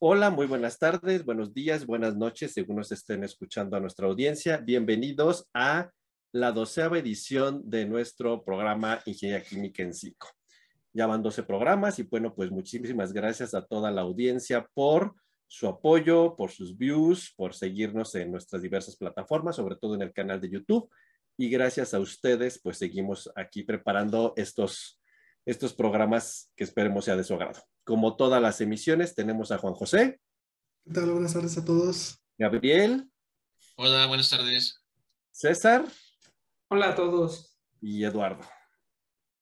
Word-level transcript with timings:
Hola, 0.00 0.30
muy 0.30 0.46
buenas 0.46 0.78
tardes, 0.78 1.24
buenos 1.24 1.52
días, 1.52 1.84
buenas 1.84 2.14
noches, 2.14 2.52
según 2.52 2.76
nos 2.76 2.92
estén 2.92 3.24
escuchando 3.24 3.76
a 3.76 3.80
nuestra 3.80 4.06
audiencia. 4.06 4.58
Bienvenidos 4.58 5.48
a 5.52 5.90
la 6.30 6.52
doceava 6.52 7.00
edición 7.00 7.68
de 7.68 7.84
nuestro 7.84 8.44
programa 8.44 9.00
Ingeniería 9.06 9.44
Química 9.44 9.82
en 9.82 9.92
5. 9.92 10.28
Ya 10.92 11.08
van 11.08 11.20
12 11.20 11.42
programas 11.42 11.98
y 11.98 12.04
bueno, 12.04 12.32
pues 12.32 12.52
muchísimas 12.52 13.12
gracias 13.12 13.54
a 13.54 13.66
toda 13.66 13.90
la 13.90 14.02
audiencia 14.02 14.68
por 14.72 15.16
su 15.48 15.66
apoyo, 15.66 16.36
por 16.36 16.52
sus 16.52 16.78
views, 16.78 17.34
por 17.36 17.52
seguirnos 17.52 18.14
en 18.14 18.30
nuestras 18.30 18.62
diversas 18.62 18.94
plataformas, 18.94 19.56
sobre 19.56 19.74
todo 19.74 19.96
en 19.96 20.02
el 20.02 20.12
canal 20.12 20.40
de 20.40 20.50
YouTube. 20.50 20.88
Y 21.36 21.50
gracias 21.50 21.92
a 21.92 21.98
ustedes, 21.98 22.60
pues 22.62 22.78
seguimos 22.78 23.32
aquí 23.34 23.64
preparando 23.64 24.32
estos, 24.36 25.02
estos 25.44 25.74
programas 25.74 26.52
que 26.54 26.62
esperemos 26.62 27.04
sea 27.04 27.16
de 27.16 27.24
su 27.24 27.34
agrado. 27.34 27.62
Como 27.88 28.16
todas 28.16 28.42
las 28.42 28.60
emisiones, 28.60 29.14
tenemos 29.14 29.50
a 29.50 29.56
Juan 29.56 29.72
José. 29.72 30.20
¿Qué 30.84 30.92
tal? 30.92 31.10
Buenas 31.10 31.32
tardes 31.32 31.56
a 31.56 31.64
todos. 31.64 32.22
Gabriel. 32.36 33.10
Hola, 33.76 34.04
buenas 34.04 34.28
tardes. 34.28 34.84
César. 35.30 35.86
Hola 36.68 36.90
a 36.90 36.94
todos. 36.94 37.58
Y 37.80 38.04
Eduardo. 38.04 38.46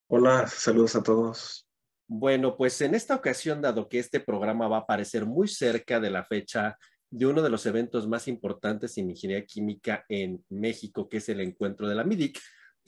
Hola, 0.06 0.46
saludos 0.46 0.94
a 0.94 1.02
todos. 1.02 1.66
Bueno, 2.06 2.56
pues 2.56 2.80
en 2.82 2.94
esta 2.94 3.16
ocasión, 3.16 3.60
dado 3.60 3.88
que 3.88 3.98
este 3.98 4.20
programa 4.20 4.68
va 4.68 4.76
a 4.76 4.80
aparecer 4.82 5.26
muy 5.26 5.48
cerca 5.48 5.98
de 5.98 6.10
la 6.10 6.22
fecha 6.24 6.78
de 7.10 7.26
uno 7.26 7.42
de 7.42 7.50
los 7.50 7.66
eventos 7.66 8.06
más 8.06 8.28
importantes 8.28 8.96
en 8.96 9.10
ingeniería 9.10 9.44
química 9.44 10.04
en 10.08 10.44
México, 10.50 11.08
que 11.08 11.16
es 11.16 11.28
el 11.28 11.40
encuentro 11.40 11.88
de 11.88 11.96
la 11.96 12.04
MIDIC, 12.04 12.40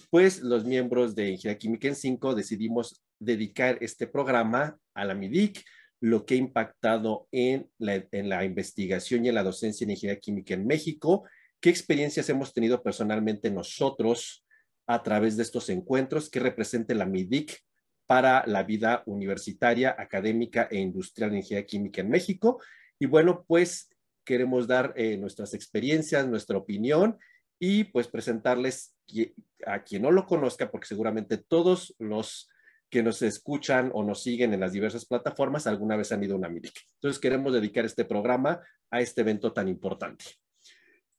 pues 0.08 0.40
los 0.40 0.64
miembros 0.64 1.16
de 1.16 1.30
Ingeniería 1.30 1.58
Química 1.58 1.88
en 1.88 1.96
5 1.96 2.36
decidimos 2.36 3.02
dedicar 3.18 3.78
este 3.80 4.06
programa 4.06 4.78
a 4.94 5.04
la 5.04 5.14
MIDIC, 5.14 5.64
lo 6.00 6.24
que 6.24 6.34
ha 6.34 6.38
impactado 6.38 7.26
en 7.32 7.68
la, 7.78 8.44
investigación 8.44 9.24
y 9.24 9.28
en 9.28 9.34
la 9.34 9.42
docencia 9.42 9.84
en 9.84 9.90
ingeniería 9.90 10.20
química 10.20 10.54
en 10.54 10.66
México, 10.66 11.28
qué 11.60 11.70
experiencias 11.70 12.28
hemos 12.28 12.52
tenido 12.52 12.82
personalmente 12.82 13.50
nosotros 13.50 14.44
a 14.86 15.02
través 15.02 15.36
de 15.36 15.42
estos 15.42 15.68
encuentros, 15.70 16.30
qué 16.30 16.40
representa 16.40 16.94
la 16.94 17.06
MIDIC 17.06 17.58
para 18.06 18.46
la 18.46 18.62
vida 18.62 19.02
universitaria, 19.06 19.94
académica 19.98 20.68
e 20.70 20.78
industrial 20.78 21.30
en 21.30 21.38
ingeniería 21.38 21.66
química 21.66 22.00
en 22.00 22.08
México. 22.08 22.62
Y 22.98 23.06
bueno, 23.06 23.44
pues 23.46 23.90
queremos 24.24 24.66
dar 24.66 24.94
eh, 24.96 25.16
nuestras 25.16 25.52
experiencias, 25.52 26.26
nuestra 26.26 26.56
opinión 26.56 27.18
y 27.58 27.84
pues 27.84 28.08
presentarles 28.08 28.94
a 29.66 29.82
quien 29.82 30.02
no 30.02 30.10
lo 30.10 30.26
conozca, 30.26 30.70
porque 30.70 30.86
seguramente 30.86 31.38
todos 31.38 31.94
los 31.98 32.48
que 32.90 33.02
nos 33.02 33.22
escuchan 33.22 33.90
o 33.92 34.02
nos 34.02 34.22
siguen 34.22 34.54
en 34.54 34.60
las 34.60 34.72
diversas 34.72 35.04
plataformas 35.04 35.66
alguna 35.66 35.96
vez 35.96 36.12
han 36.12 36.22
ido 36.22 36.34
a 36.34 36.38
una 36.38 36.48
MIDIC. 36.48 36.74
Entonces 36.94 37.20
queremos 37.20 37.52
dedicar 37.52 37.84
este 37.84 38.04
programa 38.04 38.60
a 38.90 39.00
este 39.00 39.20
evento 39.20 39.52
tan 39.52 39.68
importante. 39.68 40.24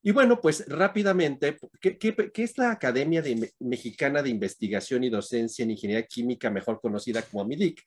Y 0.01 0.11
bueno, 0.11 0.39
pues 0.39 0.65
rápidamente, 0.67 1.57
¿qué, 1.81 1.99
es 2.33 2.57
la 2.57 2.71
Academia 2.71 3.21
de, 3.21 3.51
Mexicana 3.59 4.21
de 4.23 4.29
Investigación 4.29 5.03
y 5.03 5.09
Docencia 5.09 5.63
en 5.63 5.71
Ingeniería 5.71 6.07
Química, 6.07 6.49
mejor 6.49 6.79
conocida 6.79 7.21
como 7.21 7.43
MIDIC? 7.43 7.83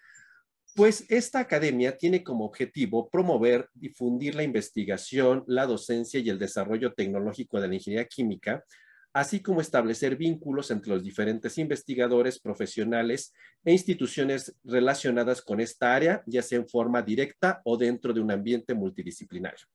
Pues 0.74 1.06
esta 1.10 1.40
academia 1.40 1.96
tiene 1.96 2.22
como 2.22 2.44
objetivo 2.44 3.08
promover, 3.10 3.68
difundir 3.74 4.34
la 4.34 4.42
investigación, 4.42 5.44
la 5.46 5.66
docencia 5.66 6.20
y 6.20 6.28
el 6.28 6.38
desarrollo 6.38 6.92
tecnológico 6.92 7.60
de 7.60 7.68
la 7.68 7.74
ingeniería 7.74 8.06
química, 8.06 8.64
así 9.12 9.40
como 9.40 9.60
establecer 9.60 10.16
vínculos 10.16 10.70
entre 10.70 10.90
los 10.90 11.04
diferentes 11.04 11.58
investigadores, 11.58 12.40
profesionales 12.40 13.32
e 13.64 13.72
instituciones 13.72 14.56
relacionadas 14.64 15.42
con 15.42 15.60
esta 15.60 15.94
área, 15.94 16.22
ya 16.26 16.42
sea 16.42 16.58
en 16.58 16.68
forma 16.68 17.02
directa 17.02 17.60
o 17.64 17.76
dentro 17.76 18.12
de 18.12 18.20
un 18.20 18.30
ambiente 18.30 18.74
multidisciplinario. 18.74 19.66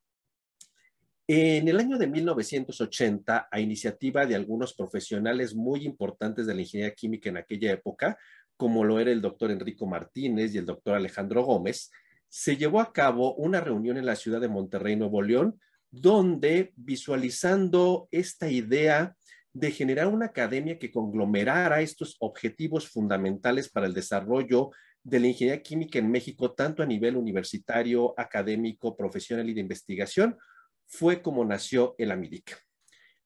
En 1.30 1.68
el 1.68 1.78
año 1.78 1.98
de 1.98 2.08
1980, 2.08 3.50
a 3.52 3.60
iniciativa 3.60 4.26
de 4.26 4.36
algunos 4.36 4.74
profesionales 4.74 5.54
muy 5.54 5.86
importantes 5.86 6.48
de 6.48 6.56
la 6.56 6.62
ingeniería 6.62 6.96
química 6.96 7.30
en 7.30 7.38
aquella 7.38 7.72
época, 7.74 8.18
como 8.56 8.84
lo 8.84 9.00
era 9.00 9.12
el 9.12 9.22
doctor 9.22 9.52
Enrico 9.52 9.86
Martínez 9.86 10.56
y 10.56 10.58
el 10.58 10.66
doctor 10.66 10.96
Alejandro 10.96 11.44
Gómez, 11.44 11.92
se 12.30 12.56
llevó 12.56 12.80
a 12.80 12.92
cabo 12.92 13.36
una 13.36 13.62
reunión 13.62 13.98
en 13.98 14.06
la 14.06 14.16
ciudad 14.16 14.42
de 14.42 14.48
Monterrey, 14.48 14.96
Nuevo 14.96 15.22
León, 15.22 15.60
donde 15.92 16.74
visualizando 16.76 18.08
esta 18.12 18.50
idea 18.50 19.16
de 19.60 19.72
generar 19.72 20.08
una 20.08 20.28
academia 20.28 20.78
que 20.78 20.92
conglomerara 20.92 21.82
estos 21.82 22.16
objetivos 22.20 22.90
fundamentales 22.90 23.70
para 23.70 23.88
el 23.88 23.94
desarrollo 23.94 24.70
de 25.04 25.20
la 25.20 25.28
ingeniería 25.28 25.64
química 25.64 25.98
en 25.98 26.12
México, 26.12 26.54
tanto 26.54 26.84
a 26.84 26.86
nivel 26.86 27.18
universitario, 27.18 28.14
académico, 28.20 28.96
profesional 28.96 29.50
y 29.50 29.56
de 29.56 29.62
investigación, 29.62 30.38
fue 30.86 31.24
como 31.24 31.44
nació 31.44 31.96
el 31.98 32.12
AMIDIC. 32.12 32.56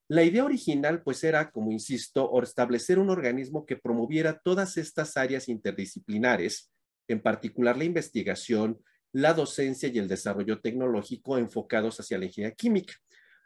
La 0.08 0.24
idea 0.24 0.46
original, 0.46 1.04
pues, 1.04 1.22
era, 1.26 1.52
como 1.52 1.70
insisto, 1.70 2.32
establecer 2.42 2.98
un 2.98 3.10
organismo 3.10 3.66
que 3.66 3.76
promoviera 3.76 4.40
todas 4.40 4.78
estas 4.78 5.18
áreas 5.18 5.50
interdisciplinares, 5.50 6.72
en 7.10 7.22
particular 7.22 7.78
la 7.78 7.84
investigación, 7.84 8.80
la 9.12 9.34
docencia 9.34 9.90
y 9.90 9.98
el 9.98 10.08
desarrollo 10.08 10.62
tecnológico 10.62 11.38
enfocados 11.38 12.00
hacia 12.00 12.18
la 12.18 12.26
ingeniería 12.26 12.56
química. 12.56 12.94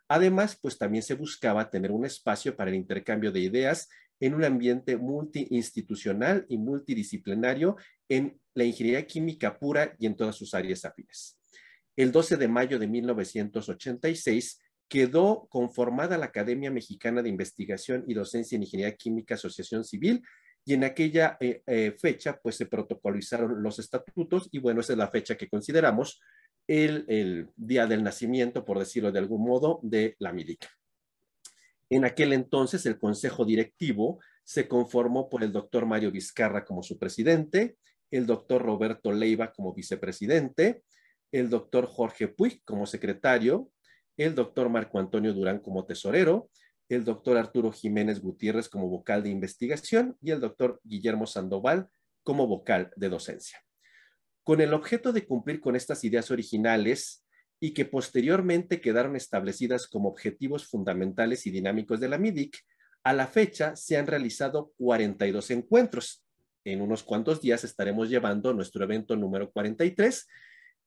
Además, 0.07 0.57
pues 0.61 0.77
también 0.77 1.03
se 1.03 1.15
buscaba 1.15 1.69
tener 1.69 1.91
un 1.91 2.05
espacio 2.05 2.55
para 2.55 2.69
el 2.69 2.75
intercambio 2.75 3.31
de 3.31 3.39
ideas 3.39 3.89
en 4.19 4.33
un 4.33 4.43
ambiente 4.43 4.97
multiinstitucional 4.97 6.45
y 6.47 6.57
multidisciplinario 6.57 7.75
en 8.07 8.39
la 8.53 8.63
ingeniería 8.63 9.05
química 9.05 9.57
pura 9.59 9.95
y 9.99 10.05
en 10.05 10.15
todas 10.15 10.35
sus 10.35 10.53
áreas 10.53 10.85
afines. 10.85 11.37
El 11.95 12.11
12 12.11 12.37
de 12.37 12.47
mayo 12.47 12.79
de 12.79 12.87
1986 12.87 14.61
quedó 14.87 15.47
conformada 15.49 16.17
la 16.17 16.27
Academia 16.27 16.71
Mexicana 16.71 17.21
de 17.21 17.29
Investigación 17.29 18.03
y 18.07 18.13
Docencia 18.13 18.55
en 18.55 18.63
Ingeniería 18.63 18.95
Química 18.95 19.35
Asociación 19.35 19.83
Civil 19.83 20.21
y 20.63 20.73
en 20.73 20.83
aquella 20.83 21.37
eh, 21.39 21.61
eh, 21.65 21.95
fecha 21.97 22.39
pues 22.41 22.55
se 22.55 22.65
protocolizaron 22.65 23.61
los 23.61 23.79
estatutos 23.79 24.49
y 24.51 24.59
bueno, 24.59 24.81
esa 24.81 24.93
es 24.93 24.99
la 24.99 25.09
fecha 25.09 25.35
que 25.35 25.49
consideramos 25.49 26.19
el, 26.67 27.49
día 27.55 27.87
del 27.87 28.03
nacimiento, 28.03 28.65
por 28.65 28.79
decirlo 28.79 29.11
de 29.11 29.19
algún 29.19 29.43
modo, 29.43 29.79
de 29.83 30.15
la 30.19 30.33
MIDIC. 30.33 30.67
En 31.89 32.05
aquel 32.05 32.33
entonces, 32.33 32.85
el 32.85 32.97
consejo 32.97 33.45
directivo 33.45 34.19
se 34.43 34.67
conformó 34.67 35.29
por 35.29 35.43
el 35.43 35.51
doctor 35.51 35.85
Mario 35.85 36.11
Vizcarra 36.11 36.65
como 36.65 36.83
su 36.83 36.97
presidente, 36.97 37.77
el 38.11 38.25
doctor 38.25 38.61
Roberto 38.63 39.11
Leiva 39.11 39.51
como 39.51 39.73
vicepresidente, 39.73 40.83
el 41.31 41.49
doctor 41.49 41.85
Jorge 41.85 42.27
Puig 42.27 42.63
como 42.63 42.85
secretario, 42.85 43.71
el 44.17 44.33
doctor 44.35 44.69
Marco 44.69 44.99
Antonio 44.99 45.33
Durán 45.33 45.59
como 45.59 45.85
tesorero, 45.85 46.49
el 46.87 47.03
doctor 47.03 47.37
Arturo 47.37 47.71
Jiménez 47.71 48.21
Gutiérrez 48.21 48.69
como 48.69 48.87
vocal 48.87 49.23
de 49.23 49.29
investigación 49.29 50.17
y 50.21 50.31
el 50.31 50.39
doctor 50.39 50.79
Guillermo 50.83 51.25
Sandoval 51.25 51.89
como 52.23 52.47
vocal 52.47 52.91
de 52.95 53.09
docencia 53.09 53.64
con 54.45 54.61
el 54.61 54.75
objeto 54.75 55.11
de 55.11 55.25
cumplir 55.25 55.59
con 55.59 55.75
estas 55.75 56.03
ideas 56.03 56.29
originales 56.29 57.25
y 57.59 57.73
que 57.73 57.83
posteriormente 57.83 58.79
quedaron 58.79 59.15
establecidas 59.15 59.87
como 59.87 60.07
objetivos 60.07 60.67
fundamentales 60.67 61.47
y 61.47 61.51
dinámicos 61.51 61.99
de 61.99 62.09
la 62.09 62.19
MIDIC, 62.19 62.55
a 63.03 63.13
la 63.13 63.25
fecha 63.25 63.75
se 63.75 63.97
han 63.97 64.05
realizado 64.05 64.71
42 64.77 65.49
encuentros. 65.49 66.23
En 66.63 66.81
unos 66.81 67.01
cuantos 67.01 67.41
días 67.41 67.63
estaremos 67.63 68.07
llevando 68.07 68.53
nuestro 68.53 68.83
evento 68.83 69.15
número 69.15 69.51
43 69.51 70.27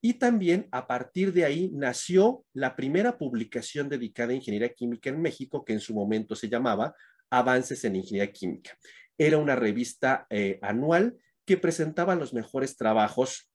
y 0.00 0.14
también 0.14 0.68
a 0.70 0.86
partir 0.86 1.32
de 1.32 1.44
ahí 1.44 1.72
nació 1.74 2.44
la 2.52 2.76
primera 2.76 3.18
publicación 3.18 3.88
dedicada 3.88 4.30
a 4.30 4.36
ingeniería 4.36 4.72
química 4.72 5.10
en 5.10 5.20
México, 5.20 5.64
que 5.64 5.72
en 5.72 5.80
su 5.80 5.94
momento 5.94 6.36
se 6.36 6.48
llamaba 6.48 6.94
Avances 7.28 7.84
en 7.84 7.96
Ingeniería 7.96 8.32
Química. 8.32 8.78
Era 9.18 9.38
una 9.38 9.56
revista 9.56 10.28
eh, 10.30 10.60
anual 10.62 11.18
que 11.44 11.56
presentaba 11.56 12.14
los 12.14 12.34
mejores 12.34 12.76
trabajos 12.76 13.47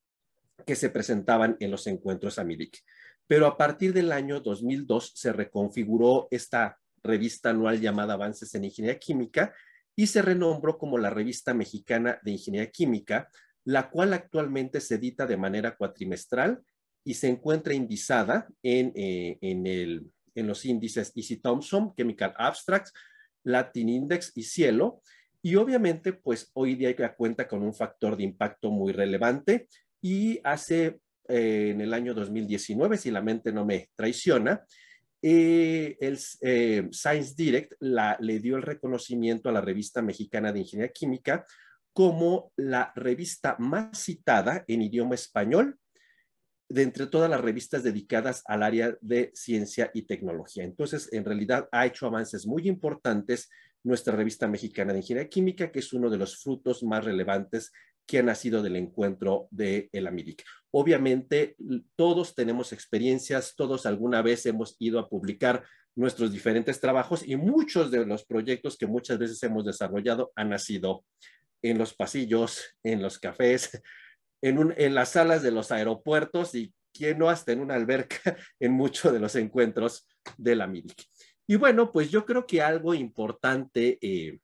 que 0.66 0.76
se 0.76 0.90
presentaban 0.90 1.58
en 1.60 1.72
los 1.72 1.88
encuentros 1.88 2.40
AMIDIC. 2.40 2.80
Pero 3.28 3.48
a 3.48 3.58
partir 3.58 3.94
del 3.94 4.12
año 4.12 4.40
2002 4.40 5.14
se 5.16 5.34
reconfiguró 5.34 6.28
esta 6.32 6.80
revista 7.04 7.50
anual 7.50 7.80
llamada 7.80 8.14
Avances 8.14 8.54
en 8.56 8.66
Ingeniería 8.66 9.00
Química 9.00 9.54
y 9.96 10.08
se 10.08 10.22
renombró 10.22 10.78
como 10.78 10.98
la 10.98 11.10
Revista 11.10 11.54
Mexicana 11.54 12.20
de 12.24 12.32
Ingeniería 12.32 12.72
Química, 12.72 13.30
la 13.66 13.90
cual 13.90 14.14
actualmente 14.14 14.82
se 14.82 14.96
edita 14.96 15.26
de 15.26 15.38
manera 15.38 15.76
cuatrimestral 15.76 16.62
y 17.04 17.14
se 17.16 17.28
encuentra 17.28 17.74
indizada 17.74 18.48
en, 18.62 18.92
eh, 18.96 19.38
en, 19.42 19.68
el, 19.68 20.12
en 20.36 20.48
los 20.48 20.66
índices 20.66 21.12
Easy 21.16 21.38
Thompson, 21.38 21.94
Chemical 21.96 22.34
Abstracts, 22.38 22.94
Latin 23.44 23.90
Index 23.90 24.32
y 24.36 24.44
Cielo, 24.44 25.02
y 25.46 25.58
obviamente, 25.58 26.14
pues 26.14 26.50
hoy 26.54 26.76
día 26.76 26.96
cuenta 27.16 27.50
con 27.50 27.64
un 27.64 27.74
factor 27.74 28.16
de 28.16 28.24
impacto 28.24 28.72
muy 28.72 28.94
relevante 28.94 29.68
y 30.04 30.42
hace 30.44 31.00
eh, 31.30 31.70
en 31.72 31.80
el 31.80 31.94
año 31.94 32.14
2019, 32.14 32.98
si 32.98 33.10
la 33.10 33.22
mente 33.22 33.54
no 33.54 33.66
me 33.66 33.90
traiciona, 33.96 34.66
eh, 35.22 35.96
el 36.02 36.20
eh, 36.42 36.90
Science 36.92 37.34
Direct 37.38 37.76
la, 37.80 38.18
le 38.20 38.40
dio 38.40 38.58
el 38.58 38.64
reconocimiento 38.64 39.48
a 39.48 39.54
la 39.54 39.62
revista 39.62 40.02
mexicana 40.02 40.52
de 40.52 40.60
Ingeniería 40.60 40.92
Química 40.92 41.46
como 41.94 42.52
la 42.58 42.92
revista 42.96 43.56
más 43.60 43.98
citada 43.98 44.66
en 44.68 44.82
idioma 44.82 45.16
español 45.16 45.80
de 46.68 46.82
entre 46.82 47.08
todas 47.08 47.30
las 47.30 47.40
revistas 47.40 47.84
dedicadas 47.84 48.44
al 48.46 48.64
área 48.64 48.98
de 49.00 49.32
ciencia 49.34 49.90
y 49.94 50.02
tecnología. 50.02 50.66
Entonces, 50.66 51.08
en 51.14 51.24
realidad 51.24 51.70
ha 51.72 51.86
hecho 51.86 52.08
avances 52.08 52.46
muy 52.46 52.68
importantes 52.68 53.50
nuestra 53.84 54.16
revista 54.16 54.48
mexicana 54.48 54.92
de 54.92 55.00
ingeniería 55.00 55.30
química, 55.30 55.72
que 55.72 55.80
es 55.80 55.94
uno 55.94 56.10
de 56.10 56.18
los 56.18 56.42
frutos 56.42 56.84
más 56.84 57.06
relevantes 57.06 57.72
que 58.06 58.20
ha 58.20 58.24
nacido 58.24 58.62
del 58.62 58.76
encuentro 58.76 59.48
de 59.52 59.90
el 59.92 60.08
AMIDIC. 60.08 60.44
Obviamente, 60.72 61.56
todos 61.96 62.36
tenemos 62.36 62.74
experiencias, 62.74 63.56
todos 63.56 63.86
alguna 63.86 64.22
vez 64.22 64.46
hemos 64.46 64.76
ido 64.80 65.00
a 65.00 65.10
publicar 65.10 65.64
nuestros 65.96 66.32
diferentes 66.32 66.80
trabajos 66.80 67.24
y 67.26 67.36
muchos 67.36 67.92
de 67.92 68.06
los 68.06 68.26
proyectos 68.26 68.78
que 68.78 68.88
muchas 68.88 69.20
veces 69.20 69.42
hemos 69.44 69.64
desarrollado 69.66 70.32
han 70.36 70.50
nacido 70.50 71.06
en 71.62 71.78
los 71.78 71.94
pasillos, 71.94 72.76
en 72.84 73.02
los 73.02 73.20
cafés, 73.20 73.82
en, 74.42 74.74
en 74.78 74.96
las 74.96 75.10
salas 75.10 75.44
de 75.44 75.52
los 75.52 75.72
aeropuertos 75.72 76.56
y 76.56 76.74
quién 76.94 77.18
no 77.20 77.30
hasta 77.30 77.52
en 77.52 77.62
una 77.62 77.76
alberca 77.76 78.18
en 78.60 78.74
muchos 78.74 79.14
de 79.14 79.20
los 79.20 79.36
encuentros 79.36 80.08
de 80.38 80.56
la 80.56 80.68
MIDIC. 80.68 81.04
Y 81.48 81.56
bueno, 81.56 81.92
pues 81.92 82.10
yo 82.10 82.26
creo 82.26 82.46
que 82.46 82.62
algo 82.62 82.94
importante 82.94 83.98
eh, 84.02 84.40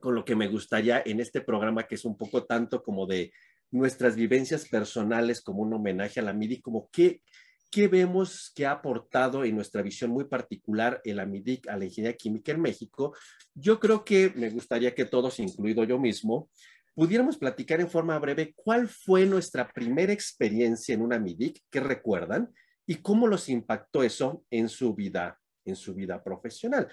con 0.00 0.14
lo 0.14 0.24
que 0.24 0.36
me 0.36 0.48
gustaría 0.48 1.02
en 1.04 1.20
este 1.20 1.40
programa, 1.40 1.86
que 1.86 1.94
es 1.96 2.04
un 2.04 2.16
poco 2.16 2.44
tanto 2.44 2.82
como 2.82 3.06
de 3.06 3.32
nuestras 3.70 4.16
vivencias 4.16 4.68
personales, 4.68 5.42
como 5.42 5.62
un 5.62 5.72
homenaje 5.72 6.20
a 6.20 6.22
la 6.22 6.32
MIDIC, 6.32 6.62
como 6.62 6.88
qué, 6.92 7.22
qué 7.70 7.88
vemos 7.88 8.52
que 8.54 8.66
ha 8.66 8.72
aportado 8.72 9.44
en 9.44 9.56
nuestra 9.56 9.80
visión 9.80 10.10
muy 10.10 10.24
particular 10.24 11.00
el 11.04 11.18
AMIDIC 11.18 11.68
a 11.68 11.76
la 11.78 11.86
ingeniería 11.86 12.16
química 12.16 12.52
en 12.52 12.60
México. 12.60 13.16
Yo 13.54 13.80
creo 13.80 14.04
que 14.04 14.30
me 14.36 14.50
gustaría 14.50 14.94
que 14.94 15.06
todos, 15.06 15.40
incluido 15.40 15.82
yo 15.84 15.98
mismo, 15.98 16.50
pudiéramos 16.94 17.38
platicar 17.38 17.80
en 17.80 17.88
forma 17.88 18.18
breve 18.18 18.52
cuál 18.54 18.88
fue 18.88 19.24
nuestra 19.24 19.72
primera 19.72 20.12
experiencia 20.12 20.94
en 20.94 21.00
una 21.00 21.18
MIDIC, 21.18 21.62
¿qué 21.70 21.80
recuerdan? 21.80 22.52
Y 22.86 22.96
cómo 22.96 23.26
los 23.26 23.48
impactó 23.48 24.02
eso 24.02 24.44
en 24.50 24.68
su 24.68 24.94
vida, 24.94 25.40
en 25.64 25.76
su 25.76 25.94
vida 25.94 26.22
profesional. 26.22 26.88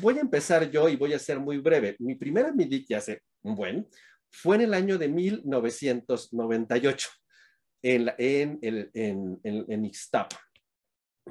Voy 0.00 0.18
a 0.18 0.20
empezar 0.20 0.70
yo 0.70 0.88
y 0.88 0.96
voy 0.96 1.12
a 1.12 1.18
ser 1.18 1.38
muy 1.38 1.58
breve. 1.58 1.96
Mi 1.98 2.14
primera 2.14 2.52
MIDIC, 2.52 2.86
ya 2.88 2.98
hace 2.98 3.22
un 3.42 3.54
buen, 3.54 3.86
fue 4.30 4.56
en 4.56 4.62
el 4.62 4.74
año 4.74 4.98
de 4.98 5.08
1998 5.08 7.08
en, 7.82 8.10
en, 8.18 8.58
en, 8.62 9.40
en, 9.42 9.64
en 9.68 9.84
Ixtapa. 9.84 10.40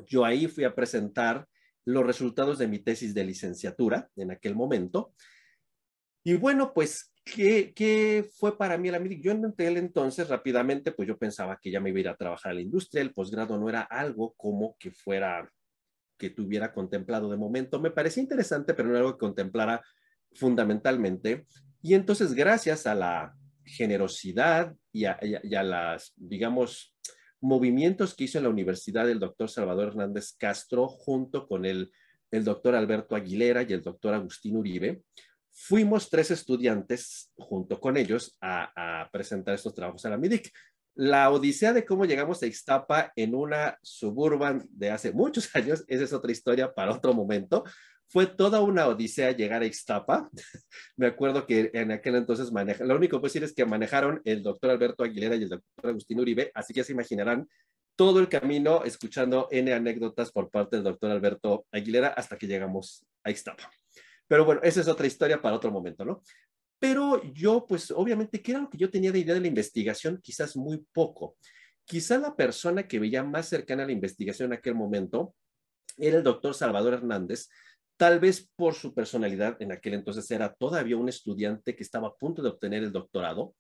Yo 0.06 0.24
ahí 0.24 0.48
fui 0.48 0.64
a 0.64 0.76
presentar 0.76 1.48
los 1.86 2.06
resultados 2.06 2.60
de 2.60 2.68
mi 2.68 2.80
tesis 2.80 3.14
de 3.14 3.24
licenciatura 3.24 4.10
en 4.16 4.32
aquel 4.32 4.56
momento. 4.56 5.14
Y 6.24 6.36
bueno, 6.36 6.74
pues 6.74 7.12
¿Qué, 7.36 8.30
fue 8.38 8.58
para 8.58 8.78
mí 8.78 8.90
la 8.90 9.00
MIDIC? 9.00 9.22
Yo 9.22 9.32
en 9.32 9.46
aquel 9.46 9.78
entonces 9.78 10.30
rápidamente, 10.30 10.92
pues 10.92 11.08
yo 11.08 11.18
pensaba 11.18 11.60
que 11.62 11.72
ya 11.72 11.80
me 11.80 11.90
iba 11.90 11.98
a 11.98 12.02
ir 12.02 12.10
a 12.10 12.16
trabajar 12.16 12.52
a 12.52 12.56
la 12.56 12.62
industria, 12.62 13.02
el 13.02 13.14
posgrado 13.14 13.58
no 13.58 13.70
era 13.70 13.82
algo 13.82 14.34
como 14.38 14.76
que 14.80 14.92
fuera, 14.92 15.50
que 16.18 16.30
tuviera 16.30 16.74
contemplado 16.74 17.30
de 17.30 17.38
momento. 17.38 17.80
Me 17.80 17.92
parecía 17.92 18.24
interesante, 18.24 18.74
pero 18.74 18.90
no 18.90 18.96
era 18.96 19.06
algo 19.06 19.18
que 19.18 19.26
contemplara 19.26 19.84
fundamentalmente. 20.34 21.46
Y 21.82 21.94
entonces, 21.94 22.34
gracias 22.34 22.88
a 22.88 22.96
la 22.96 23.34
generosidad 23.64 24.76
y 24.92 25.06
a, 25.06 25.20
a 25.58 25.64
las, 25.64 26.14
digamos, 26.16 26.96
movimientos 27.40 28.16
que 28.16 28.26
hizo 28.26 28.38
en 28.38 28.46
la 28.46 28.50
universidad 28.50 29.10
el 29.10 29.20
doctor 29.20 29.50
Salvador 29.50 29.90
Hernández 29.90 30.34
Castro 30.38 30.88
junto 30.88 31.48
con 31.48 31.66
el, 31.66 31.92
el 32.32 32.44
doctor 32.44 32.76
Alberto 32.76 33.16
Aguilera 33.16 33.64
y 33.64 33.74
el 33.74 33.82
doctor 33.82 34.14
Agustín 34.14 34.58
Uribe, 34.58 35.04
fuimos 35.52 36.10
tres 36.10 36.32
estudiantes 36.32 37.32
junto 37.38 37.80
con 37.80 37.98
ellos 37.98 38.38
a, 38.42 39.10
presentar 39.12 39.56
estos 39.56 39.74
trabajos 39.74 40.06
a 40.06 40.10
la 40.10 40.18
MIDIC. 40.18 40.52
La 41.00 41.30
odisea 41.30 41.74
de 41.74 41.86
cómo 41.86 42.06
llegamos 42.06 42.42
a 42.42 42.48
Ixtapa 42.48 43.14
en 43.16 43.36
una 43.36 43.78
suburban 43.84 44.68
de 44.72 44.90
hace 44.90 45.12
muchos 45.12 45.48
años, 45.56 45.86
esa 45.88 46.04
es 46.04 46.12
otra 46.12 46.32
historia 46.32 46.74
para 46.74 46.92
otro 46.92 47.14
momento. 47.14 47.64
Fue 48.08 48.26
toda 48.26 48.62
una 48.62 48.88
odisea 48.88 49.32
llegar 49.32 49.62
a 49.62 49.68
Ixtapa. 49.68 50.28
Me 50.98 51.06
acuerdo 51.06 51.46
que 51.46 51.70
en 51.72 51.92
aquel 51.92 52.16
entonces 52.16 52.52
maneja, 52.52 52.84
lo 52.84 52.96
único 52.96 53.18
que 53.18 53.22
puedo 53.22 53.30
decir 53.30 53.44
es 53.44 53.54
que 53.54 53.64
manejaron 53.64 54.22
el 54.26 54.42
doctor 54.42 54.72
Alberto 54.72 55.04
Aguilera 55.04 55.36
y 55.36 55.44
el 55.44 55.50
doctor 55.50 55.92
Agustín 55.92 56.20
Uribe, 56.20 56.52
así 56.56 56.74
que 56.74 56.84
se 56.84 56.94
imaginarán 56.94 57.48
todo 57.96 58.20
el 58.20 58.28
camino 58.28 58.84
escuchando 58.84 59.50
N 59.52 59.72
anécdotas 59.72 60.32
por 60.32 60.50
parte 60.50 60.78
del 60.78 60.84
doctor 60.84 61.12
Alberto 61.12 61.68
Aguilera 61.72 62.08
hasta 62.08 62.40
que 62.40 62.48
llegamos 62.48 63.06
a 63.24 63.30
Ixtapa. 63.30 63.70
Pero 64.28 64.46
bueno, 64.46 64.62
esa 64.64 64.82
es 64.82 64.88
otra 64.88 65.06
historia 65.06 65.40
para 65.40 65.56
otro 65.56 65.70
momento, 65.70 66.04
¿no? 66.04 66.24
Pero 66.80 67.24
yo, 67.34 67.66
pues 67.68 67.92
obviamente, 67.92 68.42
¿qué 68.42 68.52
era 68.52 68.62
lo 68.62 68.70
que 68.70 68.78
yo 68.78 68.90
tenía 68.90 69.12
de 69.12 69.20
idea 69.20 69.34
de 69.34 69.42
la 69.42 69.48
investigación? 69.48 70.20
Quizás 70.22 70.56
muy 70.56 70.86
poco. 70.94 71.38
Quizá 71.86 72.18
la 72.18 72.36
persona 72.36 72.88
que 72.88 73.00
veía 73.00 73.24
más 73.24 73.48
cercana 73.48 73.84
a 73.84 73.86
la 73.86 73.94
investigación 73.94 74.52
en 74.52 74.60
aquel 74.60 74.76
momento 74.76 75.34
era 75.98 76.18
el 76.18 76.24
doctor 76.24 76.54
Salvador 76.54 76.94
Hernández, 76.94 77.48
tal 77.98 78.20
vez 78.20 78.50
por 78.56 78.76
su 78.76 78.94
personalidad, 78.94 79.60
en 79.62 79.72
aquel 79.72 79.96
entonces 79.96 80.30
era 80.30 80.54
todavía 80.54 80.98
un 80.98 81.10
estudiante 81.10 81.76
que 81.76 81.84
estaba 81.84 82.10
a 82.10 82.16
punto 82.16 82.42
de 82.42 82.50
obtener 82.50 82.84
el 82.84 82.92
doctorado. 82.92 83.56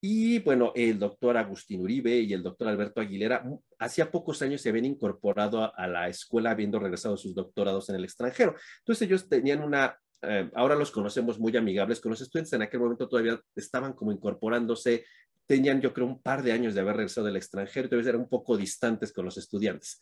Y 0.00 0.38
bueno, 0.40 0.72
el 0.74 0.98
doctor 0.98 1.36
Agustín 1.36 1.80
Uribe 1.80 2.20
y 2.20 2.32
el 2.32 2.42
doctor 2.42 2.68
Alberto 2.68 3.00
Aguilera 3.00 3.44
hacía 3.78 4.10
pocos 4.10 4.40
años 4.42 4.60
se 4.60 4.68
habían 4.68 4.84
incorporado 4.84 5.74
a, 5.74 5.86
la 5.86 6.08
escuela 6.08 6.50
habiendo 6.50 6.78
regresado 6.78 7.16
sus 7.16 7.34
doctorados 7.34 7.88
en 7.88 7.96
el 7.96 8.04
extranjero. 8.04 8.54
Entonces 8.78 9.08
ellos 9.08 9.28
tenían 9.28 9.62
una, 9.62 9.98
eh, 10.22 10.50
ahora 10.54 10.74
los 10.74 10.90
conocemos 10.90 11.38
muy 11.38 11.56
amigables 11.56 12.00
con 12.00 12.10
los 12.10 12.20
estudiantes, 12.20 12.52
en 12.52 12.62
aquel 12.62 12.80
momento 12.80 13.08
todavía 13.08 13.40
estaban 13.54 13.92
como 13.92 14.12
incorporándose, 14.12 15.04
tenían 15.46 15.80
yo 15.80 15.92
creo 15.92 16.06
un 16.06 16.20
par 16.20 16.42
de 16.42 16.52
años 16.52 16.74
de 16.74 16.80
haber 16.80 16.96
regresado 16.96 17.26
del 17.26 17.36
extranjero, 17.36 17.86
entonces 17.86 18.08
eran 18.08 18.22
un 18.22 18.28
poco 18.28 18.56
distantes 18.56 19.12
con 19.12 19.24
los 19.24 19.36
estudiantes. 19.36 20.00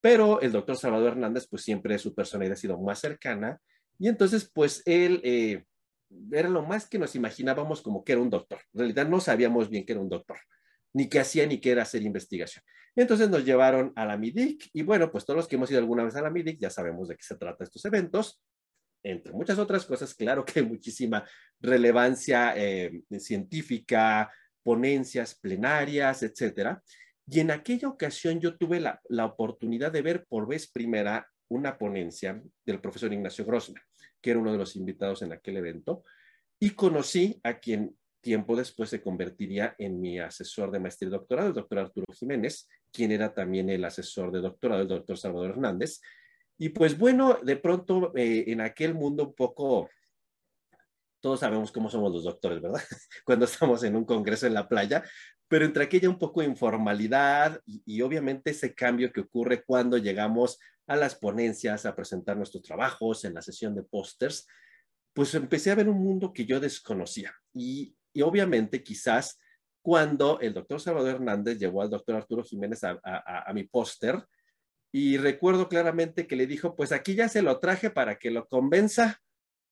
Pero 0.00 0.40
el 0.40 0.52
doctor 0.52 0.76
Salvador 0.76 1.12
Hernández, 1.12 1.46
pues 1.48 1.62
siempre 1.62 1.98
su 1.98 2.14
personalidad 2.14 2.54
ha 2.54 2.56
sido 2.56 2.78
más 2.78 3.00
cercana 3.00 3.60
y 3.98 4.08
entonces 4.08 4.50
pues 4.52 4.82
él... 4.86 5.20
Eh, 5.24 5.64
era 6.32 6.48
lo 6.48 6.62
más 6.62 6.88
que 6.88 6.98
nos 6.98 7.14
imaginábamos 7.14 7.82
como 7.82 8.04
que 8.04 8.12
era 8.12 8.20
un 8.20 8.30
doctor. 8.30 8.60
En 8.72 8.80
realidad 8.80 9.08
no 9.08 9.20
sabíamos 9.20 9.68
bien 9.68 9.84
que 9.84 9.92
era 9.92 10.00
un 10.00 10.08
doctor, 10.08 10.38
ni 10.92 11.08
qué 11.08 11.20
hacía 11.20 11.46
ni 11.46 11.58
qué 11.58 11.72
era 11.72 11.82
hacer 11.82 12.02
investigación. 12.02 12.64
Entonces 12.96 13.28
nos 13.28 13.44
llevaron 13.44 13.92
a 13.96 14.06
la 14.06 14.16
MIDIC 14.16 14.70
y 14.72 14.82
bueno, 14.82 15.10
pues 15.10 15.24
todos 15.24 15.36
los 15.36 15.48
que 15.48 15.56
hemos 15.56 15.70
ido 15.70 15.80
alguna 15.80 16.04
vez 16.04 16.14
a 16.16 16.22
la 16.22 16.30
MIDIC 16.30 16.60
ya 16.60 16.70
sabemos 16.70 17.08
de 17.08 17.16
qué 17.16 17.24
se 17.24 17.36
trata 17.36 17.64
estos 17.64 17.84
eventos. 17.84 18.40
Entre 19.04 19.32
muchas 19.32 19.58
otras 19.58 19.84
cosas, 19.84 20.14
claro 20.14 20.44
que 20.44 20.62
muchísima 20.62 21.24
relevancia 21.60 22.54
eh, 22.56 23.02
científica, 23.18 24.32
ponencias 24.62 25.34
plenarias, 25.36 26.22
etcétera. 26.22 26.82
Y 27.26 27.40
en 27.40 27.52
aquella 27.52 27.88
ocasión 27.88 28.40
yo 28.40 28.56
tuve 28.56 28.80
la, 28.80 29.00
la 29.08 29.26
oportunidad 29.26 29.92
de 29.92 30.02
ver 30.02 30.24
por 30.26 30.48
vez 30.48 30.70
primera 30.70 31.28
una 31.48 31.78
ponencia 31.78 32.42
del 32.66 32.80
profesor 32.80 33.12
Ignacio 33.12 33.44
Grossman 33.44 33.80
que 34.24 34.30
era 34.30 34.40
uno 34.40 34.52
de 34.52 34.58
los 34.58 34.74
invitados 34.74 35.20
en 35.20 35.34
aquel 35.34 35.58
evento, 35.58 36.02
y 36.58 36.70
conocí 36.70 37.38
a 37.44 37.58
quien 37.58 37.94
tiempo 38.22 38.56
después 38.56 38.88
se 38.88 39.02
convertiría 39.02 39.74
en 39.76 40.00
mi 40.00 40.18
asesor 40.18 40.70
de 40.70 40.80
maestría 40.80 41.08
y 41.08 41.12
doctorado, 41.12 41.48
el 41.48 41.54
doctor 41.54 41.80
Arturo 41.80 42.06
Jiménez, 42.10 42.66
quien 42.90 43.12
era 43.12 43.34
también 43.34 43.68
el 43.68 43.84
asesor 43.84 44.32
de 44.32 44.40
doctorado, 44.40 44.80
el 44.80 44.88
doctor 44.88 45.18
Salvador 45.18 45.50
Hernández. 45.50 46.00
Y 46.58 46.70
pues 46.70 46.96
bueno, 46.96 47.38
de 47.42 47.56
pronto 47.56 48.12
eh, 48.16 48.44
en 48.48 48.60
aquel 48.60 48.94
mundo 48.94 49.28
un 49.28 49.34
poco, 49.34 49.90
todos 51.20 51.40
sabemos 51.40 51.72
cómo 51.72 51.90
somos 51.90 52.12
los 52.12 52.24
doctores, 52.24 52.60
¿verdad? 52.60 52.82
Cuando 53.24 53.44
estamos 53.44 53.82
en 53.82 53.96
un 53.96 54.04
congreso 54.04 54.46
en 54.46 54.54
la 54.54 54.68
playa, 54.68 55.02
pero 55.48 55.64
entre 55.64 55.84
aquella 55.84 56.08
un 56.08 56.18
poco 56.18 56.42
informalidad 56.42 57.60
y, 57.66 57.82
y 57.84 58.02
obviamente 58.02 58.50
ese 58.50 58.74
cambio 58.74 59.12
que 59.12 59.20
ocurre 59.20 59.62
cuando 59.64 59.98
llegamos 59.98 60.58
a 60.86 60.96
las 60.96 61.14
ponencias, 61.14 61.86
a 61.86 61.94
presentar 61.94 62.36
nuestros 62.36 62.62
trabajos, 62.62 63.24
en 63.24 63.34
la 63.34 63.42
sesión 63.42 63.74
de 63.74 63.82
pósters, 63.82 64.46
pues 65.14 65.34
empecé 65.34 65.70
a 65.70 65.76
ver 65.76 65.88
un 65.88 66.02
mundo 66.02 66.32
que 66.32 66.44
yo 66.44 66.60
desconocía. 66.60 67.32
Y, 67.54 67.96
obviamente 68.22 68.82
quizás 68.82 69.40
cuando 69.82 70.38
el 70.40 70.54
doctor 70.54 70.80
Salvador 70.80 71.16
Hernández 71.16 71.58
llevó 71.58 71.82
al 71.82 71.90
doctor 71.90 72.14
Arturo 72.14 72.44
Jiménez 72.44 72.84
a, 72.84 73.52
mi 73.52 73.64
póster, 73.64 74.24
y 74.96 75.16
recuerdo 75.16 75.68
claramente 75.68 76.28
que 76.28 76.36
le 76.36 76.46
dijo, 76.46 76.76
pues 76.76 76.92
aquí 76.92 77.16
ya 77.16 77.28
se 77.28 77.42
lo 77.42 77.58
traje 77.58 77.90
para 77.90 78.16
que 78.16 78.30
lo 78.30 78.46
convenza. 78.46 79.20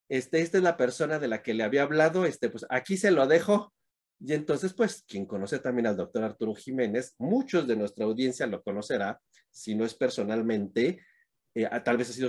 Este, 0.08 0.40
esta 0.40 0.58
es 0.58 0.64
la 0.64 0.76
persona 0.76 1.20
de 1.20 1.28
la 1.28 1.44
que 1.44 1.54
le 1.54 1.62
había 1.62 1.84
hablado, 1.84 2.24
este, 2.24 2.48
pues 2.48 2.66
aquí 2.70 2.96
se 2.96 3.12
lo 3.12 3.28
dejo. 3.28 3.72
Y 4.18 4.32
entonces, 4.32 4.74
pues, 4.74 5.04
quien 5.06 5.26
conoce 5.26 5.60
también 5.60 5.86
al 5.86 5.96
doctor 5.96 6.24
Arturo 6.24 6.56
Jiménez, 6.56 7.14
muchos 7.18 7.68
de 7.68 7.76
nuestra 7.76 8.04
audiencia 8.04 8.48
lo 8.48 8.64
conocerá, 8.64 9.20
si 9.48 9.76
no 9.76 9.84
es 9.84 9.94
personalmente, 9.94 11.06
eh, 11.54 11.68
tal 11.84 11.98
vez 11.98 12.10
ha 12.10 12.14
sido 12.14 12.28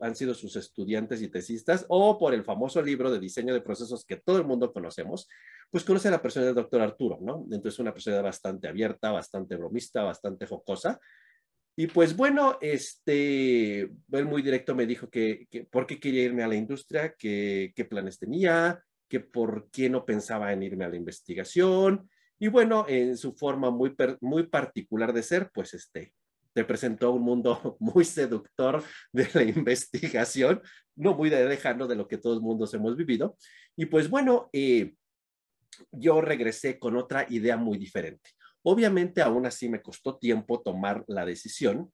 han 0.00 0.16
sido 0.16 0.34
sus 0.34 0.56
estudiantes 0.56 1.22
y 1.22 1.28
tesistas, 1.28 1.86
o 1.90 2.18
por 2.18 2.34
el 2.34 2.42
famoso 2.42 2.82
libro 2.82 3.12
de 3.12 3.20
diseño 3.20 3.54
de 3.54 3.60
procesos 3.60 4.04
que 4.04 4.16
todo 4.16 4.38
el 4.38 4.44
mundo 4.44 4.72
conocemos, 4.72 5.28
pues 5.70 5.84
conoce 5.84 6.08
a 6.08 6.10
la 6.10 6.22
persona 6.22 6.46
del 6.46 6.56
doctor 6.56 6.80
Arturo, 6.80 7.20
¿no? 7.22 7.46
Entonces, 7.52 7.78
una 7.78 7.92
persona 7.92 8.20
bastante 8.20 8.66
abierta, 8.66 9.12
bastante 9.12 9.54
bromista, 9.54 10.02
bastante 10.02 10.44
jocosa. 10.44 10.98
Y 11.74 11.86
pues 11.86 12.14
bueno, 12.16 12.58
este, 12.60 13.80
él 13.80 14.24
muy 14.26 14.42
directo 14.42 14.74
me 14.74 14.86
dijo 14.86 15.08
que, 15.08 15.46
por 15.70 15.86
qué 15.86 15.98
quería 15.98 16.24
irme 16.24 16.42
a 16.42 16.48
la 16.48 16.54
industria, 16.54 17.14
que, 17.16 17.72
qué 17.74 17.84
planes 17.84 18.18
tenía, 18.18 18.82
que 19.08 19.20
por 19.20 19.70
qué 19.70 19.88
no 19.88 20.04
pensaba 20.04 20.52
en 20.52 20.62
irme 20.62 20.84
a 20.84 20.88
la 20.88 20.96
investigación, 20.96 22.08
Y 22.38 22.48
bueno, 22.48 22.86
en 22.88 23.16
su 23.16 23.34
forma 23.34 23.70
muy, 23.70 23.94
muy 24.20 24.48
particular 24.48 25.12
de 25.12 25.22
ser, 25.22 25.50
pues 25.54 25.74
este, 25.74 26.12
te 26.52 26.64
presentó 26.64 27.12
un 27.12 27.22
mundo 27.22 27.76
muy 27.80 28.04
seductor 28.04 28.82
de 29.12 29.28
la 29.32 29.42
investigación, 29.42 30.60
no 30.96 31.14
muy 31.14 31.30
lejano 31.30 31.86
de 31.86 31.96
lo 31.96 32.06
que 32.06 32.18
todos 32.18 32.40
mundos 32.42 32.74
hemos 32.74 32.96
vivido. 32.96 33.36
Y 33.76 33.86
pues 33.86 34.10
bueno, 34.10 34.50
eh, 34.52 34.94
yo 35.90 36.20
regresé 36.20 36.78
con 36.78 36.96
otra 36.96 37.26
idea 37.28 37.56
muy 37.56 37.78
diferente. 37.78 38.30
Obviamente, 38.62 39.22
aún 39.22 39.46
así 39.46 39.68
me 39.68 39.82
costó 39.82 40.18
tiempo 40.18 40.62
tomar 40.62 41.04
la 41.08 41.24
decisión. 41.24 41.92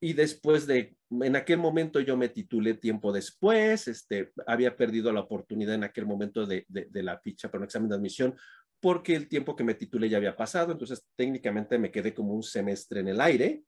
Y 0.00 0.12
después 0.12 0.66
de, 0.66 0.96
en 1.10 1.34
aquel 1.34 1.58
momento 1.58 1.98
yo 2.00 2.16
me 2.16 2.28
titulé 2.28 2.74
tiempo 2.74 3.12
después, 3.12 3.88
este, 3.88 4.32
había 4.46 4.76
perdido 4.76 5.12
la 5.12 5.20
oportunidad 5.20 5.74
en 5.74 5.84
aquel 5.84 6.06
momento 6.06 6.46
de, 6.46 6.64
de 6.68 7.02
la 7.02 7.18
ficha 7.18 7.48
para 7.48 7.58
un 7.58 7.64
examen 7.64 7.88
de 7.88 7.96
admisión 7.96 8.36
porque 8.80 9.14
el 9.14 9.28
tiempo 9.28 9.56
que 9.56 9.64
me 9.64 9.74
titulé 9.74 10.08
ya 10.08 10.18
había 10.18 10.36
pasado, 10.36 10.72
entonces 10.72 11.04
técnicamente 11.16 11.78
me 11.78 11.90
quedé 11.90 12.14
como 12.14 12.34
un 12.34 12.42
semestre 12.42 13.00
en 13.00 13.08
el 13.08 13.20
aire. 13.20 13.62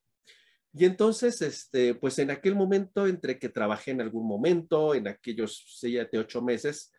Y 0.72 0.84
entonces, 0.84 1.42
este, 1.42 1.94
pues 1.94 2.18
en 2.20 2.30
aquel 2.30 2.54
momento, 2.54 3.06
entre 3.06 3.38
que 3.38 3.48
trabajé 3.48 3.90
en 3.90 4.00
algún 4.00 4.26
momento, 4.26 4.94
en 4.94 5.08
aquellos 5.08 5.64
siete, 5.66 6.18
ocho 6.18 6.42
meses, 6.42 6.92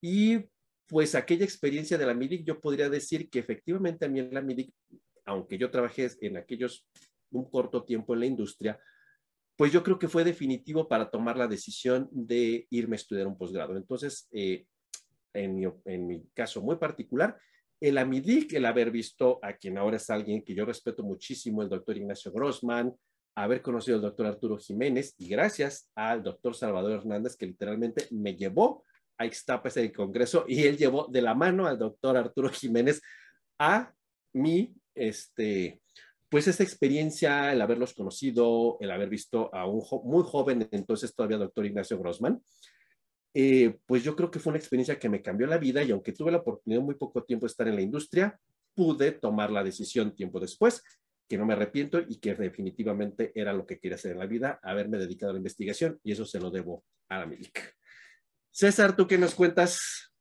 y 0.00 0.44
pues 0.86 1.14
aquella 1.14 1.44
experiencia 1.44 1.96
de 1.96 2.06
la 2.06 2.14
MIDIC, 2.14 2.44
yo 2.44 2.60
podría 2.60 2.88
decir 2.88 3.30
que 3.30 3.38
efectivamente 3.38 4.04
a 4.04 4.08
mí 4.08 4.20
en 4.20 4.34
la 4.34 4.42
MIDIC, 4.42 4.72
aunque 5.24 5.58
yo 5.58 5.70
trabajé 5.70 6.10
en 6.20 6.36
aquellos 6.36 6.86
un 7.30 7.48
corto 7.48 7.84
tiempo 7.84 8.14
en 8.14 8.20
la 8.20 8.26
industria, 8.26 8.78
pues 9.56 9.72
yo 9.72 9.82
creo 9.82 9.98
que 9.98 10.08
fue 10.08 10.24
definitivo 10.24 10.88
para 10.88 11.10
tomar 11.10 11.36
la 11.36 11.46
decisión 11.46 12.08
de 12.10 12.66
irme 12.70 12.96
a 12.96 13.00
estudiar 13.00 13.26
un 13.26 13.38
posgrado. 13.38 13.76
Entonces, 13.76 14.28
eh, 14.32 14.66
en, 15.32 15.54
mi, 15.54 15.66
en 15.84 16.06
mi 16.06 16.22
caso 16.34 16.60
muy 16.60 16.76
particular, 16.76 17.38
el 17.80 17.98
AMIDIC, 17.98 18.54
el 18.54 18.66
haber 18.66 18.90
visto 18.90 19.40
a 19.42 19.54
quien 19.54 19.78
ahora 19.78 19.96
es 19.96 20.08
alguien 20.08 20.42
que 20.44 20.54
yo 20.54 20.64
respeto 20.64 21.02
muchísimo, 21.02 21.62
el 21.62 21.68
doctor 21.68 21.96
Ignacio 21.96 22.32
Grossman, 22.32 22.94
haber 23.34 23.62
conocido 23.62 23.96
al 23.96 24.02
doctor 24.02 24.26
Arturo 24.26 24.58
Jiménez 24.58 25.14
y 25.18 25.28
gracias 25.28 25.90
al 25.94 26.22
doctor 26.22 26.54
Salvador 26.54 26.92
Hernández 26.92 27.36
que 27.36 27.46
literalmente 27.46 28.06
me 28.10 28.36
llevó 28.36 28.84
a 29.22 29.26
Ixtapa 29.26 29.68
ese 29.68 29.92
congreso 29.92 30.44
y 30.46 30.62
él 30.64 30.76
llevó 30.76 31.08
de 31.08 31.22
la 31.22 31.34
mano 31.34 31.66
al 31.66 31.78
doctor 31.78 32.16
Arturo 32.16 32.48
Jiménez 32.50 33.00
a 33.58 33.92
mí, 34.34 34.74
este, 34.94 35.80
pues 36.28 36.48
esa 36.48 36.62
experiencia, 36.62 37.52
el 37.52 37.60
haberlos 37.60 37.94
conocido, 37.94 38.78
el 38.80 38.90
haber 38.90 39.08
visto 39.08 39.54
a 39.54 39.66
un 39.66 39.82
muy 40.04 40.24
joven 40.24 40.68
entonces 40.70 41.14
todavía 41.14 41.38
doctor 41.38 41.66
Ignacio 41.66 41.98
Grossman, 41.98 42.42
eh, 43.34 43.78
pues 43.86 44.04
yo 44.04 44.14
creo 44.14 44.30
que 44.30 44.38
fue 44.38 44.50
una 44.50 44.58
experiencia 44.58 44.98
que 44.98 45.08
me 45.08 45.22
cambió 45.22 45.46
la 45.46 45.58
vida 45.58 45.82
y 45.82 45.90
aunque 45.90 46.12
tuve 46.12 46.30
la 46.30 46.38
oportunidad 46.38 46.82
muy 46.82 46.96
poco 46.96 47.24
tiempo 47.24 47.46
de 47.46 47.50
estar 47.50 47.68
en 47.68 47.76
la 47.76 47.82
industria, 47.82 48.38
pude 48.74 49.12
tomar 49.12 49.50
la 49.50 49.64
decisión 49.64 50.14
tiempo 50.14 50.40
después, 50.40 50.82
que 51.28 51.38
no 51.38 51.46
me 51.46 51.54
arrepiento 51.54 52.00
y 52.00 52.18
que 52.18 52.34
definitivamente 52.34 53.32
era 53.34 53.52
lo 53.52 53.66
que 53.66 53.78
quería 53.78 53.96
hacer 53.96 54.12
en 54.12 54.18
la 54.18 54.26
vida, 54.26 54.60
haberme 54.62 54.98
dedicado 54.98 55.30
a 55.30 55.32
la 55.34 55.38
investigación 55.38 55.98
y 56.02 56.12
eso 56.12 56.26
se 56.26 56.40
lo 56.40 56.50
debo 56.50 56.84
a 57.08 57.18
la 57.18 57.26
MIDIC. 57.26 57.74
César, 58.52 58.94
¿tú 58.94 59.06
qué 59.06 59.16
nos 59.16 59.34
cuentas? 59.34 60.12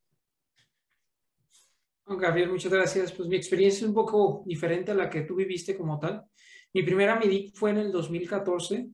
Gabriel, 2.05 2.49
muchas 2.49 2.71
gracias. 2.71 3.11
Pues 3.11 3.27
mi 3.27 3.35
experiencia 3.35 3.79
es 3.79 3.87
un 3.89 3.93
poco 3.93 4.43
diferente 4.45 4.91
a 4.91 4.95
la 4.95 5.09
que 5.09 5.21
tú 5.21 5.35
viviste 5.35 5.77
como 5.77 5.99
tal. 5.99 6.23
Mi 6.73 6.83
primera 6.83 7.19
MIDIC 7.19 7.53
fue 7.53 7.71
en 7.71 7.77
el 7.77 7.91
2014, 7.91 8.87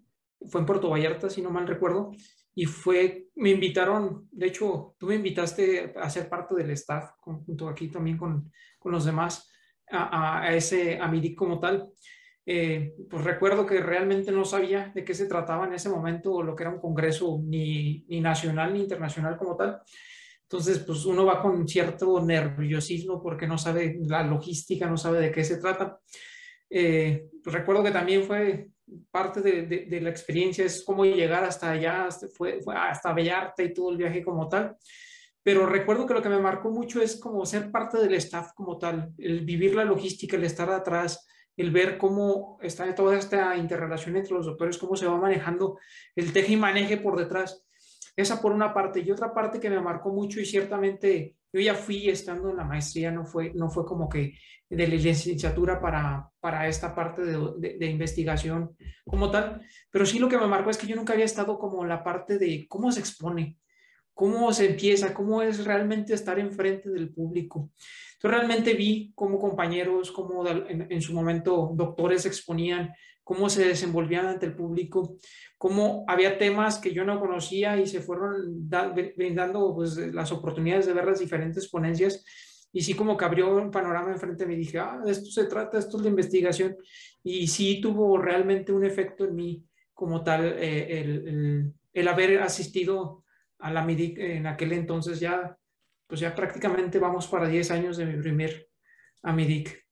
fue 0.50 0.62
en 0.62 0.66
Puerto 0.66 0.90
Vallarta, 0.90 1.30
si 1.30 1.44
no 1.44 1.52
mal 1.52 1.68
recuerdo, 1.68 2.12
y 2.56 2.66
fue, 2.66 3.28
me 3.36 3.52
invitaron, 3.52 4.28
de 4.32 4.48
hecho, 4.48 4.96
tú 4.98 5.06
me 5.06 5.16
invitaste 5.16 5.94
a 5.96 6.10
ser 6.10 6.28
parte 6.28 6.56
del 6.56 6.72
staff, 6.72 7.12
junto 7.20 7.70
aquí 7.70 7.90
también 7.90 8.18
con, 8.18 8.52
con 8.80 8.92
los 8.92 9.06
demás, 9.06 9.52
a, 9.92 10.42
a, 10.42 10.56
ese, 10.56 10.98
a 11.00 11.08
MIDIC 11.08 11.38
como 11.38 11.60
tal. 11.60 11.92
Eh, 12.50 12.96
pues 13.10 13.26
recuerdo 13.26 13.66
que 13.66 13.82
realmente 13.82 14.32
no 14.32 14.46
sabía 14.46 14.90
de 14.96 15.04
qué 15.04 15.14
se 15.14 15.26
trataba 15.26 15.68
en 15.68 15.74
ese 15.74 15.90
momento, 15.90 16.32
o 16.32 16.44
lo 16.44 16.56
que 16.56 16.64
era 16.64 16.72
un 16.72 16.80
congreso 16.80 17.42
ni, 17.44 18.06
ni 18.08 18.22
nacional 18.22 18.74
ni 18.74 18.80
internacional 18.80 19.36
como 19.36 19.58
tal. 19.58 19.82
Entonces, 20.44 20.80
pues 20.80 21.04
uno 21.04 21.26
va 21.26 21.42
con 21.42 21.68
cierto 21.68 22.24
nerviosismo 22.24 23.22
porque 23.22 23.48
no 23.48 23.58
sabe 23.58 23.98
la 24.08 24.24
logística, 24.24 24.90
no 24.90 24.96
sabe 24.96 25.20
de 25.20 25.32
qué 25.32 25.44
se 25.44 25.58
trata. 25.58 26.00
Eh, 26.70 27.26
pues 27.44 27.54
recuerdo 27.54 27.84
que 27.84 27.92
también 27.92 28.24
fue 28.24 28.70
parte 29.12 29.42
de, 29.42 30.00
la 30.02 30.10
experiencia 30.10 30.64
es 30.64 30.86
cómo 30.86 31.04
llegar 31.04 31.44
hasta 31.44 31.72
allá, 31.72 32.06
hasta, 32.06 32.28
fue 32.30 32.62
hasta 32.74 33.12
Bellarte 33.12 33.66
y 33.66 33.74
todo 33.74 33.92
el 33.92 33.98
viaje 33.98 34.24
como 34.24 34.48
tal. 34.48 34.78
Pero 35.44 35.66
recuerdo 35.66 36.06
que 36.06 36.14
lo 36.14 36.22
que 36.22 36.30
me 36.30 36.40
marcó 36.40 36.70
mucho 36.70 37.02
es 37.02 37.20
como 37.20 37.46
ser 37.46 37.70
parte 37.70 37.98
del 37.98 38.14
staff 38.14 38.54
como 38.56 38.78
tal, 38.78 39.12
el 39.18 39.42
vivir 39.42 39.76
la 39.76 39.84
logística, 39.84 40.38
el 40.38 40.46
estar 40.46 40.70
atrás, 40.70 41.28
el 41.58 41.72
ver 41.72 41.98
cómo 41.98 42.60
está 42.62 42.94
toda 42.96 43.18
esta 43.18 43.58
interrelación 43.58 44.16
entre 44.16 44.34
los 44.34 44.46
doctores, 44.46 44.78
cómo 44.78 44.96
se 44.96 45.08
va 45.08 45.18
manejando 45.18 45.80
el 46.16 46.32
teje 46.32 46.54
y 46.54 46.58
maneje 46.58 46.98
por 46.98 47.18
detrás. 47.18 47.66
Esa 48.16 48.42
por 48.42 48.52
una 48.52 48.74
parte. 48.74 49.02
Y 49.02 49.12
otra 49.12 49.34
parte 49.34 49.60
que 49.60 49.70
me 49.70 49.82
marcó 49.82 50.12
mucho 50.12 50.40
y 50.40 50.46
ciertamente 50.46 51.36
yo 51.52 51.60
ya 51.60 51.76
fui 51.76 52.10
estando 52.10 52.50
en 52.50 52.58
la 52.58 52.64
maestría, 52.64 53.12
no 53.12 53.26
fue, 53.26 53.52
no 53.56 53.70
fue 53.70 53.86
como 53.86 54.08
que 54.08 54.34
de 54.70 54.88
la 54.88 54.96
licenciatura 54.96 55.80
para, 55.80 56.30
para 56.40 56.68
esta 56.68 56.94
parte 56.94 57.24
de, 57.24 57.78
de, 57.78 57.86
investigación 57.86 58.76
como 59.06 59.32
tal, 59.32 59.62
pero 59.90 60.06
sí 60.06 60.20
lo 60.20 60.28
que 60.28 60.38
me 60.38 60.48
marcó 60.48 60.70
es 60.70 60.78
que 60.78 60.88
yo 60.88 60.96
nunca 60.96 61.14
había 61.14 61.26
estado 61.26 61.58
como 61.58 61.86
la 61.86 62.04
parte 62.04 62.38
de 62.38 62.66
cómo 62.68 62.92
se 62.92 63.00
expone, 63.00 63.58
cómo 64.14 64.52
se 64.52 64.72
empieza, 64.72 65.14
cómo 65.14 65.42
es 65.42 65.64
realmente 65.64 66.14
estar 66.14 66.38
enfrente 66.38 66.90
del 66.90 67.14
público. 67.14 67.72
Yo 68.22 68.30
realmente 68.30 68.74
vi 68.74 69.12
cómo 69.16 69.40
compañeros, 69.40 70.12
cómo 70.12 70.48
en, 70.48 70.88
en 70.90 71.02
su 71.02 71.14
momento 71.14 71.72
doctores 71.74 72.26
exponían, 72.26 72.94
cómo 73.24 73.50
se 73.50 73.68
desenvolvían 73.68 74.26
ante 74.26 74.46
el 74.46 74.56
público, 74.56 75.18
cómo 75.58 76.06
había 76.08 76.38
temas 76.38 76.80
que 76.80 76.94
yo 76.94 77.04
no 77.04 77.20
conocía 77.20 77.78
y 77.78 77.86
se 77.86 78.00
fueron 78.00 78.70
brindando 79.16 79.76
pues, 79.76 79.98
las 79.98 80.32
oportunidades 80.32 80.86
de 80.86 80.94
ver 80.94 81.06
las 81.06 81.20
diferentes 81.20 81.68
ponencias 81.68 82.24
y 82.72 82.82
sí 82.82 82.94
como 82.94 83.18
que 83.18 83.26
abrió 83.26 83.56
un 83.56 83.72
panorama 83.72 84.12
enfrente 84.12 84.46
mí. 84.46 84.56
Dije, 84.56 84.80
ah, 84.80 85.02
de 85.04 85.12
esto 85.12 85.32
se 85.32 85.46
trata, 85.46 85.78
esto 85.78 85.98
es 85.98 86.04
la 86.04 86.10
investigación. 86.10 86.78
Y 87.24 87.48
sí 87.48 87.82
tuvo 87.82 88.18
realmente 88.18 88.72
un 88.72 88.86
efecto 88.86 89.26
en 89.26 89.36
mí 89.36 89.66
como 89.94 90.24
tal 90.24 90.46
eh, 90.46 91.02
el, 91.02 91.28
el, 91.28 91.74
el, 91.94 92.08
haber 92.08 92.42
asistido 92.42 93.26
a 93.60 93.74
la 93.74 93.84
MIDIC 93.84 94.20
en 94.20 94.48
aquel 94.48 94.74
entonces 94.74 95.20
ya, 95.20 95.57
pues 96.08 96.22
ya 96.22 96.34
prácticamente 96.34 97.00
vamos 97.00 97.28
para 97.28 97.48
10 97.48 97.70
años 97.72 97.98
de 97.98 98.06
mi 98.06 98.20
primer 98.20 98.70
AMIDIC. 99.22 99.86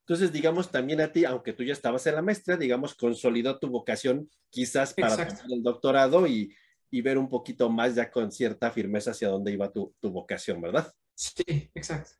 Entonces, 0.00 0.32
digamos, 0.32 0.70
también 0.70 1.00
a 1.00 1.10
ti, 1.10 1.24
aunque 1.24 1.52
tú 1.52 1.64
ya 1.64 1.72
estabas 1.72 2.06
en 2.06 2.14
la 2.14 2.22
maestría, 2.22 2.56
digamos, 2.56 2.94
consolidó 2.94 3.58
tu 3.58 3.68
vocación 3.68 4.30
quizás 4.50 4.94
para 4.94 5.26
el 5.50 5.62
doctorado 5.64 6.28
y, 6.28 6.54
y, 6.92 7.02
ver 7.02 7.18
un 7.18 7.28
poquito 7.28 7.68
más 7.68 7.96
ya 7.96 8.08
con 8.08 8.30
cierta 8.30 8.70
firmeza 8.70 9.10
hacia 9.10 9.28
dónde 9.28 9.50
iba 9.50 9.72
tu, 9.72 9.92
tu 9.98 10.10
vocación, 10.12 10.60
¿verdad? 10.60 10.92
Sí, 11.12 11.42
exacto. 11.74 12.12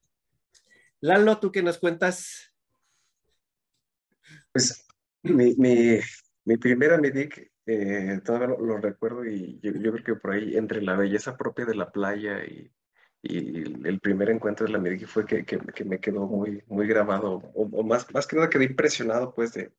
Lalo, 1.01 1.39
¿tú 1.39 1.53
qué 1.53 1.63
nos 1.63 1.79
cuentas? 1.79 2.53
Pues 4.51 4.85
mi, 5.23 5.55
mi, 5.55 6.01
mi 6.45 6.57
primera 6.57 6.99
MIDIC, 6.99 7.53
eh, 7.67 8.21
todavía 8.25 8.49
lo, 8.49 8.61
lo, 8.61 8.79
recuerdo 8.79 9.25
y 9.25 9.61
yo, 9.61 9.71
yo, 9.73 9.93
creo 9.93 10.05
que 10.05 10.15
por 10.17 10.33
ahí, 10.33 10.57
entre 10.57 10.83
la 10.83 10.97
belleza 10.97 11.37
propia 11.37 11.67
de 11.67 11.77
la 11.77 11.93
playa 11.93 12.45
y, 12.45 12.73
y 13.29 13.87
el 13.87 14.01
primer 14.01 14.31
encuentro 14.31 14.67
de 14.67 14.73
la 14.73 14.79
MIDIC 14.79 15.07
fue 15.07 15.27
que, 15.27 15.45
que, 15.45 15.59
que, 15.59 15.85
me 15.85 16.01
quedó 16.01 16.27
muy, 16.27 16.63
muy 16.69 16.87
grabado, 16.87 17.43
o, 17.55 17.69
o, 17.73 17.83
más, 17.83 18.13
más 18.13 18.27
que 18.27 18.37
nada 18.37 18.51
quedé 18.51 18.65
impresionado, 18.65 19.35
pues, 19.35 19.53
de, 19.55 19.73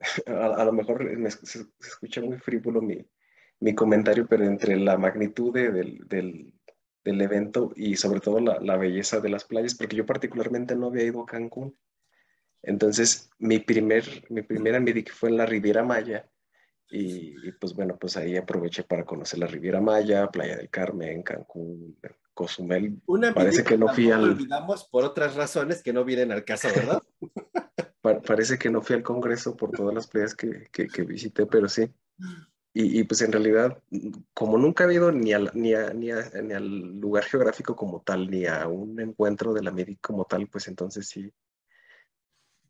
a, 0.26 0.46
a 0.46 0.64
lo 0.64 0.72
mejor 0.72 1.04
me, 1.16 1.30
se, 1.30 1.66
escucha 1.80 2.20
muy 2.20 2.38
frívolo 2.38 2.80
mi, 2.82 3.06
mi 3.60 3.74
comentario, 3.74 4.26
pero 4.26 4.44
entre 4.44 4.76
la 4.76 4.98
magnitud 4.98 5.52
de, 5.52 5.70
del, 5.70 6.08
del, 6.08 6.52
del, 7.04 7.20
evento 7.20 7.72
y 7.76 7.96
sobre 7.96 8.20
todo 8.20 8.40
la, 8.40 8.58
la, 8.60 8.76
belleza 8.76 9.20
de 9.20 9.28
las 9.28 9.44
playas, 9.44 9.74
porque 9.74 9.96
yo 9.96 10.06
particularmente 10.06 10.74
no 10.74 10.86
había 10.86 11.04
ido 11.04 11.22
a 11.22 11.26
Cancún. 11.26 11.76
Entonces, 12.62 13.30
mi 13.38 13.58
primer, 13.58 14.04
mi 14.30 14.42
primera 14.42 14.80
MIDIC 14.80 15.12
fue 15.12 15.30
en 15.30 15.36
la 15.36 15.46
Riviera 15.46 15.82
Maya, 15.82 16.28
y, 16.90 17.48
y, 17.48 17.52
pues 17.52 17.74
bueno, 17.74 17.96
pues 17.98 18.18
ahí 18.18 18.36
aproveché 18.36 18.84
para 18.84 19.04
conocer 19.04 19.38
la 19.38 19.46
Riviera 19.46 19.80
Maya, 19.80 20.30
Playa 20.30 20.58
del 20.58 20.68
Carmen, 20.68 21.22
Cancún, 21.22 21.96
Cozumel. 22.34 23.00
Una 23.06 23.34
parece 23.34 23.64
que 23.64 23.76
no 23.76 23.88
fui 23.88 24.10
al. 24.10 24.24
olvidamos 24.24 24.84
por 24.84 25.04
otras 25.04 25.34
razones 25.34 25.82
que 25.82 25.92
no 25.92 26.04
vienen 26.04 26.32
al 26.32 26.44
caso, 26.44 26.68
¿verdad? 26.74 27.02
parece 28.26 28.58
que 28.58 28.70
no 28.70 28.82
fui 28.82 28.96
al 28.96 29.02
Congreso 29.02 29.56
por 29.56 29.70
todas 29.70 29.94
las 29.94 30.06
playas 30.06 30.34
que, 30.34 30.68
que, 30.72 30.88
que 30.88 31.02
visité, 31.02 31.46
pero 31.46 31.68
sí. 31.68 31.90
Y, 32.74 33.00
y, 33.00 33.04
pues 33.04 33.20
en 33.20 33.32
realidad, 33.32 33.82
como 34.32 34.56
nunca 34.56 34.84
he 34.84 34.94
ido 34.94 35.12
ni, 35.12 35.34
a, 35.34 35.40
ni, 35.52 35.74
a, 35.74 35.92
ni, 35.92 36.10
a, 36.10 36.30
ni, 36.42 36.54
al 36.54 36.98
lugar 36.98 37.24
geográfico 37.24 37.76
como 37.76 38.00
tal, 38.00 38.30
ni 38.30 38.46
a 38.46 38.66
un 38.66 38.98
encuentro 38.98 39.52
de 39.52 39.62
la 39.62 39.70
MIDIC 39.70 40.00
como 40.00 40.24
tal, 40.24 40.48
pues 40.48 40.68
entonces 40.68 41.06
sí, 41.06 41.30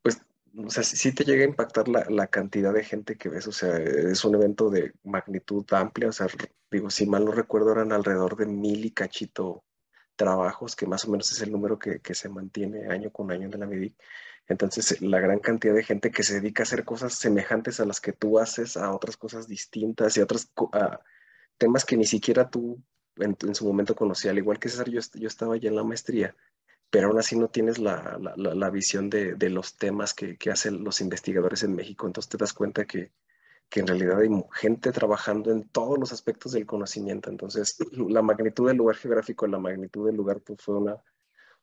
pues, 0.03 0.21
o 0.57 0.71
sea, 0.71 0.83
sí 0.83 1.13
te 1.13 1.25
llega 1.25 1.45
a 1.45 1.49
impactar 1.49 1.89
la, 1.89 2.05
la, 2.09 2.27
cantidad 2.27 2.73
de 2.73 2.85
gente 2.85 3.17
que 3.17 3.29
ves, 3.29 3.47
o 3.47 3.53
sea, 3.53 3.77
es 3.77 4.25
un 4.25 4.35
evento 4.35 4.71
de 4.71 4.93
magnitud 5.05 5.65
amplia, 5.73 6.09
o 6.09 6.13
sea, 6.13 6.27
digo, 6.71 6.91
si 6.91 7.07
mal 7.07 7.25
no 7.25 7.33
recuerdo, 7.33 7.73
eran 7.73 7.93
alrededor 7.93 8.37
de 8.37 8.47
mil 8.47 8.85
y 8.85 8.91
cachito 8.91 9.65
trabajos, 10.17 10.77
que 10.77 10.87
más 10.87 11.05
o 11.05 11.11
menos 11.11 11.33
es 11.33 11.41
el 11.43 11.53
número 11.53 11.79
que, 11.79 12.01
que 12.01 12.15
se 12.15 12.29
mantiene 12.29 12.89
año 12.91 13.11
con 13.11 13.31
año 13.31 13.49
en 13.53 13.61
la 13.61 13.67
MEDIC. 13.67 13.95
Entonces, 14.49 15.01
la 15.01 15.21
gran 15.21 15.39
cantidad 15.39 15.75
de 15.75 15.85
gente 15.85 16.11
que 16.11 16.23
se 16.23 16.35
dedica 16.35 16.63
a 16.63 16.65
hacer 16.65 16.85
cosas 16.85 17.15
semejantes 17.15 17.81
a 17.81 17.87
las 17.87 18.01
que 18.01 18.13
tú 18.13 18.39
haces, 18.39 18.77
a 18.77 18.93
otras 18.95 19.17
cosas 19.17 19.47
distintas 19.47 20.17
y 20.17 20.21
a 20.21 20.27
temas 21.59 21.85
que 21.85 21.97
ni 21.97 22.07
siquiera 22.07 22.51
tú 22.51 22.83
en, 23.17 23.55
su 23.55 23.67
momento 23.67 23.95
conocías. 23.95 24.33
Al 24.33 24.39
igual 24.39 24.59
que 24.59 24.69
César, 24.69 24.91
yo, 24.91 25.01
yo 25.15 25.29
estaba 25.29 25.57
ya 25.57 25.69
en 25.69 25.77
la 25.77 25.85
maestría, 25.85 26.35
pero 26.93 27.09
aún 27.09 27.19
así 27.19 27.39
no 27.39 27.49
tienes 27.49 27.79
la, 27.79 28.19
la, 28.37 28.55
la 28.55 28.71
visión 28.71 29.09
de, 29.09 29.35
de, 29.35 29.49
los 29.49 29.79
temas 29.79 30.13
que, 30.13 30.37
que, 30.37 30.51
hacen 30.51 30.85
los 30.85 31.01
investigadores 31.01 31.63
en 31.63 31.75
México. 31.75 32.07
Entonces 32.07 32.29
te 32.29 32.37
das 32.37 32.53
cuenta 32.53 32.85
que, 32.85 33.11
que 33.71 33.81
en 33.81 33.87
realidad 33.87 34.21
hay 34.21 34.29
gente 34.53 34.93
trabajando 34.93 35.51
en 35.53 35.67
todos 35.71 35.99
los 35.99 36.13
aspectos 36.13 36.53
del 36.53 36.67
conocimiento. 36.67 37.31
Entonces, 37.31 37.79
la 38.11 38.21
magnitud 38.21 38.69
del 38.69 38.77
lugar 38.77 38.97
geográfico, 38.97 39.47
la 39.47 39.59
magnitud 39.59 40.07
del 40.07 40.17
lugar, 40.17 40.41
pues 40.41 40.61
fue 40.61 40.77
una, 40.77 41.03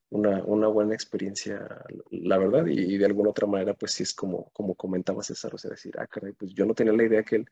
una, 0.10 0.44
una 0.46 0.68
buena 0.68 0.96
experiencia, 0.96 1.86
la 2.10 2.40
verdad, 2.40 2.66
y, 2.66 2.98
de 2.98 3.06
alguna 3.06 3.30
otra 3.30 3.46
manera, 3.46 3.76
pues 3.76 3.92
sí 3.92 4.02
es 4.02 4.16
como, 4.16 4.50
como 4.52 4.74
comentaba 4.74 5.22
César, 5.22 5.54
o 5.54 5.60
sea, 5.60 5.70
decir, 5.70 5.94
ah, 6.00 6.08
caray, 6.08 6.34
pues 6.34 6.56
yo 6.56 6.66
no 6.66 6.74
tenía 6.74 6.94
la 6.94 7.04
idea 7.04 7.22
que 7.22 7.46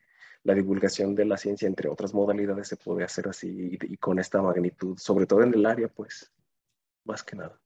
la 0.43 0.55
divulgación 0.55 1.13
de 1.13 1.25
la 1.25 1.37
ciencia, 1.37 1.67
entre 1.67 1.89
otras 1.89 2.15
modalidades, 2.15 2.69
se 2.69 2.77
puede 2.77 3.03
hacer 3.03 3.27
así 3.27 3.77
y, 3.79 3.93
y 3.93 3.97
con 3.97 4.17
esta 4.17 4.41
magnitud, 4.41 4.97
sobre 4.97 5.27
todo 5.27 5.43
en 5.43 5.53
el 5.53 5.63
área, 5.67 5.89
pues, 5.89 6.31
más 7.05 7.21
que 7.21 7.35
nada. 7.35 7.59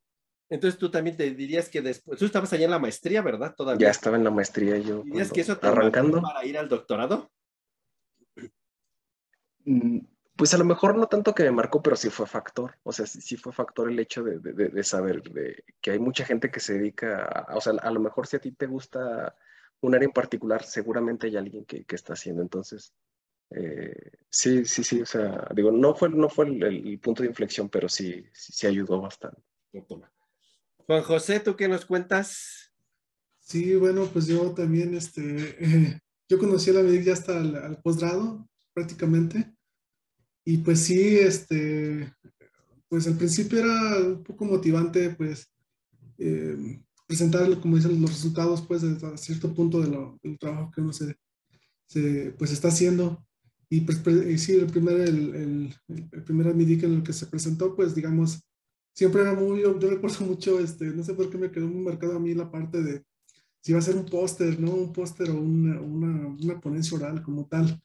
Entonces 0.52 0.78
tú 0.78 0.92
también 0.92 1.16
te 1.16 1.32
dirías 1.32 1.70
que 1.70 1.82
después, 1.82 2.20
tú 2.20 2.26
estabas 2.26 2.52
allá 2.52 2.66
en 2.66 2.72
la 2.72 2.78
maestría, 2.78 3.22
¿verdad? 3.22 3.56
Todavía. 3.56 3.88
Ya 3.88 3.92
estaba 3.92 4.18
en 4.18 4.26
la 4.26 4.32
maestría 4.32 4.78
yo. 4.78 5.02
¿Dirías 5.02 5.32
que 5.32 5.40
eso 5.40 5.58
te 5.58 5.66
arrancando 5.66 6.22
para 6.22 6.46
ir 6.46 6.58
al 6.58 6.68
doctorado? 6.68 7.32
Mm, 9.64 10.00
pues 10.36 10.54
a 10.54 10.58
lo 10.58 10.66
mejor 10.66 10.98
no 10.98 11.08
tanto 11.08 11.34
que 11.34 11.44
me 11.44 11.52
marcó, 11.52 11.82
pero 11.82 11.96
sí 11.96 12.10
fue 12.10 12.28
factor. 12.28 12.78
O 12.84 12.92
sea, 12.92 13.06
sí, 13.06 13.38
fue 13.38 13.54
factor 13.54 13.90
el 13.90 13.98
hecho 13.98 14.24
de, 14.24 14.40
de, 14.40 14.68
de 14.68 14.84
saber 14.84 15.24
de, 15.24 15.64
que 15.80 15.92
hay 15.92 16.00
mucha 16.00 16.26
gente 16.26 16.52
que 16.52 16.60
se 16.60 16.74
dedica, 16.74 17.24
a, 17.24 17.56
o 17.56 17.62
sea, 17.62 17.72
a 17.82 17.92
lo 17.92 18.02
mejor 18.02 18.28
si 18.28 18.36
a 18.36 18.42
ti 18.42 18.52
te 18.52 18.68
gusta 18.68 19.34
un 19.80 19.96
área 19.96 20.06
en 20.06 20.12
particular, 20.12 20.64
seguramente 20.64 21.28
hay 21.28 21.38
alguien 21.38 21.64
que, 21.64 21.86
que 21.86 21.96
está 21.96 22.12
haciendo. 22.12 22.42
Entonces, 22.42 22.94
eh, 23.52 23.96
sí, 24.30 24.66
sí, 24.66 24.84
sí, 24.84 25.02
o 25.02 25.06
sea, 25.06 25.48
digo, 25.56 25.72
no 25.72 25.96
fue, 25.96 26.10
no 26.10 26.28
fue 26.28 26.48
el, 26.48 26.62
el 26.62 27.00
punto 27.00 27.24
de 27.24 27.30
inflexión, 27.30 27.70
pero 27.70 27.88
sí, 27.88 28.26
sí, 28.34 28.52
sí 28.52 28.68
ayudó 28.68 29.00
bastante. 29.00 29.42
Juan 30.86 31.04
José, 31.04 31.40
¿tú 31.40 31.56
qué 31.56 31.68
nos 31.68 31.86
cuentas? 31.86 32.72
Sí, 33.40 33.76
bueno, 33.76 34.06
pues 34.12 34.28
yo 34.28 34.52
también, 34.52 34.94
este, 34.96 35.58
eh, 35.60 36.00
yo 36.30 36.40
conocí 36.40 36.70
a 36.70 36.74
la 36.74 36.84
MEDIC 36.84 37.04
ya 37.04 37.14
hasta 37.14 37.40
el, 37.40 37.78
posgrado, 37.84 38.48
prácticamente. 38.74 39.54
Y 40.46 40.58
pues 40.60 40.80
sí, 40.80 41.18
este, 41.18 42.14
pues 42.88 43.08
al 43.08 43.18
principio 43.18 43.60
era 43.60 43.98
un 44.00 44.24
poco 44.24 44.46
motivante, 44.46 45.12
pues, 45.12 45.52
eh, 46.18 46.82
presentar, 47.08 47.60
como 47.60 47.76
dicen, 47.76 48.02
los 48.02 48.12
resultados, 48.12 48.62
pues, 48.62 48.84
a 48.84 49.18
cierto 49.18 49.54
punto 49.54 49.82
del 49.82 50.40
trabajo 50.40 50.72
que 50.72 50.82
uno 50.82 50.94
se, 50.94 51.16
pues, 52.38 52.52
está 52.52 52.70
haciendo. 52.70 53.26
Y 53.70 53.82
pues, 53.82 54.02
sí, 54.42 54.54
el 54.54 54.68
primer, 54.68 55.02
el, 55.02 55.36
el, 55.36 55.76
el 55.88 56.84
en 56.84 56.94
el 56.94 57.04
que 57.04 57.14
se 57.14 57.26
presentó, 57.28 57.76
pues, 57.76 57.96
digamos, 57.96 58.42
siempre 58.94 59.22
era 59.22 59.34
muy, 59.34 59.62
yo, 59.62 59.74
recuerdo 59.74 60.26
mucho, 60.26 60.60
este, 60.60 60.86
no 60.86 61.04
sé 61.04 61.14
por 61.14 61.30
qué 61.30 61.38
me 61.38 61.52
quedó 61.52 61.68
muy 61.68 61.82
marcado 61.82 62.18
a 62.18 62.20
mí 62.20 62.34
la 62.34 62.50
parte 62.52 62.82
de 62.82 63.04
si 63.62 63.72
iba 63.72 63.80
a 63.80 63.84
ser 63.84 63.96
un 63.96 64.06
póster, 64.06 64.60
¿no? 64.60 64.72
Un 64.72 64.92
póster 64.92 65.30
o 65.30 65.40
una, 65.40 65.80
una, 65.80 66.28
una, 66.28 66.60
ponencia 66.60 66.98
oral 66.98 67.22
como 67.22 67.46
tal. 67.46 67.80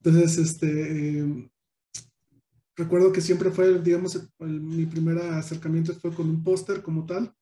Entonces, 0.00 0.38
este, 0.38 1.20
eh, 1.20 1.50
recuerdo 2.76 3.12
que 3.12 3.20
siempre 3.20 3.50
fue, 3.50 3.80
digamos, 3.80 4.20
mi 4.40 4.84
primer 4.86 5.18
acercamiento 5.18 5.94
fue 5.94 6.12
con 6.12 6.28
un 6.28 6.42
póster 6.42 6.82
como 6.82 7.06
tal. 7.06 7.32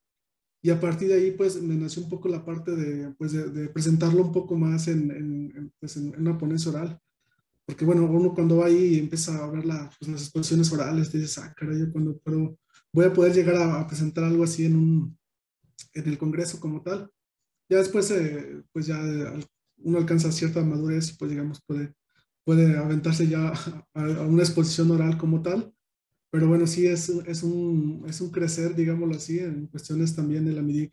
Y 0.63 0.69
a 0.69 0.79
partir 0.79 1.09
de 1.09 1.15
ahí, 1.15 1.31
pues, 1.31 1.61
me 1.63 1.75
nació 1.75 2.03
un 2.03 2.11
poco 2.11 2.29
la 2.29 2.45
parte 2.45 2.77
de, 2.77 3.15
pues, 3.15 3.33
de, 3.33 3.69
presentarlo 3.71 4.23
un 4.23 4.33
poco 4.33 4.57
más 4.59 4.89
en, 4.89 5.11
en, 5.11 5.73
pues, 5.81 5.97
en, 5.97 6.15
una 6.21 6.37
ponencia 6.37 6.71
oral. 6.71 7.01
Porque, 7.65 7.87
bueno, 7.87 8.05
uno 8.05 8.35
cuando 8.35 8.59
va 8.59 8.67
ahí 8.67 8.97
y 8.97 8.99
empieza 8.99 9.43
a 9.43 9.51
ver 9.51 9.65
la, 9.65 9.91
pues, 9.99 10.11
las 10.11 10.23
exposiciones 10.23 10.71
orales, 10.71 11.11
dices, 11.11 11.39
ah, 11.39 11.55
caray, 11.57 11.79
yo 11.79 11.93
cuando 11.93 12.19
puedo 12.19 12.59
voy 12.93 13.05
a 13.07 13.13
poder 13.13 13.33
llegar 13.33 13.57
a, 13.57 13.87
presentar 13.87 14.25
algo 14.25 14.45
así 14.45 14.65
en, 14.65 14.77
un, 14.77 15.19
en 15.95 16.09
el 16.09 16.19
Congreso 16.19 16.61
como 16.61 16.83
tal. 16.83 17.11
Ya 17.69 17.79
después, 17.79 18.11
eh, 18.11 18.63
pues 18.73 18.87
ya 18.87 19.01
uno 19.79 19.99
alcanza 19.99 20.33
cierta 20.33 20.63
madurez 20.63 21.11
y 21.11 21.15
pues 21.15 21.31
digamos 21.31 21.61
puede, 21.67 21.95
puede 22.45 22.77
aventarse 22.77 23.29
ya 23.29 23.53
a, 23.95 24.03
una 24.27 24.43
exposición 24.43 24.91
oral 24.91 25.17
como 25.19 25.43
tal. 25.43 25.73
Pero 26.33 26.47
bueno, 26.47 26.67
sí 26.67 26.87
es, 26.87 27.09
es, 27.09 27.43
un, 27.43 28.05
es 28.09 28.21
un 28.21 28.31
crecer, 28.31 28.75
digámoslo 28.77 29.17
así, 29.17 29.41
en 29.41 29.67
cuestiones 29.67 30.15
también 30.15 30.45
de 30.45 30.53
la 30.53 30.63
MIDIC. 30.63 30.93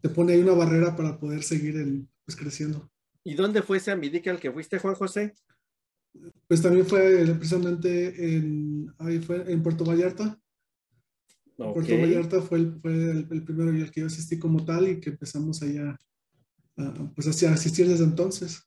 Te 0.00 0.08
pone 0.08 0.32
ahí 0.32 0.40
una 0.40 0.52
barrera 0.52 0.94
para 0.94 1.18
poder 1.18 1.42
seguir 1.42 1.76
en, 1.76 2.08
pues, 2.24 2.36
creciendo. 2.36 2.88
¿Y 3.24 3.34
dónde 3.34 3.62
fue 3.62 3.78
ese 3.78 3.96
MIDIC 3.96 4.28
al 4.28 4.38
que 4.38 4.52
fuiste, 4.52 4.78
Juan 4.78 4.94
José? 4.94 5.34
Pues 6.46 6.62
también 6.62 6.86
fue 6.86 7.26
precisamente 7.34 8.36
en, 8.36 8.94
ahí 8.98 9.18
fue 9.18 9.50
en 9.50 9.62
Puerto 9.62 9.84
Vallarta. 9.84 10.40
Okay. 11.60 11.72
Puerto 11.72 11.98
Vallarta 11.98 12.40
fue, 12.40 12.58
el, 12.58 12.80
fue 12.80 12.92
el, 12.92 13.28
el, 13.30 13.44
primero 13.44 13.70
al 13.70 13.90
que 13.90 14.00
yo 14.00 14.06
asistí 14.06 14.38
como 14.38 14.64
tal 14.64 14.88
y 14.88 15.00
que 15.00 15.10
empezamos 15.10 15.60
allá 15.60 15.98
a, 16.76 17.12
pues 17.16 17.26
hacia 17.26 17.52
asistir 17.52 17.88
desde 17.88 18.04
entonces. 18.04 18.62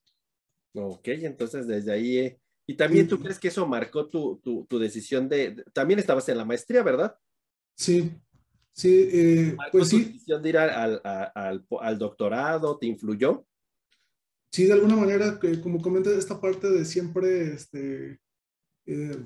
Ok, 0.73 1.08
entonces 1.08 1.67
desde 1.67 1.91
ahí... 1.91 2.17
Eh, 2.17 2.38
¿Y 2.67 2.75
también 2.75 3.08
tú 3.08 3.19
crees 3.19 3.39
que 3.39 3.47
eso 3.47 3.65
marcó 3.65 4.08
tu, 4.08 4.38
tu, 4.43 4.65
tu, 4.65 4.77
decisión 4.77 5.27
de... 5.27 5.63
También 5.73 5.99
estabas 5.99 6.27
en 6.30 6.38
la 6.38 6.45
maestría, 6.45 6.84
¿verdad? 6.84 7.17
Sí, 7.75 8.12
sí. 8.73 9.10
Eh, 9.12 9.58
pues 9.71 9.89
tu 9.89 9.97
sí. 9.97 10.06
decisión 10.06 10.41
de 10.41 10.49
ir 10.49 10.58
al, 10.58 11.01
al, 11.04 11.65
al, 11.82 11.97
doctorado 11.97 12.77
te 12.77 12.88
influyó? 12.88 13.45
Sí, 14.51 14.65
de 14.65 14.73
alguna 14.73 14.95
manera, 14.97 15.39
que, 15.39 15.60
como 15.60 15.82
comentas, 15.82 16.13
esta 16.13 16.39
parte 16.39 16.69
de 16.69 16.86
siempre 16.86 17.54
este, 17.54 18.19
eh, 18.86 19.17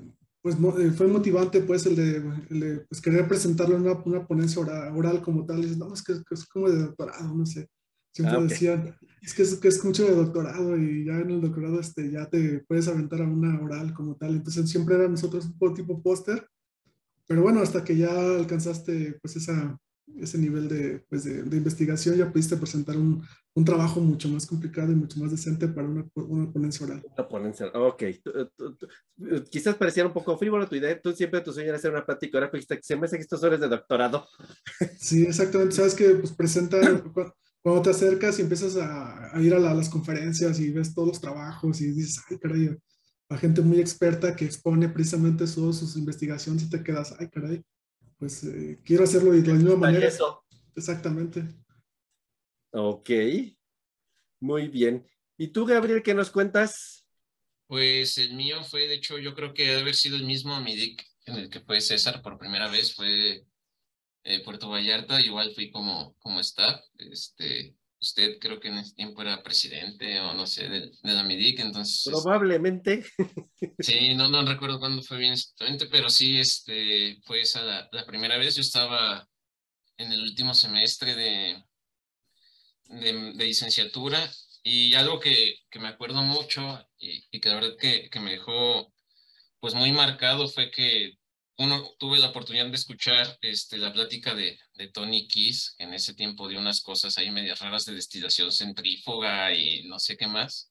pues 0.45 0.57
eh, 0.77 0.91
fue 0.91 1.07
motivante 1.07 1.59
pues 1.61 1.87
el 1.87 1.95
de, 1.95 2.17
el 2.51 2.59
de 2.59 2.79
pues, 2.81 3.01
querer 3.01 3.27
presentarlo 3.27 3.77
en 3.77 3.81
una, 3.81 3.93
una 4.05 4.27
ponencia 4.27 4.61
oral, 4.61 4.95
oral, 4.95 5.19
como 5.23 5.43
tal. 5.43 5.65
Y 5.65 5.75
no, 5.75 5.91
es 5.91 6.03
que, 6.03 6.13
que, 6.13 6.35
es 6.35 6.45
como 6.45 6.69
de 6.69 6.83
doctorado, 6.83 7.33
no 7.33 7.47
sé. 7.47 7.67
Siempre 8.13 8.35
ah, 8.35 8.37
okay. 8.37 8.49
decían, 8.49 8.95
es 9.23 9.33
que, 9.33 9.41
es 9.41 9.55
que 9.55 9.69
es 9.69 9.83
mucho 9.83 10.05
de 10.05 10.13
doctorado 10.13 10.77
y 10.77 11.03
ya 11.03 11.13
en 11.13 11.31
el 11.31 11.41
doctorado 11.41 11.79
este, 11.79 12.11
ya 12.11 12.29
te 12.29 12.63
puedes 12.67 12.87
aventar 12.87 13.23
a 13.23 13.27
una 13.27 13.59
oral 13.59 13.91
como 13.95 14.17
tal. 14.17 14.35
Entonces 14.35 14.69
siempre 14.69 14.93
era 14.93 15.07
nosotros 15.07 15.49
un 15.59 15.73
tipo 15.73 15.99
póster. 16.03 16.47
Pero 17.25 17.41
bueno, 17.41 17.61
hasta 17.61 17.83
que 17.83 17.97
ya 17.97 18.11
alcanzaste 18.35 19.17
pues 19.23 19.37
esa, 19.37 19.75
ese 20.15 20.37
nivel 20.37 20.69
de, 20.69 21.03
pues 21.09 21.23
de, 21.23 21.41
de, 21.41 21.57
investigación, 21.57 22.17
ya 22.17 22.31
pudiste 22.31 22.55
presentar 22.55 22.95
un, 22.97 23.23
un, 23.55 23.65
trabajo 23.65 23.99
mucho 23.99 24.29
más 24.29 24.45
complicado 24.45 24.91
y 24.91 24.95
mucho 24.95 25.19
más 25.19 25.31
decente 25.31 25.67
para 25.67 25.87
una, 25.87 26.05
una 26.15 26.51
ponencia 26.51 26.85
oral. 26.85 27.03
Una 27.05 27.27
ponencia, 27.27 27.67
ok. 27.73 28.03
Tú, 28.23 28.31
tú, 28.55 28.75
tú, 28.75 28.87
quizás 29.49 29.75
pareciera 29.75 30.07
un 30.07 30.13
poco 30.13 30.37
frívolo 30.37 30.67
tu 30.67 30.75
idea, 30.75 31.01
tú 31.01 31.11
siempre 31.13 31.41
tu 31.41 31.53
sueño 31.53 31.69
era 31.69 31.77
hacer 31.77 31.91
una 31.91 32.05
plática, 32.05 32.49
dijiste 32.51 32.77
que 32.77 32.83
se 32.83 32.95
me 32.95 33.05
hace 33.05 33.17
que 33.17 33.23
estos 33.23 33.43
horas 33.43 33.59
de 33.59 33.67
doctorado. 33.67 34.27
Sí, 34.99 35.23
exactamente, 35.23 35.75
sabes 35.75 35.95
que 35.95 36.09
pues 36.15 36.33
presenta, 36.33 36.79
cuando 37.61 37.81
te 37.81 37.89
acercas 37.91 38.37
y 38.39 38.43
empiezas 38.43 38.75
a, 38.77 39.35
a 39.35 39.41
ir 39.41 39.53
a, 39.53 39.59
la, 39.59 39.71
a, 39.71 39.73
las 39.73 39.89
conferencias 39.89 40.59
y 40.59 40.71
ves 40.71 40.93
todos 40.93 41.07
los 41.07 41.21
trabajos 41.21 41.81
y 41.81 41.91
dices, 41.91 42.21
ay, 42.29 42.37
caray, 42.37 42.77
a 43.29 43.37
gente 43.37 43.61
muy 43.61 43.79
experta 43.79 44.35
que 44.35 44.45
expone 44.45 44.89
precisamente 44.89 45.47
sus 45.47 45.95
investigaciones 45.97 46.63
y 46.63 46.69
te 46.69 46.83
quedas, 46.83 47.15
ay, 47.19 47.29
caray, 47.29 47.63
pues 48.17 48.43
eh, 48.43 48.79
quiero 48.83 49.03
hacerlo 49.03 49.31
de 49.31 49.41
la 49.41 49.53
misma 49.53 49.75
manera. 49.75 50.07
Eso. 50.07 50.43
Exactamente. 50.75 51.43
Ok, 52.77 53.09
muy 54.41 54.67
bien. 54.67 55.07
¿Y 55.37 55.47
tú, 55.47 55.65
Gabriel, 55.65 56.03
qué 56.03 56.13
nos 56.13 56.29
cuentas? 56.29 57.07
Pues 57.67 58.17
el 58.17 58.33
mío 58.33 58.65
fue, 58.65 58.89
de 58.89 58.95
hecho, 58.95 59.17
yo 59.17 59.33
creo 59.33 59.53
que 59.53 59.65
debe 59.65 59.79
haber 59.79 59.95
sido 59.95 60.17
el 60.17 60.25
mismo 60.25 60.59
MIDIC 60.59 61.01
en 61.27 61.35
el 61.35 61.49
que 61.49 61.61
fue 61.61 61.79
César 61.79 62.21
por 62.21 62.37
primera 62.37 62.67
vez, 62.67 62.93
fue 62.93 63.45
eh, 64.25 64.43
Puerto 64.43 64.67
Vallarta, 64.67 65.21
igual 65.21 65.53
fui 65.55 65.71
como, 65.71 66.17
como 66.19 66.41
staff, 66.41 66.81
este, 66.97 67.77
usted 68.01 68.39
creo 68.39 68.59
que 68.59 68.67
en 68.67 68.79
ese 68.79 68.93
tiempo 68.93 69.21
era 69.21 69.41
presidente 69.41 70.19
o 70.19 70.33
no 70.33 70.45
sé, 70.45 70.67
de, 70.67 70.81
de 71.01 71.13
la 71.13 71.23
MIDIC, 71.23 71.61
entonces... 71.61 72.03
Probablemente. 72.03 73.05
Sí, 73.79 74.15
no, 74.15 74.27
no 74.27 74.45
recuerdo 74.45 74.79
cuándo 74.81 75.01
fue 75.01 75.17
bien 75.17 75.31
exactamente, 75.31 75.85
pero 75.85 76.09
sí, 76.09 76.39
este, 76.39 77.21
fue 77.23 77.39
esa 77.39 77.63
la, 77.63 77.89
la 77.93 78.05
primera 78.05 78.37
vez, 78.37 78.55
yo 78.55 78.61
estaba 78.61 79.25
en 79.95 80.11
el 80.11 80.21
último 80.21 80.53
semestre 80.53 81.15
de, 81.15 81.63
de, 82.87 83.33
licenciatura 83.45 84.31
y 84.63 84.93
algo 84.95 85.19
que, 85.19 85.59
que, 85.69 85.79
me 85.79 85.87
acuerdo 85.87 86.21
mucho 86.23 86.85
y, 86.97 87.39
que 87.39 87.49
la 87.49 87.55
verdad 87.55 87.77
que, 87.79 88.09
que 88.09 88.19
me 88.19 88.31
dejó 88.31 88.93
pues 89.59 89.73
muy 89.73 89.91
marcado 89.91 90.47
fue 90.47 90.71
que 90.71 91.17
uno, 91.57 91.95
tuve 91.97 92.19
la 92.19 92.29
oportunidad 92.29 92.67
de 92.67 92.75
escuchar 92.75 93.37
este, 93.41 93.77
la 93.77 93.93
plática 93.93 94.35
de, 94.35 94.59
de 94.73 94.87
Tony 94.89 95.27
Kiss, 95.27 95.73
que 95.77 95.85
en 95.85 95.93
ese 95.93 96.13
tiempo 96.13 96.47
dio 96.47 96.59
unas 96.59 96.81
cosas 96.81 97.17
ahí 97.17 97.31
medias 97.31 97.59
raras 97.59 97.85
de 97.85 97.93
destilación 97.93 98.51
centrífuga 98.51 99.53
y 99.53 99.83
no 99.83 99.99
sé 99.99 100.17
qué 100.17 100.27
más, 100.27 100.69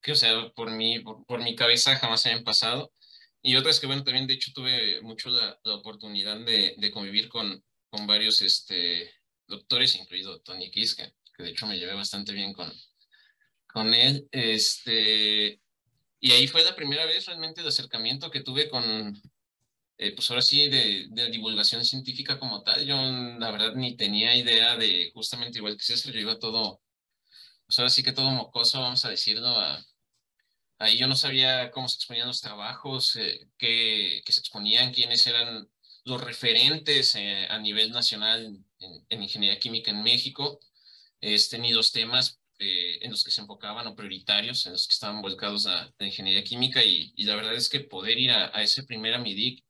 que 0.00 0.12
o 0.12 0.16
sea, 0.16 0.50
por 0.50 0.70
mi, 0.70 1.00
por, 1.00 1.24
por 1.26 1.42
mi 1.42 1.54
cabeza 1.56 1.96
jamás 1.96 2.24
habían 2.26 2.44
pasado. 2.44 2.92
y 3.42 3.56
otra 3.56 3.70
es 3.70 3.80
que, 3.80 3.86
bueno, 3.86 4.04
también 4.04 4.26
de 4.26 4.34
hecho 4.34 4.52
tuve 4.54 5.00
mucho 5.02 5.30
la, 5.30 5.58
la 5.64 5.74
oportunidad 5.76 6.38
de, 6.44 6.74
de, 6.78 6.90
convivir 6.90 7.28
con, 7.28 7.64
con 7.90 8.06
varios 8.06 8.40
este, 8.42 9.12
doctores, 9.48 9.96
incluido 9.96 10.40
Tony 10.40 10.70
Kiss, 10.70 10.94
que, 10.94 11.12
que, 11.42 11.46
de 11.46 11.50
hecho 11.50 11.66
me 11.66 11.78
llevé 11.78 11.94
bastante 11.94 12.32
bien 12.32 12.52
con, 12.52 12.72
con 13.66 13.92
él. 13.94 14.28
Este, 14.30 15.60
y 16.20 16.32
ahí 16.32 16.46
fue 16.46 16.64
la 16.64 16.76
primera 16.76 17.04
vez 17.06 17.26
realmente 17.26 17.62
de 17.62 17.68
acercamiento 17.68 18.30
que 18.30 18.42
tuve 18.42 18.68
con, 18.68 19.20
eh, 19.98 20.12
pues 20.14 20.30
ahora 20.30 20.42
sí, 20.42 20.68
de, 20.68 21.06
de, 21.10 21.30
divulgación 21.30 21.84
científica 21.84 22.38
como 22.38 22.62
tal. 22.62 22.84
Yo 22.86 22.96
la 22.96 23.50
verdad 23.50 23.74
ni 23.74 23.96
tenía 23.96 24.36
idea 24.36 24.76
de, 24.76 25.10
justamente 25.14 25.58
igual 25.58 25.76
que 25.76 25.84
César, 25.84 26.12
yo 26.12 26.20
iba 26.20 26.38
todo, 26.38 26.80
pues 27.66 27.78
ahora 27.78 27.90
sí 27.90 28.02
que 28.02 28.12
todo 28.12 28.30
mocoso, 28.30 28.80
vamos 28.80 29.04
a 29.04 29.10
decirlo, 29.10 29.48
a, 29.48 29.84
ahí 30.78 30.98
yo 30.98 31.06
no 31.06 31.16
sabía 31.16 31.70
cómo 31.70 31.88
se 31.88 31.96
exponían 31.96 32.28
los 32.28 32.40
trabajos, 32.40 33.16
eh, 33.16 33.48
qué, 33.58 34.22
qué, 34.24 34.32
se 34.32 34.40
exponían, 34.40 34.92
quiénes 34.92 35.26
eran 35.26 35.68
los 36.04 36.20
referentes 36.20 37.14
eh, 37.14 37.46
a 37.48 37.58
nivel 37.58 37.92
nacional 37.92 38.44
en, 38.78 39.06
en, 39.08 39.22
ingeniería 39.22 39.60
química 39.60 39.90
en 39.92 40.02
México, 40.02 40.58
este, 41.22 41.58
ni 41.58 41.72
los 41.72 41.92
temas 41.92 42.40
eh, 42.58 42.98
en 43.00 43.10
los 43.10 43.24
que 43.24 43.30
se 43.30 43.40
enfocaban 43.40 43.86
o 43.86 43.96
prioritarios, 43.96 44.66
en 44.66 44.72
los 44.72 44.86
que 44.86 44.92
estaban 44.92 45.22
volcados 45.22 45.66
a, 45.66 45.84
a 45.98 46.04
ingeniería 46.04 46.44
química 46.44 46.84
y, 46.84 47.12
y, 47.16 47.24
la 47.24 47.36
verdad 47.36 47.54
es 47.54 47.68
que 47.68 47.80
poder 47.80 48.18
ir 48.18 48.32
a, 48.32 48.56
a 48.56 48.62
ese 48.62 48.84
primer 48.84 49.14
AMIDIC, 49.14 49.64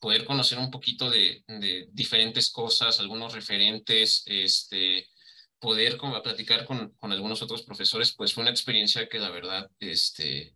poder 0.00 0.24
conocer 0.24 0.58
un 0.58 0.70
poquito 0.70 1.10
de, 1.10 1.44
de 1.46 1.88
diferentes 1.92 2.50
cosas, 2.50 3.00
algunos 3.00 3.32
referentes, 3.32 4.22
este, 4.26 5.08
poder 5.58 5.96
como, 5.96 6.20
platicar 6.22 6.66
con, 6.66 6.90
con, 6.96 7.12
algunos 7.12 7.42
otros 7.42 7.62
profesores, 7.62 8.12
pues 8.12 8.32
fue 8.34 8.42
una 8.42 8.50
experiencia 8.50 9.08
que 9.08 9.18
la 9.18 9.30
verdad, 9.30 9.70
este, 9.80 10.54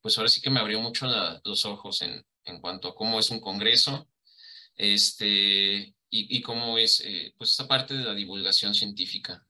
pues 0.00 0.16
ahora 0.18 0.28
sí 0.30 0.40
que 0.40 0.50
me 0.50 0.60
abrió 0.60 0.80
mucho 0.80 1.06
la, 1.06 1.40
los 1.44 1.64
ojos 1.64 2.02
en, 2.02 2.24
en 2.44 2.60
cuanto 2.60 2.88
a 2.88 2.94
cómo 2.94 3.18
es 3.20 3.30
un 3.30 3.40
congreso, 3.40 4.08
este, 4.76 5.94
y, 6.10 6.36
y 6.36 6.40
cómo 6.42 6.78
es, 6.78 7.00
eh, 7.00 7.34
pues 7.38 7.50
esta 7.50 7.68
parte 7.68 7.94
de 7.94 8.04
la 8.04 8.14
divulgación 8.14 8.74
científica. 8.74 9.46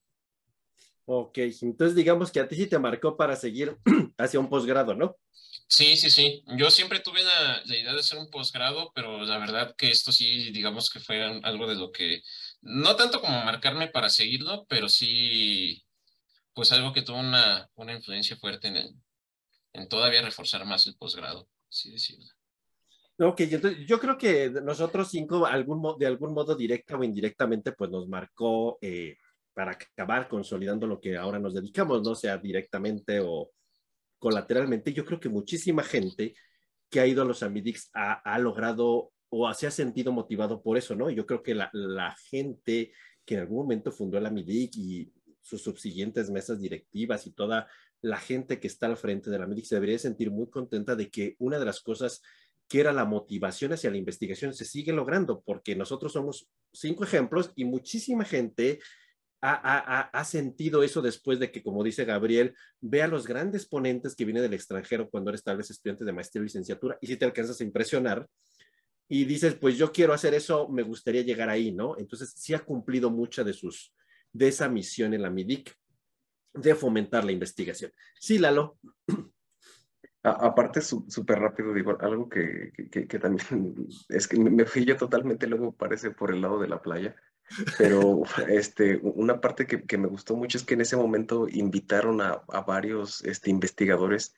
Ok, 1.05 1.38
entonces 1.38 1.97
digamos 1.97 2.31
que 2.31 2.41
a 2.41 2.49
ti 2.49 2.57
sí 2.57 2.67
te 2.67 2.79
marcó 2.79 3.17
para 3.17 3.35
seguir 3.37 3.77
hacia 4.19 4.38
un 4.41 4.49
posgrado, 4.49 4.95
¿no? 4.95 5.17
Sí, 5.67 5.97
sí, 5.97 6.11
sí. 6.11 6.45
Yo 6.59 6.71
siempre 6.71 7.01
tuve 7.01 7.25
la, 7.25 7.62
la, 7.65 7.77
idea 7.77 7.93
de 7.93 8.01
hacer 8.01 8.19
un 8.19 8.31
posgrado, 8.31 8.93
pero 8.95 9.23
la 9.23 9.38
verdad 9.38 9.75
que 9.77 9.91
esto 9.91 10.12
sí, 10.12 10.51
digamos 10.53 10.91
que 10.91 11.01
fue 11.01 11.23
algo 11.43 11.67
de 11.67 11.77
lo 11.77 11.91
que, 11.91 12.23
no 12.61 12.95
tanto 12.95 13.21
como 13.21 13.43
marcarme 13.45 13.88
para 13.88 14.11
seguirlo, 14.11 14.67
pero 14.69 14.88
sí, 14.88 15.83
pues 16.55 16.73
algo 16.73 16.93
que 16.93 17.03
tuvo 17.03 17.19
una, 17.19 17.69
una 17.75 17.95
influencia 17.95 18.37
fuerte 18.37 18.69
en, 18.69 18.77
el, 18.77 18.95
en 19.73 19.88
todavía 19.88 20.23
reforzar 20.23 20.65
más 20.67 20.87
el 20.87 20.97
posgrado, 20.97 21.49
así 21.71 21.91
decirlo. 21.91 22.27
Ok, 23.19 23.41
entonces 23.41 23.87
yo 23.87 23.99
creo 24.01 24.19
que 24.19 24.51
nosotros 24.51 25.09
cinco, 25.11 25.47
algún, 25.47 25.99
de 25.99 26.07
algún 26.07 26.35
modo 26.35 26.55
directa 26.55 26.97
o 26.97 27.05
indirectamente, 27.05 27.73
pues 27.73 27.91
nos 27.91 28.09
marcó 28.09 28.79
eh, 28.81 29.17
para 29.55 29.73
acabar 29.73 30.29
consolidando 30.29 30.87
lo 30.87 31.01
que 31.01 31.17
ahora 31.17 31.38
nos 31.38 31.55
dedicamos, 31.55 32.03
no 32.03 32.15
sea 32.15 32.38
directamente 32.38 33.21
o 33.21 33.51
colateralmente. 34.19 34.93
Yo 34.93 35.05
creo 35.05 35.21
que 35.21 35.29
muchísima 35.29 35.83
gente 35.83 36.35
que 36.88 37.01
ha 37.01 37.07
ido 37.07 37.23
a 37.23 37.27
los 37.27 37.43
Amidics 37.43 37.91
ha, 37.95 38.12
ha 38.12 38.38
logrado 38.38 39.12
o 39.31 39.53
se 39.55 39.67
ha 39.67 39.71
sentido 39.71 40.12
motivado 40.12 40.62
por 40.62 40.77
eso, 40.77 40.95
¿no? 40.95 41.09
Yo 41.11 41.25
creo 41.27 41.43
que 41.43 41.55
la, 41.55 41.71
la 41.73 42.15
gente 42.29 42.93
que 43.25 43.35
en 43.35 43.41
algún 43.41 43.59
momento 43.59 43.91
fundó 43.91 44.19
el 44.19 44.27
Amidic 44.27 44.77
y 44.77 45.12
sus 45.41 45.62
subsiguientes 45.62 46.31
mesas 46.31 46.61
directivas 46.61 47.27
y 47.27 47.33
toda 47.33 47.67
la 48.03 48.19
gente 48.19 48.61
que 48.61 48.67
está 48.67 48.87
al 48.87 48.97
frente 48.97 49.31
de 49.31 49.38
la 49.38 49.45
Amidic 49.45 49.65
se 49.65 49.77
debería 49.77 49.99
sentir 49.99 50.31
muy 50.31 50.51
contenta 50.51 50.97
de 50.97 51.11
que 51.11 51.37
una 51.38 51.59
de 51.59 51.65
las 51.65 51.81
cosas 51.81 52.21
que 52.69 52.81
era 52.81 52.93
la 52.93 53.05
motivación 53.05 53.73
hacia 53.73 53.91
la 53.91 53.97
investigación 53.97 54.55
se 54.55 54.65
sigue 54.65 54.93
logrando, 54.93 55.43
porque 55.45 55.77
nosotros 55.77 56.12
somos 56.12 56.49
cinco 56.73 57.05
ejemplos 57.05 57.53
y 57.55 57.65
muchísima 57.65 58.25
gente 58.25 58.81
ha, 59.42 60.24
sentido 60.24 60.83
eso 60.83 61.02
después 61.02 61.40
de 61.40 61.50
que, 61.50 61.62
como 61.62 61.83
dice 61.83 62.05
Gabriel, 62.05 62.55
ve 62.81 63.02
a 63.02 63.09
los 63.09 63.26
grandes 63.26 63.66
ponentes 63.66 64.14
que 64.14 64.24
vienen 64.24 64.42
del 64.42 64.55
extranjero 64.55 65.11
cuando 65.11 65.31
eres 65.31 65.42
tal 65.42 65.57
vez 65.57 65.70
estudiante 65.70 66.05
de 66.05 66.12
maestría 66.12 66.40
o 66.40 66.44
licenciatura 66.44 66.96
y 67.00 67.09
si 67.09 67.16
te 67.16 67.24
alcanzas 67.24 67.61
a 67.61 67.64
impresionar 67.64 68.28
y 69.09 69.24
dices, 69.24 69.55
pues 69.55 69.76
yo 69.76 69.92
quiero 69.92 70.12
hacer 70.12 70.33
eso, 70.33 70.68
me 70.68 70.83
gustaría 70.83 71.22
llegar 71.22 71.50
ahí, 71.50 71.72
¿no? 71.72 71.98
Entonces 71.98 72.33
sí 72.37 72.55
ha 72.55 72.61
cumplido 72.61 73.11
mucha 73.11 73.42
de 73.42 73.52
sus, 73.52 73.92
de 74.33 74.48
esa 74.48 74.68
misión 74.68 75.12
en 75.12 75.22
la 75.22 75.31
MIDIC 75.31 75.74
de 76.55 76.74
fomentar 76.74 77.24
la 77.24 77.33
investigación. 77.33 77.90
Sí, 78.18 78.38
Lalo. 78.38 78.78
Aparte, 80.22 80.81
súper 80.81 81.40
rápido, 81.40 81.74
digo, 81.74 81.98
algo 82.00 82.28
que, 82.28 82.70
que, 82.92 83.09
que, 83.09 83.18
también 83.18 83.44
es 84.09 84.28
que 84.28 84.38
me 84.38 84.64
fui 84.66 84.85
yo 84.85 84.96
totalmente, 84.96 85.48
luego 85.48 85.74
parece 85.74 86.12
por 86.12 86.33
el 86.33 86.40
lado 86.40 86.61
de 86.61 86.68
la 86.68 86.81
playa, 86.81 87.16
pero 87.79 88.23
este, 88.49 89.01
una 89.03 89.41
parte 89.41 89.67
que, 89.67 89.83
que, 89.83 89.99
me 89.99 90.09
gustó 90.09 90.37
mucho 90.37 90.59
es 90.59 90.65
que 90.65 90.75
en 90.75 90.81
ese 90.83 90.97
momento 90.97 91.47
invitaron 91.49 92.21
a, 92.21 92.43
a 92.49 92.61
varios 92.62 93.23
este, 93.25 93.51
investigadores 93.51 94.35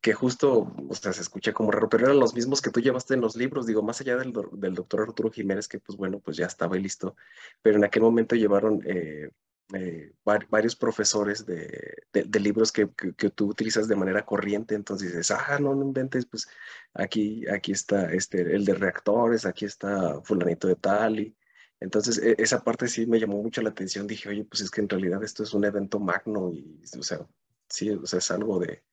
que 0.00 0.14
justo, 0.14 0.74
o 0.88 0.94
sea, 0.94 1.12
se 1.12 1.20
escucha 1.20 1.52
como 1.52 1.70
raro, 1.70 1.88
pero 1.88 2.06
eran 2.06 2.18
los 2.18 2.34
mismos 2.34 2.62
que 2.62 2.70
tú 2.70 2.80
llevaste 2.80 3.14
en 3.14 3.20
los 3.20 3.36
libros, 3.36 3.66
digo, 3.66 3.82
más 3.82 4.00
allá 4.00 4.16
del, 4.16 4.32
del 4.52 4.74
doctor 4.74 5.02
Arturo 5.02 5.30
Jiménez, 5.30 5.68
que 5.68 5.78
pues 5.78 5.98
bueno, 5.98 6.20
pues 6.20 6.36
ya 6.36 6.46
estaba 6.46 6.76
listo, 6.76 7.16
pero 7.60 7.76
en 7.76 7.84
aquel 7.84 8.02
momento 8.02 8.34
llevaron 8.34 8.80
eh, 8.86 9.30
eh, 9.74 10.12
varios 10.24 10.74
profesores 10.74 11.44
de, 11.44 12.04
de, 12.12 12.40
libros 12.40 12.72
que, 12.72 12.88
que, 12.96 13.12
que, 13.12 13.30
tú 13.30 13.48
utilizas 13.48 13.88
de 13.88 13.96
manera 13.96 14.24
corriente, 14.24 14.74
entonces 14.74 15.08
dices, 15.08 15.30
ah, 15.32 15.58
no, 15.60 15.74
no 15.74 15.84
inventes, 15.84 16.24
pues 16.26 16.48
aquí, 16.94 17.46
aquí 17.48 17.72
está 17.72 18.10
este, 18.12 18.40
el 18.40 18.64
de 18.64 18.74
reactores, 18.74 19.44
aquí 19.44 19.66
está 19.66 20.20
fulanito 20.22 20.66
de 20.66 20.76
tal, 20.76 21.20
y 21.20 21.36
entonces 21.80 22.18
e, 22.18 22.36
esa 22.38 22.62
parte 22.62 22.86
sí 22.88 23.06
me 23.06 23.18
llamó 23.18 23.42
mucho 23.42 23.62
la 23.62 23.70
atención, 23.70 24.06
dije, 24.06 24.28
oye, 24.28 24.44
pues 24.44 24.60
es 24.60 24.70
que 24.70 24.82
en 24.82 24.88
realidad 24.88 25.22
esto 25.24 25.42
es 25.42 25.54
un 25.54 25.64
evento 25.64 25.98
magno 25.98 26.52
y, 26.52 26.80
o 26.98 27.02
sea, 27.02 27.26
sí, 27.68 27.90
o 27.90 28.06
sea, 28.06 28.18
es 28.18 28.30
algo 28.30 28.58
de, 28.58 28.84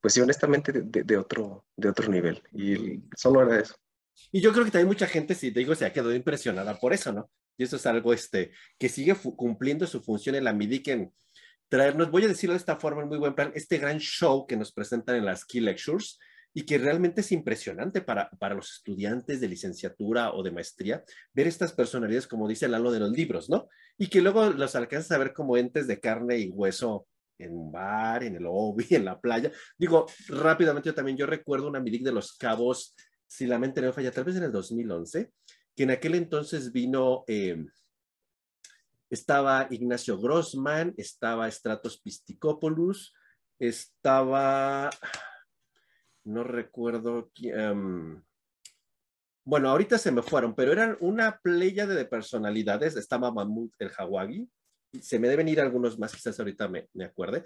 pues 0.00 0.14
sí, 0.14 0.20
honestamente, 0.20 0.72
de, 0.72 1.16
otro, 1.16 1.66
de 1.76 1.88
otro 1.88 2.08
nivel. 2.08 2.42
Y 2.52 3.02
solo 3.16 3.42
era 3.42 3.60
eso. 3.60 3.74
Y 4.30 4.40
yo 4.40 4.52
creo 4.52 4.64
que 4.64 4.70
también 4.70 4.88
mucha 4.88 5.06
gente, 5.06 5.34
si 5.34 5.50
te 5.50 5.60
digo, 5.60 5.74
se 5.74 5.86
ha 5.86 5.92
quedado 5.92 6.14
impresionada 6.14 6.78
por 6.78 6.92
eso, 6.92 7.12
¿no? 7.12 7.30
Y 7.56 7.64
eso 7.64 7.76
es 7.76 7.86
algo 7.86 8.12
este, 8.12 8.52
que 8.78 8.88
sigue 8.88 9.14
cumpliendo 9.14 9.86
su 9.86 10.00
función 10.00 10.36
en 10.36 10.44
la 10.44 10.52
MIDIC 10.52 10.88
en 10.88 11.12
traernos, 11.68 12.10
voy 12.10 12.24
a 12.24 12.28
decirlo 12.28 12.54
de 12.54 12.58
esta 12.58 12.76
forma, 12.76 13.02
en 13.02 13.08
muy 13.08 13.18
buen 13.18 13.34
plan, 13.34 13.52
este 13.54 13.78
gran 13.78 13.98
show 13.98 14.46
que 14.46 14.56
nos 14.56 14.72
presentan 14.72 15.16
en 15.16 15.24
las 15.24 15.44
Key 15.44 15.60
Lectures 15.60 16.18
y 16.54 16.64
que 16.64 16.78
realmente 16.78 17.20
es 17.20 17.32
impresionante 17.32 18.00
para, 18.00 18.30
para 18.30 18.54
los 18.54 18.72
estudiantes 18.72 19.40
de 19.40 19.48
licenciatura 19.48 20.32
o 20.32 20.42
de 20.42 20.50
maestría, 20.50 21.04
ver 21.32 21.46
estas 21.46 21.72
personalidades, 21.72 22.26
como 22.26 22.48
dice 22.48 22.68
Lalo 22.68 22.90
de 22.90 23.00
los 23.00 23.12
libros, 23.12 23.48
¿no? 23.48 23.68
Y 23.96 24.08
que 24.08 24.20
luego 24.20 24.48
los 24.50 24.74
alcanzas 24.74 25.12
a 25.12 25.18
ver 25.18 25.32
como 25.32 25.56
entes 25.56 25.86
de 25.86 26.00
carne 26.00 26.38
y 26.38 26.48
hueso 26.48 27.06
en 27.38 27.52
un 27.54 27.70
bar, 27.70 28.24
en 28.24 28.36
el 28.36 28.42
lobby, 28.42 28.86
en 28.90 29.04
la 29.04 29.20
playa. 29.20 29.52
Digo, 29.76 30.06
rápidamente 30.28 30.88
yo 30.88 30.94
también, 30.94 31.16
yo 31.16 31.26
recuerdo 31.26 31.68
una 31.68 31.80
MIDIC 31.80 32.04
de 32.04 32.12
los 32.12 32.36
Cabos, 32.36 32.94
si 33.26 33.46
la 33.46 33.58
mente 33.58 33.82
no 33.82 33.92
falla, 33.92 34.10
tal 34.10 34.24
vez 34.24 34.36
en 34.36 34.44
el 34.44 34.52
2011, 34.52 35.30
que 35.76 35.82
en 35.82 35.90
aquel 35.90 36.14
entonces 36.14 36.72
vino, 36.72 37.24
eh, 37.28 37.64
estaba 39.10 39.68
Ignacio 39.70 40.18
Grossman, 40.18 40.94
estaba 40.96 41.50
Stratos 41.50 42.00
Pisticopoulos, 42.00 43.14
estaba, 43.58 44.90
no 46.28 46.44
recuerdo, 46.44 47.30
um, 47.72 48.22
bueno, 49.44 49.70
ahorita 49.70 49.96
se 49.96 50.12
me 50.12 50.22
fueron, 50.22 50.54
pero 50.54 50.72
eran 50.72 50.96
una 51.00 51.40
playa 51.42 51.86
de 51.86 52.04
personalidades, 52.04 52.96
estaba 52.96 53.32
Mahmoud 53.32 53.70
el 53.78 53.90
Hawagi, 53.96 54.48
se 55.00 55.18
me 55.18 55.28
deben 55.28 55.48
ir 55.48 55.60
algunos 55.60 55.98
más, 55.98 56.14
quizás 56.14 56.38
ahorita 56.38 56.68
me, 56.68 56.88
me 56.92 57.04
acuerde, 57.04 57.44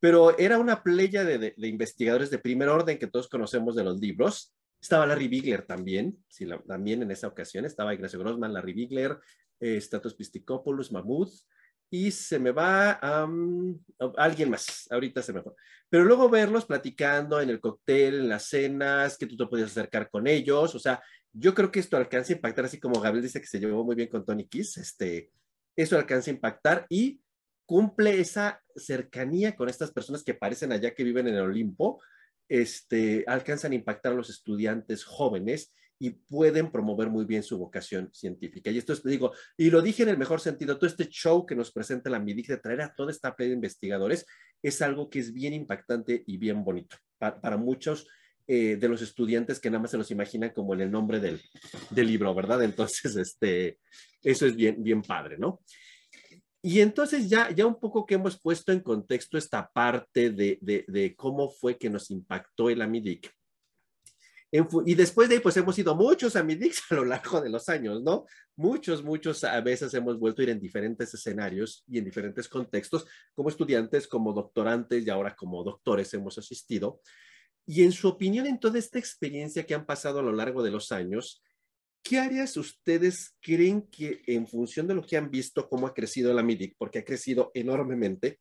pero 0.00 0.36
era 0.36 0.58
una 0.58 0.82
playa 0.82 1.24
de, 1.24 1.54
de, 1.56 1.68
investigadores 1.68 2.30
de 2.30 2.38
primer 2.38 2.68
orden 2.68 2.98
que 2.98 3.06
todos 3.06 3.28
conocemos 3.28 3.76
de 3.76 3.84
los 3.84 4.00
libros, 4.00 4.54
estaba 4.82 5.06
Larry 5.06 5.28
Bigler 5.28 5.62
también, 5.62 6.18
sí, 6.28 6.46
también 6.66 7.02
en 7.02 7.10
esa 7.10 7.26
ocasión. 7.26 7.64
Estaba 7.64 7.94
Ignacio 7.94 8.18
Grossman, 8.18 8.52
Larry 8.52 8.74
Bigler, 8.74 9.18
eh, 9.58 9.78
Status 9.78 10.14
Pisticopoulos, 10.14 10.92
Mahmoud, 10.92 11.30
y 11.90 12.10
se 12.10 12.38
me 12.38 12.50
va 12.50 12.98
um, 13.26 13.78
alguien 14.16 14.50
más, 14.50 14.88
ahorita 14.90 15.22
se 15.22 15.32
me 15.32 15.42
fue. 15.42 15.52
Pero 15.88 16.04
luego 16.04 16.28
verlos 16.28 16.66
platicando 16.66 17.40
en 17.40 17.50
el 17.50 17.60
cóctel, 17.60 18.14
en 18.20 18.28
las 18.28 18.46
cenas, 18.46 19.16
que 19.16 19.26
tú 19.26 19.36
te 19.36 19.46
podías 19.46 19.70
acercar 19.70 20.10
con 20.10 20.26
ellos, 20.26 20.74
o 20.74 20.78
sea, 20.78 21.02
yo 21.32 21.54
creo 21.54 21.70
que 21.70 21.80
esto 21.80 21.96
alcanza 21.96 22.32
a 22.32 22.36
impactar, 22.36 22.64
así 22.64 22.78
como 22.80 23.00
Gabriel 23.00 23.24
dice 23.24 23.40
que 23.40 23.46
se 23.46 23.58
llevó 23.58 23.84
muy 23.84 23.96
bien 23.96 24.08
con 24.08 24.24
Tony 24.24 24.46
Kiss, 24.46 24.76
este, 24.76 25.30
eso 25.76 25.96
alcanza 25.96 26.30
a 26.30 26.34
impactar 26.34 26.86
y 26.88 27.20
cumple 27.66 28.20
esa 28.20 28.62
cercanía 28.76 29.56
con 29.56 29.68
estas 29.68 29.90
personas 29.90 30.22
que 30.22 30.34
parecen 30.34 30.72
allá 30.72 30.94
que 30.94 31.04
viven 31.04 31.28
en 31.28 31.34
el 31.34 31.42
Olimpo, 31.42 32.00
este, 32.48 33.24
alcanzan 33.26 33.72
a 33.72 33.76
impactar 33.76 34.12
a 34.12 34.16
los 34.16 34.30
estudiantes 34.30 35.04
jóvenes 35.04 35.72
y 35.98 36.10
pueden 36.10 36.70
promover 36.70 37.08
muy 37.08 37.24
bien 37.24 37.42
su 37.42 37.58
vocación 37.58 38.10
científica. 38.12 38.70
Y 38.70 38.78
esto 38.78 38.92
es, 38.92 39.02
digo, 39.02 39.32
y 39.56 39.70
lo 39.70 39.80
dije 39.80 40.02
en 40.02 40.08
el 40.08 40.18
mejor 40.18 40.40
sentido, 40.40 40.76
todo 40.76 40.88
este 40.88 41.08
show 41.08 41.46
que 41.46 41.54
nos 41.54 41.72
presenta 41.72 42.10
la 42.10 42.18
MIDIC 42.18 42.48
de 42.48 42.56
traer 42.58 42.82
a 42.82 42.94
toda 42.94 43.10
esta 43.10 43.34
playa 43.34 43.50
de 43.50 43.56
investigadores 43.56 44.26
es 44.62 44.82
algo 44.82 45.08
que 45.08 45.20
es 45.20 45.32
bien 45.32 45.54
impactante 45.54 46.24
y 46.26 46.36
bien 46.36 46.64
bonito 46.64 46.96
para, 47.18 47.56
muchos 47.56 48.06
eh, 48.46 48.76
de 48.76 48.88
los 48.88 49.00
estudiantes 49.02 49.60
que 49.60 49.70
nada 49.70 49.82
más 49.82 49.90
se 49.90 49.98
los 49.98 50.10
imaginan 50.10 50.50
como 50.50 50.74
en 50.74 50.82
el 50.82 50.90
nombre 50.90 51.20
del, 51.20 51.40
del 51.90 52.06
libro, 52.06 52.34
¿verdad? 52.34 52.62
Entonces, 52.62 53.16
este, 53.16 53.78
eso 54.22 54.46
es 54.46 54.56
bien, 54.56 54.82
bien 54.82 55.02
padre, 55.02 55.38
¿no? 55.38 55.60
Y 56.60 56.80
entonces 56.80 57.28
ya, 57.28 57.50
ya 57.50 57.66
un 57.66 57.78
poco 57.78 58.06
que 58.06 58.14
hemos 58.14 58.40
puesto 58.40 58.72
en 58.72 58.80
contexto 58.80 59.36
esta 59.36 59.70
parte 59.70 60.30
de, 60.30 60.58
de, 60.62 60.86
de 60.88 61.14
cómo 61.14 61.50
fue 61.50 61.76
que 61.76 61.90
nos 61.90 62.10
impactó 62.10 62.70
el 62.70 62.80
AMIDIC. 62.80 63.30
Y 64.86 64.94
después 64.94 65.28
de 65.28 65.36
ahí, 65.36 65.40
pues 65.40 65.56
hemos 65.56 65.76
ido 65.78 65.96
muchos 65.96 66.36
AMIDICs 66.36 66.84
a 66.90 66.94
lo 66.94 67.04
largo 67.04 67.40
de 67.40 67.50
los 67.50 67.68
años, 67.68 68.02
¿no? 68.02 68.24
Muchos, 68.54 69.02
muchos 69.02 69.42
a 69.42 69.60
veces 69.60 69.92
hemos 69.94 70.18
vuelto 70.18 70.40
a 70.40 70.44
ir 70.44 70.50
en 70.50 70.60
diferentes 70.60 71.12
escenarios 71.12 71.82
y 71.88 71.98
en 71.98 72.04
diferentes 72.04 72.48
contextos, 72.48 73.04
como 73.34 73.48
estudiantes, 73.48 74.06
como 74.06 74.32
doctorantes 74.32 75.04
y 75.04 75.10
ahora 75.10 75.34
como 75.34 75.64
doctores 75.64 76.14
hemos 76.14 76.38
asistido. 76.38 77.00
Y 77.66 77.82
en 77.82 77.90
su 77.90 78.06
opinión, 78.06 78.46
en 78.46 78.60
toda 78.60 78.78
esta 78.78 78.98
experiencia 78.98 79.66
que 79.66 79.74
han 79.74 79.86
pasado 79.86 80.20
a 80.20 80.22
lo 80.22 80.32
largo 80.32 80.62
de 80.62 80.70
los 80.70 80.92
años, 80.92 81.42
¿qué 82.04 82.20
áreas 82.20 82.56
ustedes 82.56 83.36
creen 83.40 83.88
que 83.88 84.22
en 84.26 84.46
función 84.46 84.86
de 84.86 84.94
lo 84.94 85.02
que 85.02 85.16
han 85.16 85.32
visto, 85.32 85.68
cómo 85.68 85.88
ha 85.88 85.94
crecido 85.94 86.32
la 86.32 86.44
MIDIC, 86.44 86.76
porque 86.78 87.00
ha 87.00 87.04
crecido 87.04 87.50
enormemente, 87.54 88.38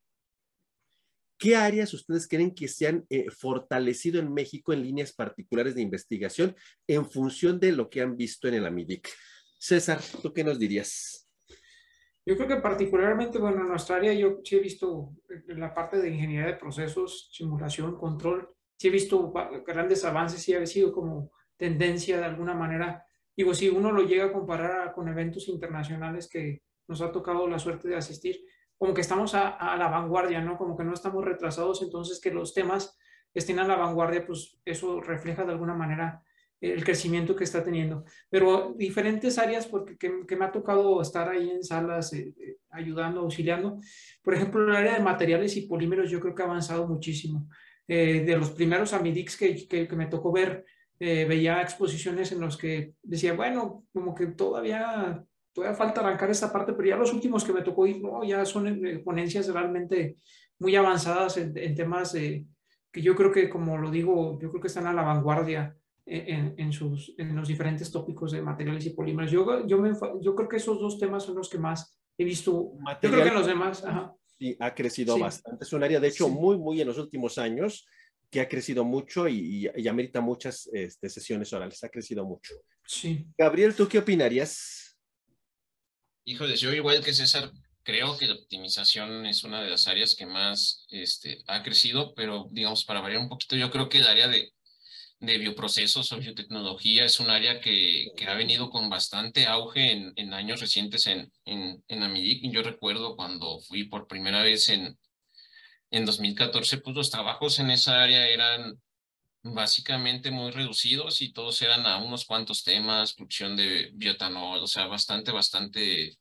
¿qué 1.43 1.57
áreas 1.57 1.93
ustedes 1.93 2.25
creen 2.25 2.55
que 2.55 2.69
se 2.69 2.87
han 2.87 3.05
eh, 3.09 3.29
fortalecido 3.29 4.17
en 4.17 4.33
México 4.33 4.71
en 4.71 4.81
líneas 4.81 5.11
particulares 5.11 5.75
de 5.75 5.81
investigación 5.81 6.55
en 6.87 7.05
función 7.05 7.59
de 7.59 7.73
lo 7.73 7.89
que 7.89 7.99
han 7.99 8.15
visto 8.15 8.47
en 8.47 8.53
el 8.53 8.65
AMIDIC? 8.65 9.09
César, 9.59 9.99
¿tú 10.21 10.31
qué 10.31 10.41
nos 10.41 10.57
dirías? 10.57 11.29
Yo 12.25 12.37
creo 12.37 12.47
que 12.47 12.55
particularmente, 12.61 13.39
bueno, 13.39 13.59
en 13.59 13.67
nuestra 13.67 13.97
área 13.97 14.13
yo 14.13 14.39
sí 14.41 14.55
he 14.55 14.61
visto 14.61 15.17
en 15.27 15.59
la 15.59 15.73
parte 15.73 15.97
de 15.97 16.11
ingeniería 16.11 16.47
de 16.47 16.55
procesos, 16.55 17.29
simulación, 17.33 17.97
control, 17.97 18.47
sí 18.77 18.87
he 18.87 18.91
visto 18.91 19.33
grandes 19.67 20.05
avances, 20.05 20.41
sí 20.41 20.53
ha 20.53 20.65
sido 20.65 20.93
como 20.93 21.33
tendencia 21.57 22.19
de 22.19 22.23
alguna 22.23 22.53
manera. 22.53 23.05
Digo, 23.35 23.53
si 23.53 23.67
uno 23.67 23.91
lo 23.91 24.03
llega 24.03 24.27
a 24.27 24.31
comparar 24.31 24.93
con 24.93 25.09
eventos 25.09 25.49
internacionales 25.49 26.29
que 26.29 26.61
nos 26.87 27.01
ha 27.01 27.11
tocado 27.11 27.49
la 27.49 27.59
suerte 27.59 27.89
de 27.89 27.97
asistir, 27.97 28.39
como 28.83 28.93
que 28.93 28.99
estamos 28.99 29.33
a, 29.33 29.47
a, 29.47 29.77
la 29.77 29.87
vanguardia, 29.87 30.41
¿no? 30.41 30.57
Como 30.57 30.75
que 30.75 30.83
no 30.83 30.93
estamos 30.93 31.23
retrasados, 31.23 31.81
entonces 31.81 32.19
que 32.19 32.33
los 32.33 32.53
temas 32.53 32.99
estén 33.33 33.59
a 33.59 33.65
la 33.65 33.77
vanguardia, 33.77 34.25
pues 34.25 34.59
eso 34.65 34.99
refleja 34.99 35.45
de 35.45 35.53
alguna 35.53 35.73
manera 35.73 36.21
el 36.59 36.83
crecimiento 36.83 37.33
que 37.33 37.45
está 37.45 37.63
teniendo. 37.63 38.03
Pero 38.29 38.73
diferentes 38.75 39.37
áreas, 39.37 39.67
porque 39.67 39.95
que, 39.97 40.25
que 40.27 40.35
me 40.35 40.43
ha 40.43 40.51
tocado 40.51 41.01
estar 41.01 41.29
ahí 41.29 41.49
en 41.49 41.63
salas 41.63 42.11
eh, 42.11 42.33
eh, 42.37 42.57
ayudando, 42.71 43.21
auxiliando. 43.21 43.79
Por 44.21 44.33
ejemplo, 44.33 44.61
el 44.67 44.75
área 44.75 44.95
de 44.95 45.03
materiales 45.03 45.55
y 45.55 45.67
polímeros 45.67 46.11
yo 46.11 46.19
creo 46.19 46.35
que 46.35 46.41
ha 46.41 46.45
avanzado 46.45 46.85
muchísimo. 46.85 47.47
Eh, 47.87 48.23
de 48.25 48.37
los 48.37 48.51
primeros 48.51 48.91
Amidics 48.91 49.37
que, 49.37 49.65
que, 49.65 49.95
me 49.95 50.07
tocó 50.07 50.33
ver, 50.33 50.65
eh, 50.99 51.25
veía 51.25 51.61
exposiciones 51.61 52.33
en 52.33 52.41
los 52.41 52.57
que 52.57 52.95
decía, 53.01 53.33
bueno, 53.33 53.85
como 53.93 54.13
que 54.13 54.27
todavía, 54.27 55.23
todavía 55.53 55.77
falta 55.77 56.01
arrancar 56.01 56.29
esta 56.29 56.51
parte, 56.51 56.73
pero 56.73 56.89
ya 56.89 56.95
los 56.95 57.13
últimos 57.13 57.43
que 57.43 57.53
me 57.53 57.61
tocó 57.61 57.87
ir, 57.87 58.01
no, 58.01 58.23
ya 58.23 58.43
son 58.45 58.85
eh, 58.85 58.99
ponencias 58.99 59.47
realmente 59.47 60.17
muy 60.59 60.75
avanzadas 60.75 61.37
en, 61.37 61.57
en 61.57 61.75
temas 61.75 62.13
que 62.13 63.01
yo 63.01 63.15
creo 63.15 63.31
que, 63.31 63.49
como 63.49 63.77
lo 63.77 63.89
digo, 63.89 64.39
yo 64.39 64.49
creo 64.49 64.61
que 64.61 64.67
están 64.67 64.87
a 64.87 64.93
la 64.93 65.01
vanguardia 65.01 65.75
en, 66.05 66.53
en, 66.57 66.71
sus, 66.71 67.15
en 67.17 67.35
los 67.35 67.47
diferentes 67.47 67.91
tópicos 67.91 68.31
de 68.31 68.41
materiales 68.41 68.85
y 68.85 68.91
polímeros. 68.91 69.31
Yo, 69.31 69.65
yo, 69.65 69.79
me, 69.79 69.93
yo 70.21 70.35
creo 70.35 70.49
que 70.49 70.57
esos 70.57 70.79
dos 70.79 70.99
temas 70.99 71.23
son 71.23 71.35
los 71.35 71.49
que 71.49 71.57
más 71.57 71.97
he 72.17 72.23
visto. 72.23 72.73
Material, 72.79 73.01
yo 73.01 73.09
creo 73.09 73.23
que 73.33 73.39
los 73.39 73.47
demás... 73.47 73.83
Ajá 73.83 74.13
sí, 74.43 74.57
ha 74.59 74.73
crecido 74.73 75.17
bastante. 75.17 75.63
Es 75.63 75.73
un 75.73 75.83
área, 75.83 75.99
de 75.99 76.07
hecho, 76.07 76.27
muy, 76.29 76.57
muy 76.57 76.81
en 76.81 76.87
los 76.87 76.97
últimos 76.97 77.37
años 77.37 77.85
que 78.29 78.41
ha 78.41 78.49
crecido 78.49 78.83
mucho 78.83 79.27
y, 79.27 79.69
y, 79.75 79.87
amerita 79.87 80.19
muchas 80.19 80.67
este, 80.73 81.07
sesiones 81.09 81.53
orales. 81.53 81.83
Ha 81.83 81.89
crecido 81.89 82.25
mucho. 82.25 82.55
Sí. 82.85 83.27
Gabriel, 83.37 83.75
¿tú 83.75 83.87
qué 83.87 83.99
opinarías? 83.99 84.82
Híjole, 86.25 86.55
yo 86.55 86.73
igual 86.73 87.03
que 87.03 87.13
César, 87.13 87.51
creo 87.83 88.17
que 88.17 88.27
la 88.27 88.35
optimización 88.35 89.25
es 89.25 89.43
una 89.43 89.61
de 89.61 89.69
las 89.69 89.87
áreas 89.87 90.15
que 90.15 90.25
más 90.25 90.85
este, 90.89 91.43
ha 91.47 91.63
crecido, 91.63 92.13
pero 92.15 92.47
digamos, 92.51 92.85
para 92.85 93.01
variar 93.01 93.21
un 93.21 93.29
poquito, 93.29 93.55
yo 93.55 93.69
creo 93.71 93.89
que 93.89 93.99
el 93.99 94.07
área 94.07 94.27
de 94.27 94.53
de 95.23 95.37
bioprocesos 95.37 96.11
o 96.11 96.17
biotecnología 96.17 97.05
es 97.05 97.19
un 97.21 97.29
área 97.29 97.61
que, 97.61 98.07
que 98.17 98.27
ha 98.27 98.33
venido 98.33 98.69
con 98.69 98.89
bastante 98.89 99.45
auge 99.47 99.93
en, 99.93 100.11
en 100.17 100.33
años 100.33 100.59
recientes 100.59 101.07
en, 101.07 101.31
en, 101.45 101.81
en 101.87 102.03
Amidic. 102.03 102.51
Yo 102.51 102.61
recuerdo 102.61 103.15
cuando 103.15 103.59
fui 103.61 103.85
por 103.85 104.05
primera 104.05 104.43
vez 104.43 104.67
en, 104.67 104.97
en 105.91 106.05
2014, 106.05 106.79
pues 106.79 106.93
los 106.93 107.09
trabajos 107.09 107.59
en 107.59 107.71
esa 107.71 108.03
área 108.03 108.27
eran 108.27 108.81
básicamente 109.43 110.31
muy 110.31 110.51
reducidos 110.51 111.21
y 111.21 111.33
todos 111.33 111.61
eran 111.61 111.85
a 111.85 111.97
unos 111.97 112.25
cuantos 112.25 112.63
temas, 112.63 113.13
producción 113.13 113.55
de 113.57 113.91
biotanol, 113.93 114.59
o 114.63 114.67
sea, 114.67 114.87
bastante, 114.87 115.31
bastante 115.31 116.17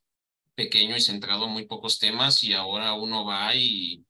pequeño 0.55 0.97
y 0.97 1.01
centrado 1.01 1.47
en 1.47 1.53
muy 1.53 1.67
pocos 1.67 1.99
temas 1.99 2.43
y 2.45 2.53
ahora 2.53 2.95
uno 2.95 3.25
va 3.25 3.55
y 3.55 4.05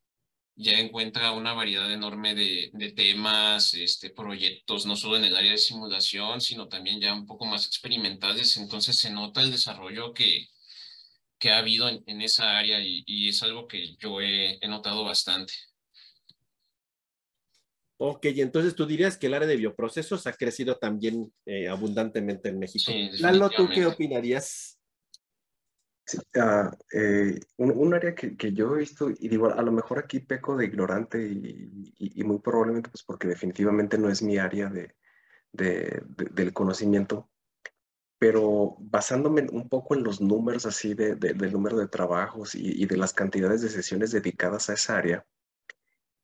ya 0.55 0.79
encuentra 0.79 1.33
una 1.33 1.53
variedad 1.55 1.92
enorme 1.92 2.35
de, 2.35 2.70
de, 2.75 2.92
temas, 2.92 3.75
este, 3.75 4.11
proyectos, 4.11 4.87
no 4.87 4.96
solo 4.96 5.16
en 5.16 5.25
el 5.25 5.37
área 5.37 5.53
de 5.53 5.59
simulación, 5.59 6.40
sino 6.40 6.68
también 6.68 7.01
ya 7.01 7.14
un 7.14 7.27
poco 7.27 7.46
más 7.46 7.66
experimentales. 7.66 8.57
Entonces 8.57 8.98
se 8.98 9.11
nota 9.11 9.42
el 9.42 9.51
desarrollo 9.51 10.12
que, 10.12 10.48
que 11.38 11.51
ha 11.51 11.59
habido 11.59 11.88
en, 11.88 12.22
esa 12.22 12.59
área 12.59 12.81
y, 12.81 13.29
es 13.29 13.42
algo 13.42 13.66
que 13.68 13.96
yo 13.96 14.20
he 14.20 14.59
notado 14.68 15.05
bastante. 15.05 15.55
Ok, 18.05 18.27
y 18.27 18.41
entonces 18.41 18.75
tú 18.75 18.85
dirías 18.85 19.17
que 19.17 19.29
el 19.29 19.35
área 19.35 19.47
de 19.47 19.57
bioprocesos 19.57 20.27
ha 20.27 20.33
crecido 20.33 20.77
también 20.77 21.33
eh, 21.47 21.69
abundantemente 21.69 22.49
en 22.49 22.59
México. 22.59 22.91
Sí, 22.91 23.11
Lalo, 23.21 23.49
¿tú 23.49 23.69
qué 23.73 23.87
opinarías? 23.87 24.77
Sí, 26.05 26.19
uh, 26.35 26.69
eh, 26.93 27.38
un, 27.59 27.71
un, 27.71 27.95
área 27.95 28.12
que, 28.12 28.37
que, 28.37 28.53
yo 28.53 28.75
he 28.75 28.81
visto, 28.81 29.09
y 29.09 29.29
digo, 29.29 29.53
a 29.53 29.62
lo 29.62 29.71
mejor 29.71 30.01
aquí 30.01 30.19
peco 30.19 30.57
de 30.57 30.65
ignorante 30.65 31.23
y, 31.23 31.93
y, 31.97 32.21
y 32.21 32.25
muy 32.25 32.41
probablemente 32.41 32.91
pues 32.91 33.05
porque 33.05 33.29
definitivamente 33.29 33.97
no 33.97 34.09
es 34.09 34.21
mi 34.21 34.37
área 34.37 34.69
de, 34.69 34.97
de, 35.53 36.03
de, 36.05 36.25
del 36.33 36.53
conocimiento, 36.53 37.31
pero 38.19 38.77
basándome 38.79 39.47
un 39.53 39.69
poco 39.69 39.95
en 39.95 40.03
los 40.03 40.21
números 40.21 40.67
así 40.67 40.95
de, 40.95 41.15
del 41.15 41.53
número 41.53 41.79
de 41.79 41.88
trabajos 41.88 42.55
y, 42.55 42.85
de 42.85 42.97
las 42.97 43.12
cantidades 43.12 43.62
de 43.62 43.69
sesiones 43.69 44.11
dedicadas 44.11 44.71
a 44.71 44.75
esa 44.75 44.97
área, 44.97 45.27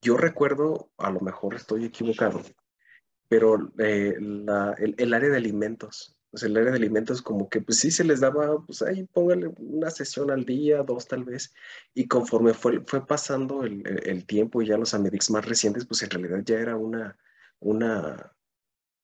yo 0.02 0.16
recuerdo, 0.16 0.90
a 0.98 1.10
lo 1.10 1.20
mejor 1.20 1.54
estoy 1.54 1.84
equivocado, 1.84 2.42
pero 3.28 3.72
eh, 3.78 4.16
el, 4.18 5.14
área 5.14 5.30
de 5.30 5.36
alimentos 5.36 6.14
pues 6.30 6.42
el 6.42 6.56
área 6.56 6.72
de 6.72 6.76
alimentos 6.76 7.22
como 7.22 7.48
que 7.48 7.60
pues 7.60 7.78
sí 7.78 7.90
se 7.90 8.04
les 8.04 8.20
daba, 8.20 8.62
pues 8.66 8.82
ahí 8.82 9.04
póngale 9.04 9.48
una 9.58 9.90
sesión 9.90 10.30
al 10.30 10.44
día, 10.44 10.82
dos 10.82 11.06
tal 11.08 11.24
vez, 11.24 11.54
y 11.94 12.06
conforme 12.06 12.52
fue, 12.52 12.80
fue 12.86 13.06
pasando 13.06 13.64
el, 13.64 13.82
el 14.04 14.26
tiempo 14.26 14.60
y 14.60 14.66
ya 14.66 14.76
los 14.76 14.92
Amedix 14.92 15.30
más 15.30 15.46
recientes, 15.46 15.86
pues 15.86 16.02
en 16.02 16.10
realidad 16.10 16.42
ya 16.44 16.58
era 16.58 16.76
una, 16.76 17.16
una 17.60 18.32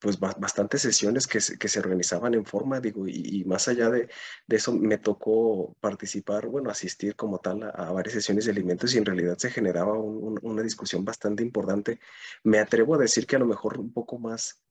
pues 0.04 0.20
bastantes 0.20 0.82
sesiones 0.82 1.26
que 1.26 1.40
se, 1.40 1.56
que 1.58 1.66
se 1.66 1.78
organizaban 1.78 2.34
en 2.34 2.44
forma, 2.44 2.78
digo, 2.78 3.08
y, 3.08 3.40
y 3.40 3.44
más 3.44 3.68
allá 3.68 3.88
de, 3.88 4.10
de, 4.46 4.56
eso 4.56 4.70
me 4.74 4.98
tocó 4.98 5.74
participar, 5.80 6.46
bueno, 6.46 6.68
asistir 6.68 7.16
como 7.16 7.38
tal 7.38 7.62
a, 7.62 7.70
a 7.70 7.90
varias 7.90 8.12
sesiones 8.12 8.44
de 8.44 8.50
alimentos 8.52 8.94
y 8.94 8.98
en 8.98 9.06
realidad 9.06 9.38
se 9.38 9.50
generaba 9.50 9.94
un, 9.98 10.22
un, 10.22 10.40
una 10.42 10.62
discusión 10.62 11.06
bastante 11.06 11.42
importante. 11.42 12.00
Me 12.42 12.58
atrevo 12.58 12.96
a 12.96 12.98
decir 12.98 13.26
que 13.26 13.36
a 13.36 13.38
lo 13.38 13.46
mejor 13.46 13.78
un 13.78 13.94
poco 13.94 14.18
más 14.18 14.62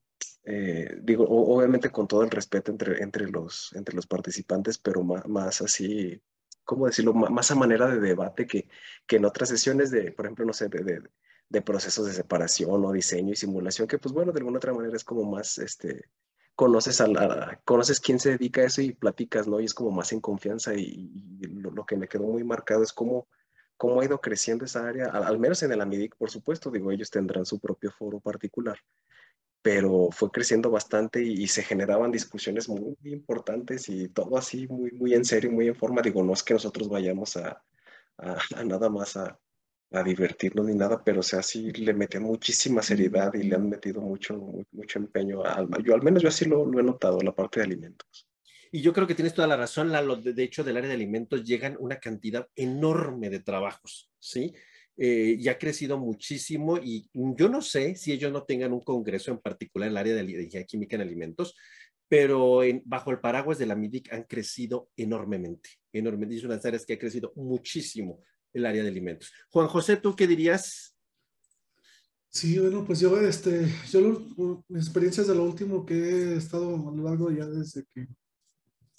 eh, 0.46 1.00
digo, 1.02 1.26
obviamente 1.28 1.90
con 1.90 2.08
todo 2.08 2.22
el 2.24 2.30
respeto 2.30 2.72
entre, 2.72 3.02
entre, 3.02 3.28
los, 3.28 3.74
entre 3.74 3.96
los 3.96 4.06
participantes, 4.06 4.78
pero 4.78 5.04
más, 5.04 5.28
más 5.28 5.62
así, 5.62 6.22
¿cómo 6.64 6.86
decirlo? 6.86 7.14
más 7.14 7.50
a 7.50 7.56
manera 7.56 7.88
de 7.88 8.00
debate 8.00 8.46
que, 8.46 8.68
que 9.08 9.16
en 9.16 9.26
otras 9.26 9.50
sesiones 9.50 9.90
de, 9.90 10.12
por 10.12 10.26
ejemplo, 10.26 10.46
no 10.46 10.54
sé, 10.54 10.70
de, 10.70 10.84
de, 10.84 11.02
de, 11.54 11.62
procesos 11.62 12.08
de 12.08 12.14
separación 12.14 12.84
o 12.84 12.92
diseño 12.92 13.32
y 13.32 13.36
simulación, 13.36 13.88
que 13.88 14.00
pues 14.00 14.14
bueno, 14.14 14.32
de 14.32 14.40
alguna 14.40 14.58
otra 14.58 14.74
manera 14.74 14.98
es 14.98 15.04
como 15.04 15.24
más, 15.24 15.60
este, 15.60 16.10
conoces 16.56 17.00
a, 17.00 17.08
la, 17.08 17.62
conoces 17.64 18.00
quién 18.00 18.20
se 18.20 18.32
dedica 18.32 18.62
a 18.62 18.66
eso 18.66 18.82
y 18.82 18.94
platicas, 18.94 19.48
¿no? 19.48 19.60
Y 19.60 19.66
es 19.66 19.74
como 19.74 19.92
más 19.92 20.12
en 20.12 20.20
confianza 20.20 20.74
y, 20.74 21.12
lo, 21.42 21.86
que 21.86 21.96
me 21.96 22.08
quedó 22.08 22.24
muy 22.24 22.44
marcado 22.44 22.84
es 22.84 22.92
cómo, 22.92 23.28
cómo 23.78 24.02
ha 24.02 24.06
ido 24.06 24.20
creciendo 24.20 24.66
esa 24.66 24.88
área, 24.88 25.06
al, 25.08 25.40
menos 25.40 25.62
en 25.64 25.72
el 25.72 25.82
AMIDIC, 25.82 26.16
por 26.16 26.32
supuesto, 26.32 26.72
digo, 26.72 26.92
ellos 26.92 27.12
tendrán 27.12 27.46
su 27.46 27.60
propio 27.60 27.92
foro 27.92 28.20
particular, 28.20 28.78
pero 29.62 30.10
fue 30.12 30.32
creciendo 30.32 30.72
bastante 30.72 31.24
y, 31.24 31.48
se 31.48 31.64
generaban 31.64 32.12
discusiones 32.12 32.68
muy, 32.68 32.98
muy, 33.00 33.14
importantes 33.14 33.88
y 33.90 34.10
todo 34.10 34.38
así 34.38 34.68
muy, 34.68 34.92
muy 34.92 35.14
en 35.14 35.24
serio, 35.24 35.52
muy 35.52 35.68
en 35.68 35.76
forma. 35.76 36.02
Digo, 36.02 36.24
no 36.24 36.34
es 36.34 36.44
que 36.44 36.54
nosotros 36.54 36.90
vayamos 36.90 37.38
a, 37.38 37.64
a, 38.18 38.38
a 38.56 38.64
nada 38.66 38.90
más 38.90 39.16
a, 39.16 39.40
a, 39.94 40.04
divertirnos 40.04 40.66
ni 40.66 40.76
nada, 40.76 41.04
pero 41.04 41.22
o 41.22 41.24
sea, 41.24 41.42
sí 41.42 41.72
le 41.72 41.94
metían 41.94 42.24
muchísima 42.24 42.82
seriedad 42.82 43.34
y 43.34 43.44
le 43.44 43.56
han 43.56 43.70
metido 43.70 44.02
mucho, 44.02 44.36
mucho 44.72 45.00
empeño. 45.00 45.44
Al, 45.44 45.68
yo 45.84 45.94
al 45.94 46.02
menos 46.02 46.24
yo 46.24 46.30
así 46.30 46.46
lo, 46.46 46.66
lo, 46.66 46.80
he 46.80 46.84
notado, 46.84 47.20
la 47.22 47.34
parte 47.34 47.60
de 47.60 47.66
alimentos. 47.66 48.28
Y 48.72 48.82
yo 48.82 48.92
creo 48.92 49.06
que 49.06 49.16
tienes 49.16 49.34
toda 49.34 49.48
la 49.48 49.58
razón, 49.58 49.92
Lalo. 49.92 50.16
De, 50.16 50.34
de 50.34 50.44
hecho, 50.44 50.64
del 50.64 50.78
área 50.78 50.90
de 50.90 50.96
alimentos 50.96 51.44
llegan 51.44 51.78
una 51.80 52.00
cantidad 52.00 52.48
enorme 52.56 53.30
de 53.30 53.40
trabajos, 53.40 54.10
¿sí? 54.20 54.54
eh, 54.98 55.38
y 55.40 55.48
ha 55.48 55.58
crecido 55.58 55.98
muchísimo 55.98 56.78
y 56.78 57.10
yo 57.14 57.50
no 57.50 57.62
sé 57.62 57.96
si 57.96 58.12
ellos 58.12 58.32
no 58.32 58.44
tengan 58.44 58.74
un 58.74 58.82
congreso 58.82 59.32
en 59.32 59.40
particular 59.40 59.88
en 59.88 59.94
el 59.94 59.98
área 59.98 60.16
de 60.16 60.22
ingeniería 60.22 60.66
química 60.66 60.96
en 60.96 61.02
alimentos, 61.02 61.56
pero 62.08 62.62
bajo 62.86 63.10
el 63.10 63.20
paraguas 63.20 63.58
de 63.58 63.66
la 63.66 63.76
MIDIC 63.76 64.14
han 64.14 64.24
crecido 64.24 64.90
enormemente, 64.96 65.70
enormemente. 65.92 66.36
Es 66.36 66.44
una 66.44 66.54
de 66.54 66.58
las 66.58 66.66
áreas 66.66 66.86
que 66.86 66.94
ha 66.94 67.00
crecido 67.00 67.34
muchísimo 67.36 68.22
el 68.54 68.66
área 68.66 68.84
de 68.84 68.90
alimentos. 68.90 69.32
Juan 69.50 69.68
José, 69.68 69.98
¿tú 69.98 70.16
qué 70.16 70.28
dirías? 70.28 70.96
Sí, 72.30 72.58
bueno, 72.58 72.84
pues 72.84 73.00
yo, 73.00 73.20
este, 73.20 73.72
yo 73.92 74.28
mis 74.68 74.86
experiencias 74.86 75.28
de 75.28 75.36
lo 75.36 75.44
último 75.44 75.86
que 75.86 75.94
he 75.94 76.36
estado 76.36 76.90
a 76.90 76.92
lo 76.92 77.04
largo 77.04 77.30
ya 77.30 77.46
desde 77.46 77.86
que 77.94 78.08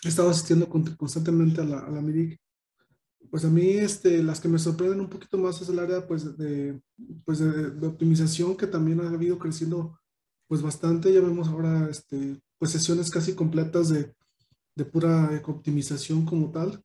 he 0.05 0.09
estado 0.09 0.31
asistiendo 0.31 0.69
constantemente 0.69 1.61
a 1.61 1.65
la, 1.65 1.79
a 1.81 1.91
la 1.91 2.01
MIDIC, 2.01 2.39
pues 3.35 3.45
a 3.45 3.49
mí 3.49 3.71
este, 3.71 4.23
las 4.23 4.41
que 4.41 4.47
me 4.47 4.61
sorprenden 4.61 5.01
un 5.01 5.09
poquito 5.09 5.37
más 5.39 5.61
es 5.61 5.69
el 5.69 5.81
área 5.81 6.07
pues, 6.07 6.37
de, 6.37 6.81
pues 7.25 7.41
de, 7.41 7.85
optimización 7.85 8.57
que 8.57 8.69
también 8.69 9.01
ha 9.01 9.09
habido 9.09 9.41
creciendo 9.41 9.99
pues 10.47 10.63
bastante. 10.63 11.13
Ya 11.13 11.21
vemos 11.21 11.49
ahora 11.49 11.89
este, 11.91 12.41
pues 12.59 12.71
sesiones 12.71 13.11
casi 13.11 13.35
completas 13.35 13.89
de, 13.89 14.15
de 14.77 14.85
pura 14.85 15.43
optimización 15.47 16.25
como 16.25 16.53
tal. 16.53 16.81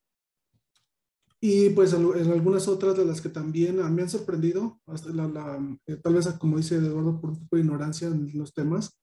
Y 1.42 1.70
pues 1.70 1.94
en 1.94 2.32
algunas 2.32 2.68
otras 2.68 2.98
de 2.98 3.06
las 3.06 3.22
que 3.22 3.30
también 3.30 3.78
me 3.94 4.02
han 4.02 4.10
sorprendido, 4.10 4.82
hasta 4.86 5.10
la, 5.12 5.78
eh, 5.88 5.96
tal 5.96 6.16
vez 6.16 6.28
como 6.38 6.58
dice 6.58 6.76
Eduardo, 6.76 7.22
por 7.22 7.30
un 7.32 7.40
poco 7.40 7.56
de 7.56 7.62
ignorancia 7.62 8.08
en 8.08 8.30
los 8.34 8.54
temas, 8.54 9.00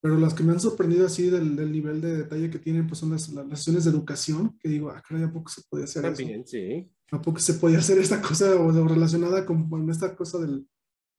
pero 0.00 0.16
las 0.16 0.32
que 0.32 0.42
me 0.42 0.52
han 0.52 0.60
sorprendido 0.60 1.04
así 1.04 1.28
del, 1.28 1.56
del 1.56 1.70
nivel 1.70 2.00
de 2.00 2.16
detalle 2.16 2.50
que 2.50 2.58
tienen, 2.58 2.86
pues 2.86 3.00
son 3.00 3.10
las, 3.10 3.28
las, 3.28 3.58
sesiones 3.58 3.84
de 3.84 3.90
educación, 3.90 4.58
que 4.58 4.70
digo, 4.70 4.90
ah, 4.90 5.02
caray, 5.06 5.24
¿a 5.24 5.32
poco 5.32 5.50
se 5.50 5.62
puede 5.68 5.84
hacer 5.84 6.02
También, 6.02 6.40
eso? 6.40 6.50
sí. 6.50 6.90
¿A 7.12 7.20
poco 7.20 7.38
se 7.40 7.54
podía 7.54 7.78
hacer 7.78 7.98
esta 7.98 8.22
cosa 8.22 8.54
o, 8.54 8.70
relacionada 8.88 9.44
con, 9.44 9.68
con, 9.68 9.90
esta 9.90 10.16
cosa 10.16 10.38
del, 10.38 10.66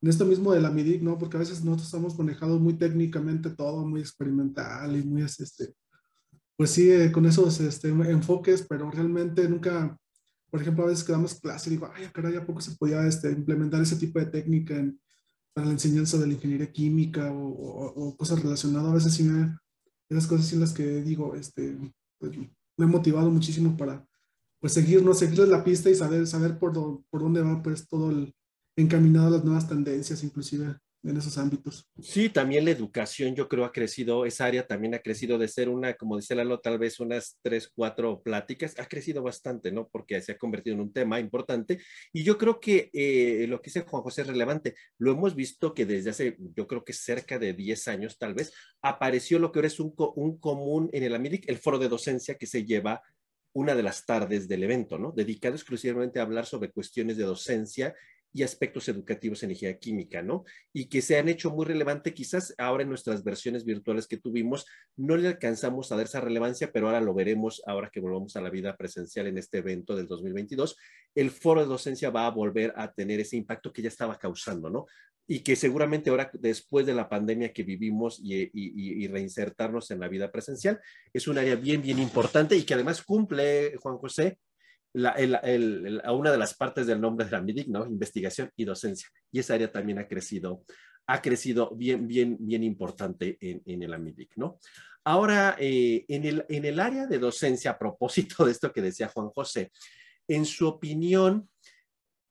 en 0.02 0.10
esto 0.10 0.26
mismo 0.26 0.52
de 0.52 0.62
la 0.62 0.72
MIDIC, 0.72 1.02
¿no? 1.04 1.18
Porque 1.18 1.38
a 1.38 1.42
veces 1.42 1.64
nosotros 1.64 1.88
estamos 1.88 2.18
manejados 2.18 2.60
muy 2.60 2.74
técnicamente 2.74 3.52
todo, 3.52 3.86
muy 3.86 4.02
experimental 4.02 4.96
y 4.98 5.04
muy, 5.04 5.22
este, 5.22 5.76
pues 6.58 6.72
sí, 6.72 6.90
eh, 6.92 7.12
con 7.12 7.26
esos 7.28 7.60
este, 7.60 7.90
enfoques, 7.90 8.66
pero 8.68 8.90
realmente 8.90 9.48
nunca, 9.48 9.96
por 10.52 10.62
ejemplo, 10.62 10.84
a 10.84 10.88
veces 10.88 11.04
que 11.04 11.14
damos 11.14 11.40
clase 11.40 11.70
y 11.70 11.74
digo, 11.74 11.90
ay, 11.96 12.08
caray, 12.14 12.36
¿a 12.36 12.46
poco 12.46 12.62
se 12.62 12.76
podía 12.76 13.08
este, 13.08 13.32
implementar 13.32 13.82
ese 13.82 13.96
tipo 13.96 14.20
de 14.20 14.26
técnica 14.26 14.76
en, 14.76 15.00
para 15.54 15.68
la 15.68 15.74
enseñanza 15.74 16.18
de 16.18 16.28
la 16.28 16.34
ingeniería 16.34 16.72
química 16.72 17.32
o, 17.34 18.16
cosas 18.18 18.42
relacionadas. 18.42 18.92
A 18.92 18.96
veces 18.96 19.14
sí 19.14 19.24
me, 19.24 19.58
esas 20.10 20.28
cosas 20.28 20.52
en 20.54 20.60
las 20.60 20.74
que 20.74 21.02
digo, 21.02 21.36
este, 21.36 21.78
pues, 22.18 22.38
me 22.78 22.86
ha 22.86 22.88
motivado 22.88 23.30
muchísimo 23.30 23.76
para 23.78 24.06
pues 24.60 24.74
seguir, 24.74 25.04
seguirles 25.16 25.50
la 25.50 25.64
pista 25.64 25.90
y 25.90 25.96
saber, 25.96 26.28
saber 26.28 26.60
por, 26.60 26.74
por 27.10 27.22
dónde 27.22 27.42
va 27.42 27.64
pues 27.64 27.88
todo 27.88 28.12
el 28.12 28.34
encaminado 28.76 29.28
a 29.28 29.32
las 29.32 29.44
nuevas 29.44 29.68
tendencias, 29.68 30.24
inclusive 30.24 30.78
en 31.04 31.18
esos 31.18 31.38
ámbitos. 31.38 31.90
Sí, 32.00 32.30
también 32.30 32.66
la 32.66 32.72
educación 32.72 33.36
yo 33.36 33.48
creo 33.48 33.66
ha 33.66 33.72
crecido, 33.72 34.26
esa 34.26 34.46
área 34.46 34.68
también 34.68 34.94
ha 34.94 35.00
crecido 35.00 35.38
de 35.38 35.48
ser 35.48 35.70
una, 35.70 35.96
como 35.96 36.18
dice 36.18 36.36
Lalo, 36.36 36.60
tal 36.60 36.78
vez 36.78 37.00
unas 37.00 37.40
tres, 37.42 37.72
cuatro 37.74 38.22
pláticas, 38.22 38.80
ha 38.80 38.86
crecido 38.86 39.24
bastante, 39.24 39.72
¿no? 39.72 39.90
Porque 39.92 40.22
se 40.22 40.34
ha 40.34 40.38
convertido 40.38 40.76
en 40.76 40.82
un 40.82 40.94
tema 40.94 41.20
importante 41.20 41.80
y 42.14 42.24
yo 42.24 42.38
creo 42.38 42.60
que 42.60 42.90
eh, 42.94 43.46
lo 43.48 43.62
que 43.62 43.70
dice 43.70 43.82
Juan 43.82 44.04
José 44.04 44.22
es 44.22 44.28
relevante. 44.28 44.76
Lo 44.98 45.12
hemos 45.12 45.36
visto 45.36 45.74
que 45.74 45.86
desde 45.86 46.12
hace, 46.12 46.38
yo 46.56 46.68
creo 46.68 46.84
que 46.84 46.94
cerca 46.94 47.40
de 47.40 47.54
10 47.54 47.88
años 47.88 48.18
tal 48.18 48.34
vez, 48.34 48.54
apareció 48.82 49.40
lo 49.40 49.52
que 49.52 49.60
ahora 49.60 49.68
es 49.68 49.80
un, 49.80 49.94
un 50.16 50.38
común 50.38 50.90
en 50.94 51.04
el 51.04 51.16
AMIDIC, 51.16 51.50
el 51.50 51.58
foro 51.58 51.80
de 51.80 51.90
docencia 51.90 52.36
que 52.36 52.48
se 52.48 52.66
lleva 52.66 53.02
una 53.54 53.76
de 53.76 53.84
las 53.84 54.06
tardes 54.06 54.48
del 54.48 54.64
evento, 54.64 54.98
¿no? 54.98 55.12
Dedicado 55.12 55.56
exclusivamente 55.56 56.20
a 56.20 56.24
hablar 56.24 56.46
sobre 56.46 56.72
cuestiones 56.72 57.18
de 57.18 57.24
docencia 57.24 57.94
y 58.34 58.44
aspectos 58.44 58.88
educativos 58.88 59.44
en 59.44 59.52
ingeniería 59.52 59.80
química, 59.80 60.22
¿no? 60.22 60.46
Y 60.74 60.86
que 60.86 61.02
se 61.02 61.18
han 61.18 61.28
hecho 61.28 61.52
muy 61.52 61.66
relevante, 61.66 62.14
quizás 62.14 62.54
ahora 62.58 62.84
en 62.84 62.90
nuestras 62.90 63.24
versiones 63.24 63.66
virtuales 63.66 64.08
que 64.08 64.18
tuvimos, 64.18 64.66
no 64.96 65.18
le 65.18 65.28
alcanzamos 65.28 65.92
a 65.92 65.98
dar 65.98 66.06
esa 66.06 66.22
relevancia, 66.22 66.72
pero 66.72 66.88
ahora 66.88 67.02
lo 67.02 67.14
veremos 67.14 67.62
ahora 67.66 67.90
que 67.92 68.00
volvamos 68.00 68.36
a 68.36 68.42
la 68.42 68.50
vida 68.50 68.78
presencial 68.78 69.28
en 69.28 69.38
este 69.38 69.58
evento 69.58 69.96
del 69.96 70.08
2022. 70.08 70.78
El 71.16 71.32
foro 71.32 71.62
de 71.62 71.68
docencia 71.68 72.10
va 72.10 72.28
a 72.28 72.32
volver 72.32 72.74
a 72.78 72.92
tener 72.94 73.20
ese 73.20 73.36
impacto 73.36 73.74
que 73.74 73.82
ya 73.82 73.90
estaba 73.90 74.18
causando, 74.18 74.70
¿no? 74.70 74.86
Y 75.28 75.42
que 75.42 75.56
seguramente 75.56 76.10
ahora, 76.10 76.30
después 76.34 76.86
de 76.86 76.94
la 76.94 77.08
pandemia 77.08 77.54
que 77.54 77.64
vivimos 77.64 78.20
y, 78.22 78.50
y 78.54 79.08
reinsertarnos 79.08 79.92
en 79.92 80.00
la 80.00 80.08
vida 80.08 80.32
presencial, 80.32 80.80
es 81.14 81.28
un 81.28 81.38
área 81.38 81.56
bien, 81.56 81.82
bien 81.82 82.00
importante 82.00 82.56
y 82.56 82.64
que 82.64 82.74
además 82.74 83.02
cumple, 83.02 83.78
Juan 83.78 83.98
José, 83.98 84.40
la, 84.94 85.16
a 86.04 86.14
una 86.14 86.32
de 86.32 86.38
las 86.38 86.54
partes 86.54 86.88
del 86.88 87.02
nombre 87.02 87.26
de 87.26 87.32
la 87.32 87.42
MIDIC, 87.42 87.68
¿no? 87.68 87.86
Investigación 87.86 88.50
y 88.56 88.66
docencia. 88.66 89.10
Y 89.32 89.40
esa 89.40 89.54
área 89.54 89.72
también 89.72 90.00
ha 90.00 90.08
crecido, 90.08 90.64
ha 91.08 91.22
crecido 91.22 91.76
bien, 91.76 92.08
bien, 92.08 92.38
bien 92.40 92.64
importante 92.64 93.38
en, 93.40 93.62
en 93.66 93.84
el 93.84 93.94
AMIDIC, 93.94 94.38
¿no? 94.38 94.60
Ahora, 95.04 95.56
eh, 95.60 96.06
en, 96.08 96.26
el, 96.26 96.46
en 96.48 96.66
el 96.66 96.80
área 96.80 97.08
de 97.08 97.18
docencia, 97.18 97.72
a 97.72 97.80
propósito 97.80 98.46
de 98.46 98.52
esto 98.52 98.72
que 98.72 98.82
decía 98.82 99.08
Juan 99.08 99.30
José, 99.30 99.72
en 100.28 100.46
su 100.46 100.68
opinión, 100.68 101.50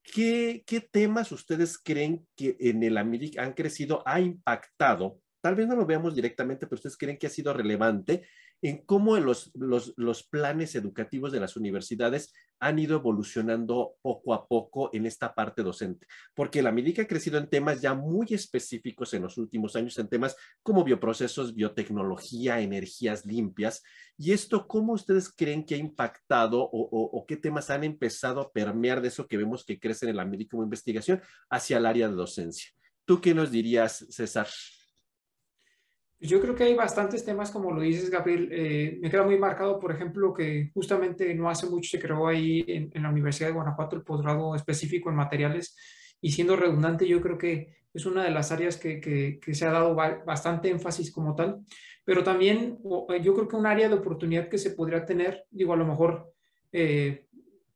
¿qué, 0.02 0.62
qué 0.66 0.80
temas 0.80 1.32
ustedes 1.32 1.78
creen 1.78 2.26
que 2.36 2.56
en 2.60 2.82
el 2.82 2.96
AMIDIC 2.96 3.38
han 3.38 3.54
crecido, 3.54 4.02
ha 4.06 4.20
impactado? 4.20 5.20
Tal 5.40 5.54
vez 5.54 5.66
no 5.66 5.74
lo 5.74 5.86
veamos 5.86 6.14
directamente, 6.14 6.66
pero 6.66 6.76
ustedes 6.76 6.96
creen 6.96 7.18
que 7.18 7.26
ha 7.26 7.30
sido 7.30 7.52
relevante 7.52 8.28
en 8.62 8.78
cómo 8.84 9.16
los, 9.18 9.50
los, 9.54 9.94
los, 9.96 10.22
planes 10.22 10.74
educativos 10.74 11.32
de 11.32 11.40
las 11.40 11.56
universidades 11.56 12.32
han 12.58 12.78
ido 12.78 12.96
evolucionando 12.96 13.94
poco 14.02 14.34
a 14.34 14.46
poco 14.46 14.90
en 14.92 15.06
esta 15.06 15.34
parte 15.34 15.62
docente, 15.62 16.06
porque 16.34 16.62
la 16.62 16.70
MIDIC 16.70 17.00
ha 17.00 17.06
crecido 17.06 17.38
en 17.38 17.48
temas 17.48 17.80
ya 17.80 17.94
muy 17.94 18.26
específicos 18.30 19.14
en 19.14 19.22
los 19.22 19.38
últimos 19.38 19.76
años, 19.76 19.98
en 19.98 20.08
temas 20.08 20.36
como 20.62 20.84
bioprocesos, 20.84 21.54
biotecnología, 21.54 22.60
energías 22.60 23.24
limpias, 23.24 23.82
y 24.18 24.32
esto, 24.32 24.68
¿cómo 24.68 24.92
ustedes 24.92 25.32
creen 25.34 25.64
que 25.64 25.76
ha 25.76 25.78
impactado 25.78 26.60
o, 26.62 26.68
o, 26.70 27.26
qué 27.26 27.38
temas 27.38 27.70
han 27.70 27.84
empezado 27.84 28.42
a 28.42 28.52
permear 28.52 29.00
de 29.00 29.08
eso 29.08 29.26
que 29.26 29.38
vemos 29.38 29.64
que 29.64 29.80
crece 29.80 30.10
en 30.10 30.16
la 30.16 30.26
MIDIC 30.26 30.50
como 30.50 30.62
investigación 30.62 31.22
hacia 31.48 31.78
el 31.78 31.86
área 31.86 32.08
de 32.08 32.14
docencia? 32.14 32.70
¿Tú 33.06 33.22
qué 33.22 33.32
nos 33.32 33.50
dirías, 33.50 34.04
César? 34.10 34.48
Yo 36.22 36.38
creo 36.38 36.54
que 36.54 36.64
hay 36.64 36.74
bastantes 36.74 37.24
temas, 37.24 37.50
como 37.50 37.72
lo 37.72 37.80
dices, 37.80 38.10
Gabriel. 38.10 38.50
Eh, 38.52 38.98
me 39.00 39.10
queda 39.10 39.22
muy 39.22 39.38
marcado, 39.38 39.80
por 39.80 39.90
ejemplo, 39.90 40.34
que 40.34 40.70
justamente 40.74 41.34
no 41.34 41.48
hace 41.48 41.66
mucho 41.66 41.90
se 41.90 41.98
creó 41.98 42.28
ahí 42.28 42.62
en, 42.68 43.02
la 43.02 43.08
Universidad 43.08 43.48
de 43.48 43.54
Guanajuato 43.54 43.96
el 43.96 44.02
posgrado 44.02 44.54
específico 44.54 45.08
en 45.08 45.16
materiales. 45.16 45.74
Y 46.20 46.32
siendo 46.32 46.56
redundante, 46.56 47.08
yo 47.08 47.22
creo 47.22 47.38
que 47.38 47.74
es 47.94 48.04
una 48.04 48.22
de 48.22 48.30
las 48.30 48.52
áreas 48.52 48.76
que, 48.76 49.00
que, 49.00 49.54
se 49.54 49.64
ha 49.64 49.70
dado 49.70 49.94
bastante 49.94 50.68
énfasis 50.68 51.10
como 51.10 51.34
tal. 51.34 51.64
Pero 52.04 52.22
también 52.22 52.78
yo 53.22 53.34
creo 53.34 53.48
que 53.48 53.56
un 53.56 53.66
área 53.66 53.88
de 53.88 53.94
oportunidad 53.94 54.50
que 54.50 54.58
se 54.58 54.72
podría 54.72 55.06
tener, 55.06 55.46
digo, 55.50 55.72
a 55.72 55.76
lo 55.76 55.86
mejor 55.86 56.34
eh, 56.70 57.28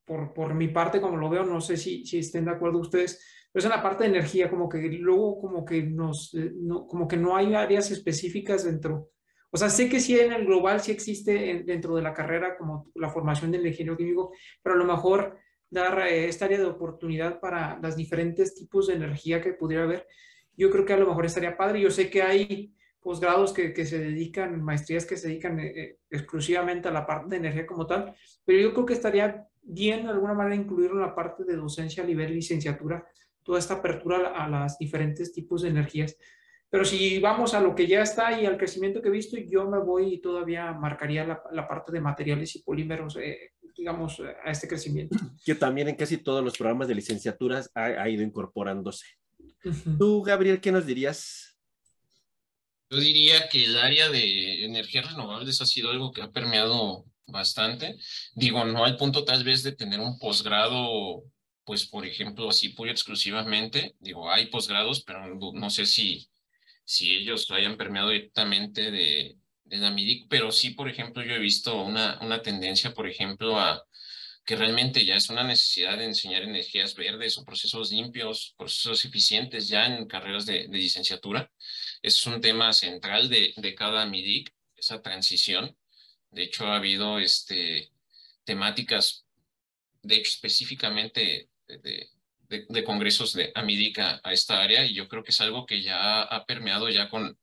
por, 0.04 0.34
por, 0.34 0.52
mi 0.52 0.68
parte, 0.68 1.00
como 1.00 1.16
lo 1.16 1.30
veo, 1.30 1.44
no 1.44 1.62
sé 1.62 1.78
si, 1.78 2.04
si 2.04 2.18
estén 2.18 2.44
de 2.44 2.50
acuerdo 2.50 2.78
ustedes, 2.78 3.24
es 3.54 3.64
en 3.64 3.70
la 3.70 3.82
parte 3.82 4.04
de 4.04 4.10
energía, 4.10 4.50
como 4.50 4.68
que 4.68 4.78
luego 4.78 5.40
como 5.40 5.64
que, 5.64 5.82
nos, 5.82 6.34
eh, 6.34 6.52
no, 6.54 6.86
como 6.86 7.06
que 7.06 7.16
no 7.16 7.36
hay 7.36 7.54
áreas 7.54 7.90
específicas 7.90 8.64
dentro. 8.64 9.10
O 9.50 9.56
sea, 9.56 9.70
sé 9.70 9.88
que 9.88 10.00
sí 10.00 10.18
en 10.18 10.32
el 10.32 10.46
global 10.46 10.80
sí 10.80 10.90
existe 10.90 11.62
dentro 11.64 11.94
de 11.94 12.02
la 12.02 12.12
carrera 12.12 12.56
como 12.56 12.90
la 12.96 13.08
formación 13.08 13.52
del 13.52 13.66
ingeniero 13.66 13.96
químico, 13.96 14.32
pero 14.60 14.74
a 14.74 14.78
lo 14.78 14.84
mejor 14.84 15.38
dar 15.70 16.08
eh, 16.08 16.28
esta 16.28 16.46
área 16.46 16.58
de 16.58 16.64
oportunidad 16.64 17.38
para 17.38 17.78
los 17.80 17.94
diferentes 17.94 18.54
tipos 18.54 18.88
de 18.88 18.94
energía 18.94 19.40
que 19.40 19.52
pudiera 19.52 19.84
haber, 19.84 20.06
yo 20.56 20.70
creo 20.70 20.84
que 20.84 20.92
a 20.92 20.98
lo 20.98 21.06
mejor 21.06 21.26
estaría 21.26 21.56
padre. 21.56 21.80
Yo 21.80 21.90
sé 21.90 22.10
que 22.10 22.22
hay 22.22 22.74
posgrados 23.00 23.52
que, 23.52 23.72
que 23.72 23.84
se 23.84 23.98
dedican, 23.98 24.62
maestrías 24.62 25.04
que 25.04 25.16
se 25.16 25.28
dedican 25.28 25.60
eh, 25.60 25.98
exclusivamente 26.10 26.88
a 26.88 26.92
la 26.92 27.06
parte 27.06 27.28
de 27.30 27.36
energía 27.36 27.66
como 27.66 27.86
tal, 27.86 28.16
pero 28.44 28.60
yo 28.60 28.72
creo 28.72 28.86
que 28.86 28.94
estaría 28.94 29.46
bien 29.62 30.04
de 30.04 30.10
alguna 30.10 30.34
manera 30.34 30.56
incluirlo 30.56 30.96
en 30.96 31.06
la 31.06 31.14
parte 31.14 31.44
de 31.44 31.56
docencia 31.56 32.02
a 32.02 32.06
nivel 32.06 32.34
licenciatura, 32.34 33.06
toda 33.44 33.58
esta 33.58 33.74
apertura 33.74 34.32
a 34.34 34.48
las 34.48 34.78
diferentes 34.78 35.32
tipos 35.32 35.62
de 35.62 35.68
energías. 35.68 36.16
Pero 36.70 36.84
si 36.84 37.20
vamos 37.20 37.54
a 37.54 37.60
lo 37.60 37.74
que 37.74 37.86
ya 37.86 38.02
está 38.02 38.40
y 38.40 38.46
al 38.46 38.56
crecimiento 38.56 39.00
que 39.00 39.08
he 39.08 39.12
visto, 39.12 39.36
yo 39.36 39.68
me 39.68 39.78
voy 39.78 40.14
y 40.14 40.20
todavía 40.20 40.72
marcaría 40.72 41.24
la, 41.24 41.68
parte 41.68 41.92
de 41.92 42.00
materiales 42.00 42.56
y 42.56 42.62
polímeros, 42.62 43.16
eh, 43.16 43.52
digamos, 43.76 44.20
a 44.44 44.50
este 44.50 44.66
crecimiento. 44.66 45.16
Que 45.44 45.54
también 45.54 45.88
en 45.88 45.94
casi 45.94 46.18
todos 46.18 46.42
los 46.42 46.58
programas 46.58 46.88
de 46.88 46.96
licenciaturas 46.96 47.70
ha, 47.74 48.08
ido 48.08 48.24
incorporándose. 48.24 49.06
Tú, 49.98 50.22
Gabriel, 50.22 50.60
¿qué 50.60 50.72
nos 50.72 50.84
dirías? 50.84 51.56
Yo 52.90 52.98
diría 52.98 53.48
que 53.48 53.64
el 53.64 53.76
área 53.76 54.08
de 54.08 54.64
energías 54.64 55.10
renovables 55.12 55.60
ha 55.60 55.66
sido 55.66 55.90
algo 55.90 56.10
que 56.10 56.22
ha 56.22 56.32
permeado 56.32 57.04
bastante. 57.26 57.96
Digo, 58.34 58.64
no 58.64 58.84
al 58.84 58.96
punto 58.96 59.24
tal 59.24 59.44
vez 59.44 59.62
de 59.62 59.72
tener 59.72 60.00
un 60.00 60.18
posgrado 60.18 61.24
pues 61.64 61.86
por 61.86 62.06
ejemplo, 62.06 62.48
así 62.50 62.70
pura 62.70 62.92
exclusivamente, 62.92 63.94
digo, 64.00 64.30
hay 64.30 64.46
posgrados, 64.46 65.02
pero 65.04 65.34
no, 65.54 65.70
sé 65.70 65.86
si, 65.86 66.28
si 66.84 67.12
ellos 67.16 67.50
hayan 67.50 67.76
permeado 67.76 68.10
directamente 68.10 68.90
de, 68.90 69.36
de 69.64 69.76
la 69.78 69.90
MIDIC, 69.90 70.28
pero 70.28 70.52
sí, 70.52 70.70
por 70.70 70.88
ejemplo, 70.88 71.22
yo 71.22 71.34
he 71.34 71.38
visto 71.38 71.82
una, 71.82 72.18
una 72.20 72.42
tendencia, 72.42 72.92
por 72.94 73.08
ejemplo, 73.08 73.58
a, 73.58 73.84
que 74.44 74.56
realmente 74.56 75.04
ya 75.04 75.16
es 75.16 75.30
una 75.30 75.42
necesidad 75.42 75.96
de 75.98 76.04
enseñar 76.04 76.42
energías 76.42 76.94
verdes 76.94 77.38
o 77.38 77.44
procesos 77.44 77.90
limpios, 77.90 78.54
procesos 78.58 79.04
eficientes 79.04 79.68
ya 79.68 79.86
en 79.86 80.06
carreras 80.06 80.44
de, 80.44 80.68
licenciatura. 80.68 81.50
Es 82.02 82.26
un 82.26 82.40
tema 82.40 82.72
central 82.72 83.28
de, 83.30 83.54
de, 83.56 83.74
cada 83.74 84.04
MIDIC, 84.04 84.52
esa 84.76 85.00
transición. 85.00 85.76
De 86.30 86.42
hecho, 86.44 86.66
ha 86.66 86.76
habido 86.76 87.18
este, 87.18 87.90
temáticas, 88.44 89.24
de 90.02 90.16
hecho, 90.16 90.28
específicamente 90.28 91.48
de, 91.68 92.08
de, 92.48 92.84
congresos 92.84 93.32
de 93.32 93.52
AMIDIC 93.54 93.98
a, 93.98 94.20
a, 94.22 94.32
esta 94.32 94.60
área 94.60 94.84
y 94.84 94.94
yo 94.94 95.08
creo 95.08 95.22
que 95.24 95.30
es 95.30 95.40
algo 95.40 95.66
que 95.66 95.82
ya 95.82 96.22
ha 96.22 96.44
permeado 96.46 96.88
ya 96.90 97.08
con, 97.08 97.38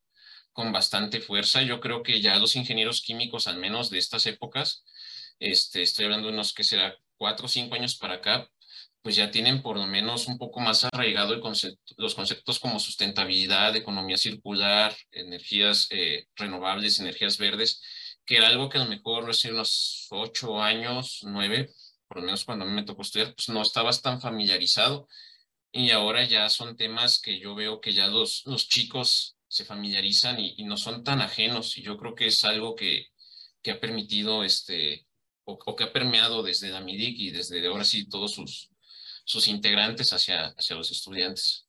con 0.53 0.71
bastante 0.71 1.21
fuerza. 1.21 1.61
Yo 1.61 1.79
creo 1.79 2.03
que 2.03 2.21
ya 2.21 2.37
los 2.37 2.55
ingenieros 2.55 3.01
químicos, 3.01 3.47
al 3.47 3.57
menos 3.57 3.89
de 3.89 3.99
estas 3.99 4.25
épocas, 4.25 4.83
este, 5.39 5.81
estoy 5.81 6.05
hablando 6.05 6.27
de 6.27 6.33
unos 6.33 6.53
que 6.53 6.63
será 6.63 6.95
cuatro 7.17 7.45
o 7.45 7.49
cinco 7.49 7.75
años 7.75 7.95
para 7.95 8.15
acá, 8.15 8.49
pues 9.01 9.15
ya 9.15 9.31
tienen 9.31 9.61
por 9.61 9.77
lo 9.77 9.87
menos 9.87 10.27
un 10.27 10.37
poco 10.37 10.59
más 10.59 10.83
arraigado 10.85 11.33
el 11.33 11.39
concepto, 11.41 11.95
los 11.97 12.13
conceptos 12.15 12.59
como 12.59 12.79
sustentabilidad, 12.79 13.75
economía 13.75 14.17
circular, 14.17 14.95
energías 15.11 15.87
eh, 15.89 16.27
renovables, 16.35 16.99
energías 16.99 17.37
verdes, 17.37 17.81
que 18.25 18.37
era 18.37 18.47
algo 18.47 18.69
que 18.69 18.77
a 18.77 18.83
lo 18.83 18.89
mejor 18.89 19.29
hace 19.29 19.51
unos 19.51 20.07
ocho 20.11 20.61
años, 20.61 21.21
nueve, 21.23 21.71
por 22.11 22.19
lo 22.19 22.25
menos 22.25 22.43
cuando 22.43 22.65
a 22.65 22.67
mí 22.67 22.73
me 22.73 22.83
tocó 22.83 23.03
estudiar, 23.03 23.33
pues 23.33 23.47
no 23.47 23.61
estabas 23.61 24.01
tan 24.01 24.19
familiarizado. 24.19 25.07
Y 25.71 25.91
ahora 25.91 26.25
ya 26.25 26.49
son 26.49 26.75
temas 26.75 27.21
que 27.21 27.39
yo 27.39 27.55
veo 27.55 27.79
que 27.79 27.93
ya 27.93 28.07
los, 28.07 28.45
los 28.45 28.67
chicos 28.67 29.37
se 29.47 29.63
familiarizan 29.63 30.37
y, 30.37 30.61
no 30.65 30.75
son 30.75 31.05
tan 31.05 31.21
ajenos. 31.21 31.77
Y 31.77 31.83
yo 31.83 31.95
creo 31.95 32.13
que 32.13 32.25
es 32.27 32.43
algo 32.43 32.75
que, 32.75 33.05
que 33.61 33.71
ha 33.71 33.79
permitido 33.79 34.43
este, 34.43 35.07
o, 35.45 35.57
que 35.73 35.85
ha 35.85 35.93
permeado 35.93 36.43
desde 36.43 36.67
la 36.67 36.83
y 36.85 37.31
desde 37.31 37.65
ahora 37.65 37.85
sí 37.85 38.09
todos 38.09 38.33
sus, 38.33 38.69
sus 39.23 39.47
integrantes 39.47 40.11
hacia, 40.11 40.47
hacia 40.47 40.75
los 40.75 40.91
estudiantes. 40.91 41.65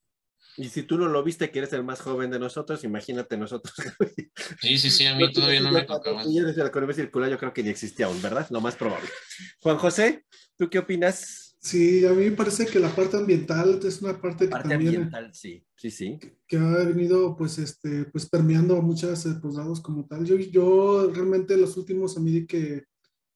Y 0.56 0.68
si 0.68 0.82
tú 0.82 0.98
no 0.98 1.08
lo 1.08 1.22
viste, 1.22 1.50
que 1.50 1.60
eres 1.60 1.72
el 1.72 1.82
más 1.82 2.00
joven 2.00 2.30
de 2.30 2.38
nosotros, 2.38 2.84
imagínate 2.84 3.36
nosotros. 3.36 3.74
Sí, 4.60 4.78
sí, 4.78 4.90
sí, 4.90 5.06
a 5.06 5.14
mí 5.14 5.32
todavía 5.32 5.60
no 5.60 5.72
me 5.72 5.82
tocaba. 5.82 6.24
Y 6.24 6.40
desde 6.40 6.62
la 6.62 6.68
economía 6.68 6.94
circular 6.94 7.30
yo 7.30 7.38
creo 7.38 7.52
que 7.52 7.62
ni 7.62 7.70
existía 7.70 8.06
aún, 8.06 8.20
¿verdad? 8.22 8.46
Lo 8.50 8.60
más 8.60 8.76
probable. 8.76 9.08
Juan 9.60 9.76
José, 9.76 10.24
¿tú 10.56 10.70
qué 10.70 10.78
opinas? 10.78 11.56
Sí, 11.58 12.04
a 12.04 12.10
mí 12.10 12.24
me 12.24 12.32
parece 12.32 12.66
que 12.66 12.80
la 12.80 12.94
parte 12.94 13.16
ambiental 13.16 13.80
es 13.84 14.02
una 14.02 14.20
parte, 14.20 14.48
parte 14.48 14.68
que 14.68 14.74
también... 14.74 14.94
ambiental, 14.96 15.32
sí, 15.32 15.64
sí, 15.76 15.90
sí. 15.90 16.18
Que, 16.46 16.56
ha 16.56 16.84
venido, 16.84 17.36
pues, 17.36 17.58
este, 17.58 18.04
pues, 18.06 18.28
permeando 18.28 18.76
a 18.76 18.82
muchos 18.82 19.24
eh, 19.26 19.34
posgrados 19.40 19.80
como 19.80 20.06
tal. 20.06 20.24
Yo, 20.24 20.36
yo 20.36 21.10
realmente 21.14 21.56
los 21.56 21.76
últimos 21.76 22.16
a 22.16 22.20
mí 22.20 22.46
que 22.46 22.84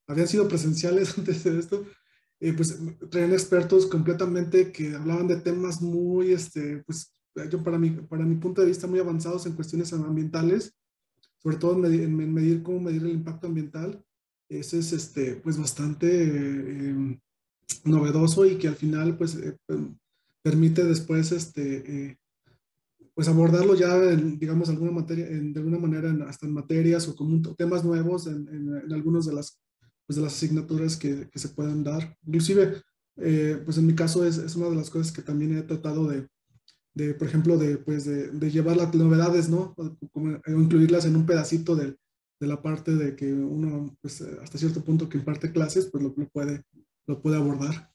habían 0.07 0.27
sido 0.27 0.47
presenciales 0.47 1.13
antes 1.17 1.43
de 1.43 1.59
esto, 1.59 1.85
eh, 2.39 2.53
pues 2.53 2.79
traían 3.09 3.33
expertos 3.33 3.87
completamente 3.87 4.71
que 4.71 4.95
hablaban 4.95 5.27
de 5.27 5.37
temas 5.37 5.81
muy, 5.81 6.33
este, 6.33 6.83
pues 6.85 7.11
yo 7.49 7.63
para 7.63 7.77
mi, 7.77 7.91
para 7.91 8.25
mi 8.25 8.35
punto 8.35 8.61
de 8.61 8.67
vista 8.67 8.87
muy 8.87 8.99
avanzados 8.99 9.45
en 9.45 9.53
cuestiones 9.53 9.91
ambientales, 9.93 10.75
sobre 11.41 11.57
todo 11.57 11.85
en 11.85 12.33
medir, 12.33 12.63
cómo 12.63 12.79
medir 12.79 13.03
el 13.03 13.11
impacto 13.11 13.47
ambiental. 13.47 14.03
Ese 14.49 14.79
es 14.79 14.93
este, 14.93 15.35
pues 15.35 15.57
bastante 15.57 16.23
em, 16.23 17.19
novedoso 17.83 18.45
y 18.45 18.57
que 18.57 18.67
al 18.67 18.75
final 18.75 19.17
pues 19.17 19.35
eh, 19.35 19.57
permite 20.41 20.83
después 20.83 21.31
este, 21.31 22.09
eh, 22.09 22.17
pues 23.13 23.27
abordarlo 23.27 23.75
ya, 23.75 23.97
digamos, 24.15 24.69
alguna 24.69 24.91
materia, 24.91 25.25
de 25.25 25.59
alguna 25.59 25.79
manera 25.79 26.15
hasta 26.27 26.45
en 26.45 26.53
materias 26.53 27.07
o 27.07 27.15
como 27.15 27.41
temas 27.55 27.83
nuevos 27.83 28.27
en, 28.27 28.47
en, 28.47 28.77
en 28.77 28.93
algunas 28.93 29.25
de 29.25 29.33
las 29.33 29.59
pues, 30.07 30.15
de 30.15 30.23
las 30.23 30.33
asignaturas 30.33 30.95
que, 30.95 31.29
que 31.29 31.39
se 31.39 31.49
pueden 31.49 31.83
dar. 31.83 32.17
Inclusive, 32.25 32.81
eh, 33.17 33.61
pues 33.63 33.77
en 33.77 33.85
mi 33.85 33.95
caso 33.95 34.25
es, 34.25 34.37
es, 34.37 34.55
una 34.55 34.69
de 34.69 34.75
las 34.75 34.89
cosas 34.89 35.11
que 35.11 35.21
también 35.21 35.57
he 35.57 35.61
tratado 35.63 36.07
de, 36.07 36.27
de 36.93 37.13
por 37.13 37.27
ejemplo, 37.27 37.57
de, 37.57 37.77
pues 37.77 38.05
de, 38.05 38.29
de, 38.29 38.51
llevar 38.51 38.77
las 38.77 38.93
novedades, 38.95 39.49
¿no? 39.49 39.75
O, 39.77 39.97
incluirlas 40.47 41.05
en 41.05 41.15
un 41.15 41.25
pedacito 41.25 41.75
de, 41.75 41.97
de, 42.39 42.47
la 42.47 42.61
parte 42.61 42.95
de 42.95 43.15
que 43.15 43.31
uno, 43.31 43.95
pues 44.01 44.21
hasta 44.21 44.57
cierto 44.57 44.83
punto 44.83 45.09
que 45.09 45.17
imparte 45.17 45.51
clases, 45.51 45.89
pues 45.91 46.03
lo, 46.03 46.13
lo, 46.15 46.27
puede, 46.29 46.63
lo 47.05 47.21
puede 47.21 47.37
abordar. 47.37 47.91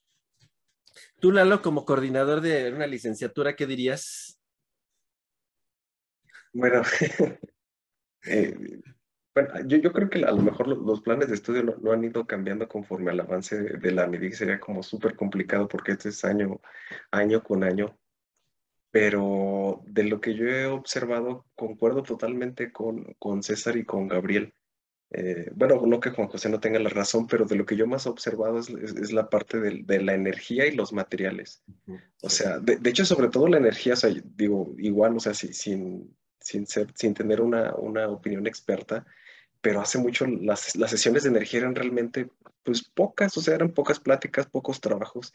Tú, 1.21 1.33
Lalo, 1.33 1.63
como 1.63 1.85
coordinador 1.85 2.41
de 2.41 2.73
una 2.73 2.87
licenciatura, 2.87 3.57
¿qué 3.57 3.67
dirías? 3.67 4.39
Bueno, 6.53 6.83
eh, 8.27 8.83
bueno, 9.35 9.51
yo, 9.67 9.79
yo 9.79 9.93
creo 9.93 10.11
que 10.11 10.25
a 10.25 10.33
lo 10.33 10.43
mejor 10.43 10.69
los, 10.69 11.01
planes 11.01 11.29
de 11.29 11.35
estudio 11.35 11.63
no, 11.63 11.93
han 11.93 12.05
ido 12.05 12.27
cambiando 12.27 12.69
conforme 12.69 13.11
al 13.11 13.21
avance 13.21 13.61
de, 13.63 13.91
la 13.93 14.07
MIDIC. 14.07 14.35
Sería 14.35 14.61
como 14.61 14.83
súper 14.83 15.17
complicado 15.17 15.69
porque 15.69 15.93
este 15.93 16.11
es 16.11 16.25
año, 16.25 16.61
año 17.11 17.43
con 17.43 17.65
año. 17.65 17.99
Pero 18.91 19.83
de 19.87 20.05
lo 20.05 20.21
que 20.21 20.35
yo 20.35 20.47
he 20.47 20.67
observado, 20.67 21.47
concuerdo 21.55 22.03
totalmente 22.03 22.73
con, 22.73 23.15
con 23.19 23.43
César 23.43 23.77
y 23.79 23.85
con 23.85 24.07
Gabriel. 24.07 24.55
Eh, 25.15 25.51
bueno, 25.55 25.81
no 25.87 26.01
que 26.01 26.11
Juan 26.11 26.29
José 26.29 26.51
no 26.51 26.61
tenga 26.61 26.79
la 26.79 26.91
razón, 26.91 27.27
pero 27.27 27.47
de 27.47 27.57
lo 27.57 27.65
que 27.65 27.77
yo 27.77 27.87
más 27.87 28.05
he 28.05 28.11
observado 28.11 28.59
es, 28.59 28.69
es, 28.69 29.13
la 29.13 29.31
parte 29.31 29.61
de, 29.61 29.83
de, 29.83 30.03
la 30.03 30.15
energía 30.15 30.67
y 30.67 30.75
los 30.75 30.93
materiales. 30.93 31.63
O 32.23 32.31
sea, 32.31 32.59
de, 32.59 32.77
de, 32.77 32.91
hecho, 32.91 33.05
sobre 33.05 33.29
todo 33.29 33.47
la 33.49 33.59
energía, 33.59 33.95
o 33.95 33.97
sea, 33.97 34.11
digo, 34.25 34.75
igual, 34.79 35.17
o 35.17 35.21
sea, 35.21 35.35
si, 35.35 35.53
sin, 35.53 36.17
sin, 36.41 36.67
ser, 36.67 36.89
sin 36.95 37.15
tener 37.15 37.41
una, 37.41 37.75
una 37.75 38.09
opinión 38.09 38.47
experta, 38.47 39.07
pero 39.63 39.81
hace 39.81 39.99
mucho 39.99 40.27
las, 40.27 40.77
las, 40.77 40.91
sesiones 40.91 41.23
de 41.23 41.31
energía 41.31 41.61
eran 41.61 41.75
realmente 41.75 42.29
pues 42.65 42.83
pocas, 42.83 43.37
o 43.37 43.41
sea, 43.41 43.55
eran 43.55 43.71
pocas 43.71 43.99
pláticas, 44.01 44.47
pocos 44.47 44.81
trabajos, 44.81 45.33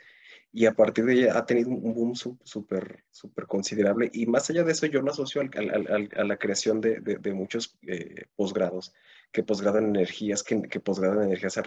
y 0.52 0.66
a 0.66 0.74
partir 0.74 1.06
de 1.06 1.14
ella 1.14 1.38
ha 1.38 1.46
tenido 1.46 1.70
un 1.70 1.94
boom 1.94 2.14
súper, 2.16 3.04
súper 3.10 3.48
considerable, 3.48 4.10
y 4.14 4.26
más 4.28 4.50
allá 4.50 4.64
de 4.64 4.74
eso 4.74 4.86
yo 4.86 5.02
lo 5.02 5.12
asocio 5.12 5.42
al, 5.42 6.10
a 6.16 6.24
la 6.24 6.38
creación 6.38 6.80
de, 6.82 7.00
de, 7.00 7.34
muchos 7.34 7.78
eh, 7.88 8.26
posgrados, 8.36 8.94
que 9.32 9.44
posgrado 9.44 9.80
en 9.80 9.86
energías, 9.86 10.44
que, 10.44 10.62
que 10.64 10.80
posgrado 10.80 11.22
en 11.22 11.28
energías 11.28 11.58
eh, 11.58 11.64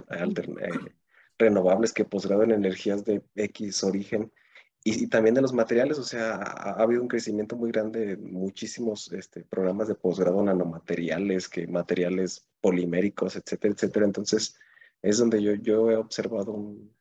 renovables, 1.38 1.92
que 1.92 2.04
posgrado 2.04 2.42
en 2.42 2.52
energías 2.52 3.04
de 3.04 3.22
X 3.36 3.84
origen, 3.84 4.32
y, 4.82 5.08
también 5.08 5.34
de 5.34 5.42
los 5.42 5.52
materiales, 5.52 5.98
o 5.98 6.02
sea, 6.02 6.36
ha, 6.36 6.82
habido 6.82 7.02
un 7.02 7.08
crecimiento 7.08 7.54
muy 7.54 7.70
grande, 7.70 8.16
muchísimos 8.16 9.12
este, 9.12 9.44
programas 9.44 9.88
de 9.88 9.94
posgrado 9.94 10.42
nanomateriales, 10.42 11.48
que 11.48 11.66
materiales 11.66 12.48
poliméricos, 12.60 13.36
etcétera, 13.36 13.74
etcétera. 13.74 14.06
Entonces, 14.06 14.56
es 15.02 15.18
donde 15.18 15.42
yo, 15.42 15.54
yo 15.54 15.90
he 15.90 15.96
observado 15.96 16.52
un, 16.52 16.94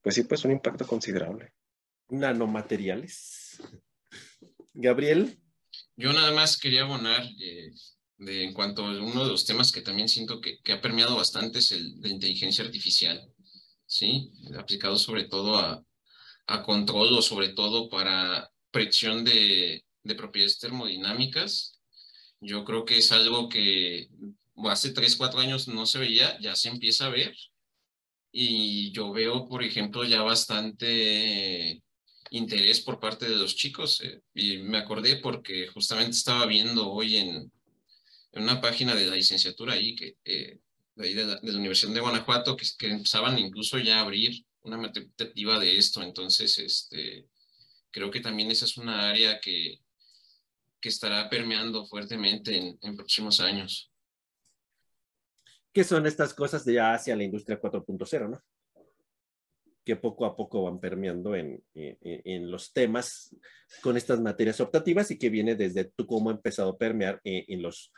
pues 0.00 0.14
sí, 0.14 0.22
pues 0.22 0.44
un 0.46 0.52
impacto 0.52 0.86
considerable. 0.86 1.52
Nanomateriales. 2.08 3.60
Gabriel. 4.72 5.38
Yo 5.96 6.14
nada 6.14 6.32
más 6.32 6.58
quería 6.58 6.82
abonar 6.82 7.22
eh, 7.38 7.70
de, 8.16 8.44
en 8.44 8.54
cuanto 8.54 8.86
a 8.86 8.90
uno 8.98 9.24
de 9.24 9.30
los 9.30 9.44
temas 9.44 9.72
que 9.72 9.82
también 9.82 10.08
siento 10.08 10.40
que, 10.40 10.58
que 10.62 10.72
ha 10.72 10.80
permeado 10.80 11.16
bastante 11.16 11.58
es 11.58 11.70
el 11.72 12.00
de 12.00 12.08
inteligencia 12.08 12.64
artificial, 12.64 13.30
¿sí? 13.84 14.32
Aplicado 14.58 14.96
sobre 14.96 15.24
todo 15.24 15.58
a, 15.58 15.84
a 16.46 16.62
control 16.62 17.14
o 17.14 17.22
sobre 17.22 17.50
todo 17.50 17.88
para 17.88 18.50
predicción 18.70 19.24
de, 19.24 19.84
de 20.02 20.14
propiedades 20.14 20.58
termodinámicas. 20.58 21.78
Yo 22.40 22.64
creo 22.64 22.84
que 22.84 22.98
es 22.98 23.12
algo 23.12 23.48
que 23.48 24.08
hace 24.68 24.90
3, 24.92 25.16
4 25.16 25.40
años 25.40 25.68
no 25.68 25.86
se 25.86 25.98
veía, 25.98 26.38
ya 26.40 26.56
se 26.56 26.68
empieza 26.68 27.06
a 27.06 27.10
ver. 27.10 27.34
Y 28.32 28.92
yo 28.92 29.12
veo, 29.12 29.46
por 29.46 29.62
ejemplo, 29.62 30.04
ya 30.04 30.22
bastante 30.22 31.82
interés 32.30 32.80
por 32.80 33.00
parte 33.00 33.28
de 33.28 33.36
los 33.36 33.56
chicos. 33.56 34.00
Eh, 34.02 34.20
y 34.34 34.58
me 34.58 34.78
acordé 34.78 35.16
porque 35.16 35.66
justamente 35.68 36.12
estaba 36.12 36.46
viendo 36.46 36.90
hoy 36.90 37.16
en, 37.16 37.52
una 38.32 38.60
página 38.60 38.94
de 38.94 39.06
la 39.06 39.16
licenciatura 39.16 39.74
ahí, 39.74 39.96
que, 39.96 40.16
eh, 40.24 40.60
de, 40.94 41.04
ahí 41.04 41.14
de, 41.14 41.26
la, 41.26 41.40
Universidad 41.42 41.92
de 41.92 42.00
Guanajuato, 42.00 42.56
que, 42.56 42.64
que 42.78 42.88
empezaban 42.88 43.38
incluso 43.38 43.78
ya 43.78 43.98
a 43.98 44.02
abrir 44.02 44.44
una 44.62 44.76
metodología 44.76 45.58
de 45.58 45.76
esto. 45.76 46.02
Entonces, 46.02 46.58
este, 46.58 47.26
creo 47.90 48.10
que 48.10 48.20
también 48.20 48.50
esa 48.50 48.64
es 48.64 48.76
una 48.76 49.08
área 49.08 49.40
que, 49.40 49.80
que 50.80 50.88
estará 50.88 51.28
permeando 51.28 51.86
fuertemente 51.86 52.56
en, 52.56 52.78
en, 52.80 52.96
próximos 52.96 53.40
años. 53.40 53.92
¿Qué 55.72 55.84
son 55.84 56.06
estas 56.06 56.34
cosas 56.34 56.64
de 56.64 56.74
ya 56.74 56.94
hacia 56.94 57.16
la 57.16 57.24
industria 57.24 57.60
4.0, 57.60 58.30
no? 58.30 58.42
Que 59.84 59.96
poco 59.96 60.24
a 60.24 60.36
poco 60.36 60.64
van 60.64 60.80
permeando 60.80 61.34
en, 61.34 61.62
en, 61.74 61.98
en, 62.02 62.50
los 62.50 62.72
temas 62.72 63.34
con 63.82 63.96
estas 63.96 64.20
materias 64.20 64.60
optativas 64.60 65.10
y 65.10 65.18
que 65.18 65.30
viene 65.30 65.54
desde 65.54 65.84
tú 65.84 66.06
cómo 66.06 66.30
ha 66.30 66.34
empezado 66.34 66.70
a 66.70 66.78
permear 66.78 67.20
en, 67.24 67.62
los 67.62 67.92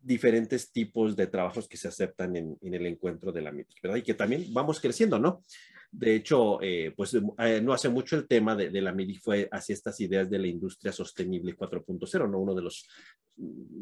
diferentes 0.00 0.72
tipos 0.72 1.14
de 1.14 1.28
trabajos 1.28 1.68
que 1.68 1.76
se 1.76 1.86
aceptan 1.86 2.34
en 2.34 2.74
el 2.74 2.86
encuentro 2.86 3.30
de 3.30 3.40
la 3.40 3.50
MIT, 3.50 3.68
¿verdad? 3.80 3.98
Y 3.98 4.02
que 4.02 4.14
también 4.14 4.52
vamos 4.52 4.80
creciendo, 4.80 5.18
¿no? 5.18 5.44
De 5.94 6.14
hecho, 6.14 6.58
eh, 6.62 6.94
pues 6.96 7.14
eh, 7.14 7.60
no 7.62 7.74
hace 7.74 7.90
mucho 7.90 8.16
el 8.16 8.26
tema 8.26 8.56
de, 8.56 8.80
la 8.80 8.92
MIDI 8.92 9.18
fue 9.18 9.46
hacia 9.52 9.74
estas 9.74 10.00
ideas 10.00 10.30
de 10.30 10.38
la 10.38 10.46
industria 10.46 10.90
sostenible 10.90 11.54
4.0, 11.54 12.30
¿no? 12.30 12.38
Uno 12.38 12.54
de 12.54 12.62
los 12.62 12.88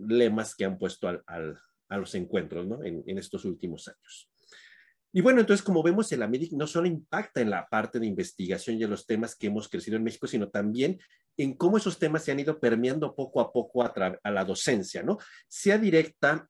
lemas 0.09 0.57
que 0.57 0.65
han 0.65 0.77
puesto 0.77 1.07
al, 1.07 1.23
a 1.89 1.99
los 1.99 2.15
encuentros, 2.17 2.67
¿no? 2.67 2.83
En, 2.83 3.05
en 3.07 3.19
estos 3.19 3.45
últimos 3.45 3.87
años. 3.87 4.29
Y 5.13 5.21
bueno, 5.21 5.41
entonces, 5.41 5.65
como 5.65 5.85
vemos, 5.85 6.11
el 6.11 6.23
AMEDIC 6.23 6.53
no 6.53 6.67
solo 6.67 6.89
impacta 6.89 7.41
en 7.41 7.51
la 7.51 7.69
parte 7.69 8.01
de 8.01 8.07
investigación 8.07 8.77
y 8.77 8.83
en 8.83 8.91
los 8.91 9.07
temas 9.07 9.37
que 9.37 9.47
hemos 9.47 9.69
crecido 9.69 9.97
en 9.97 10.05
México, 10.05 10.27
sino 10.27 10.49
también 10.49 10.99
en 11.37 11.55
cómo 11.55 11.77
esos 11.77 11.99
temas 11.99 12.25
se 12.25 12.33
han 12.33 12.41
ido 12.41 12.59
permeando 12.59 13.15
poco 13.15 13.41
a 13.41 13.53
poco 13.53 13.85
a, 13.85 13.93
a 14.21 14.31
la 14.33 14.45
docencia, 14.45 15.05
¿no? 15.05 15.19
Sea 15.49 15.79
directa 15.79 16.49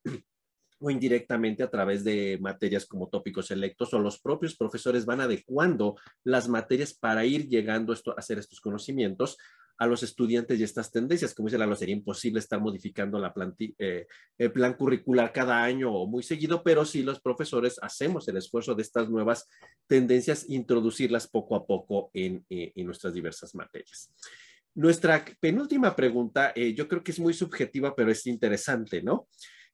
o 0.80 0.90
indirectamente 0.90 1.62
a 1.62 1.70
través 1.70 2.02
de 2.02 2.38
materias 2.40 2.86
como 2.86 3.08
tópicos 3.08 3.46
selectos 3.46 3.92
o 3.94 3.98
los 3.98 4.18
propios 4.18 4.56
profesores 4.56 5.04
van 5.04 5.20
adecuando 5.20 5.96
las 6.24 6.48
materias 6.48 6.94
para 6.94 7.24
ir 7.24 7.48
llegando 7.48 7.92
a 7.92 7.96
hacer 8.16 8.38
estos 8.38 8.60
conocimientos 8.60 9.36
a 9.80 9.86
los 9.86 10.02
estudiantes 10.02 10.60
y 10.60 10.62
estas 10.62 10.92
tendencias. 10.92 11.34
Como 11.34 11.48
dice 11.48 11.56
Lalo, 11.56 11.74
sería 11.74 11.94
imposible 11.94 12.38
estar 12.38 12.60
modificando 12.60 13.18
la 13.18 13.32
eh, 13.78 14.06
el 14.36 14.52
plan 14.52 14.74
curricular 14.74 15.32
cada 15.32 15.62
año 15.62 15.90
o 15.90 16.06
muy 16.06 16.22
seguido, 16.22 16.62
pero 16.62 16.84
sí 16.84 17.02
los 17.02 17.18
profesores 17.20 17.78
hacemos 17.80 18.28
el 18.28 18.36
esfuerzo 18.36 18.74
de 18.74 18.82
estas 18.82 19.08
nuevas 19.08 19.48
tendencias, 19.86 20.44
introducirlas 20.50 21.28
poco 21.28 21.56
a 21.56 21.66
poco 21.66 22.10
en, 22.12 22.44
eh, 22.50 22.72
nuestras 22.84 23.14
diversas 23.14 23.54
materias. 23.54 24.12
Nuestra 24.74 25.24
penúltima 25.40 25.96
pregunta, 25.96 26.52
eh, 26.54 26.74
yo 26.74 26.86
creo 26.86 27.02
que 27.02 27.12
es 27.12 27.18
muy 27.18 27.32
subjetiva, 27.32 27.96
pero 27.96 28.10
es 28.10 28.26
interesante, 28.26 29.02
¿no? 29.02 29.28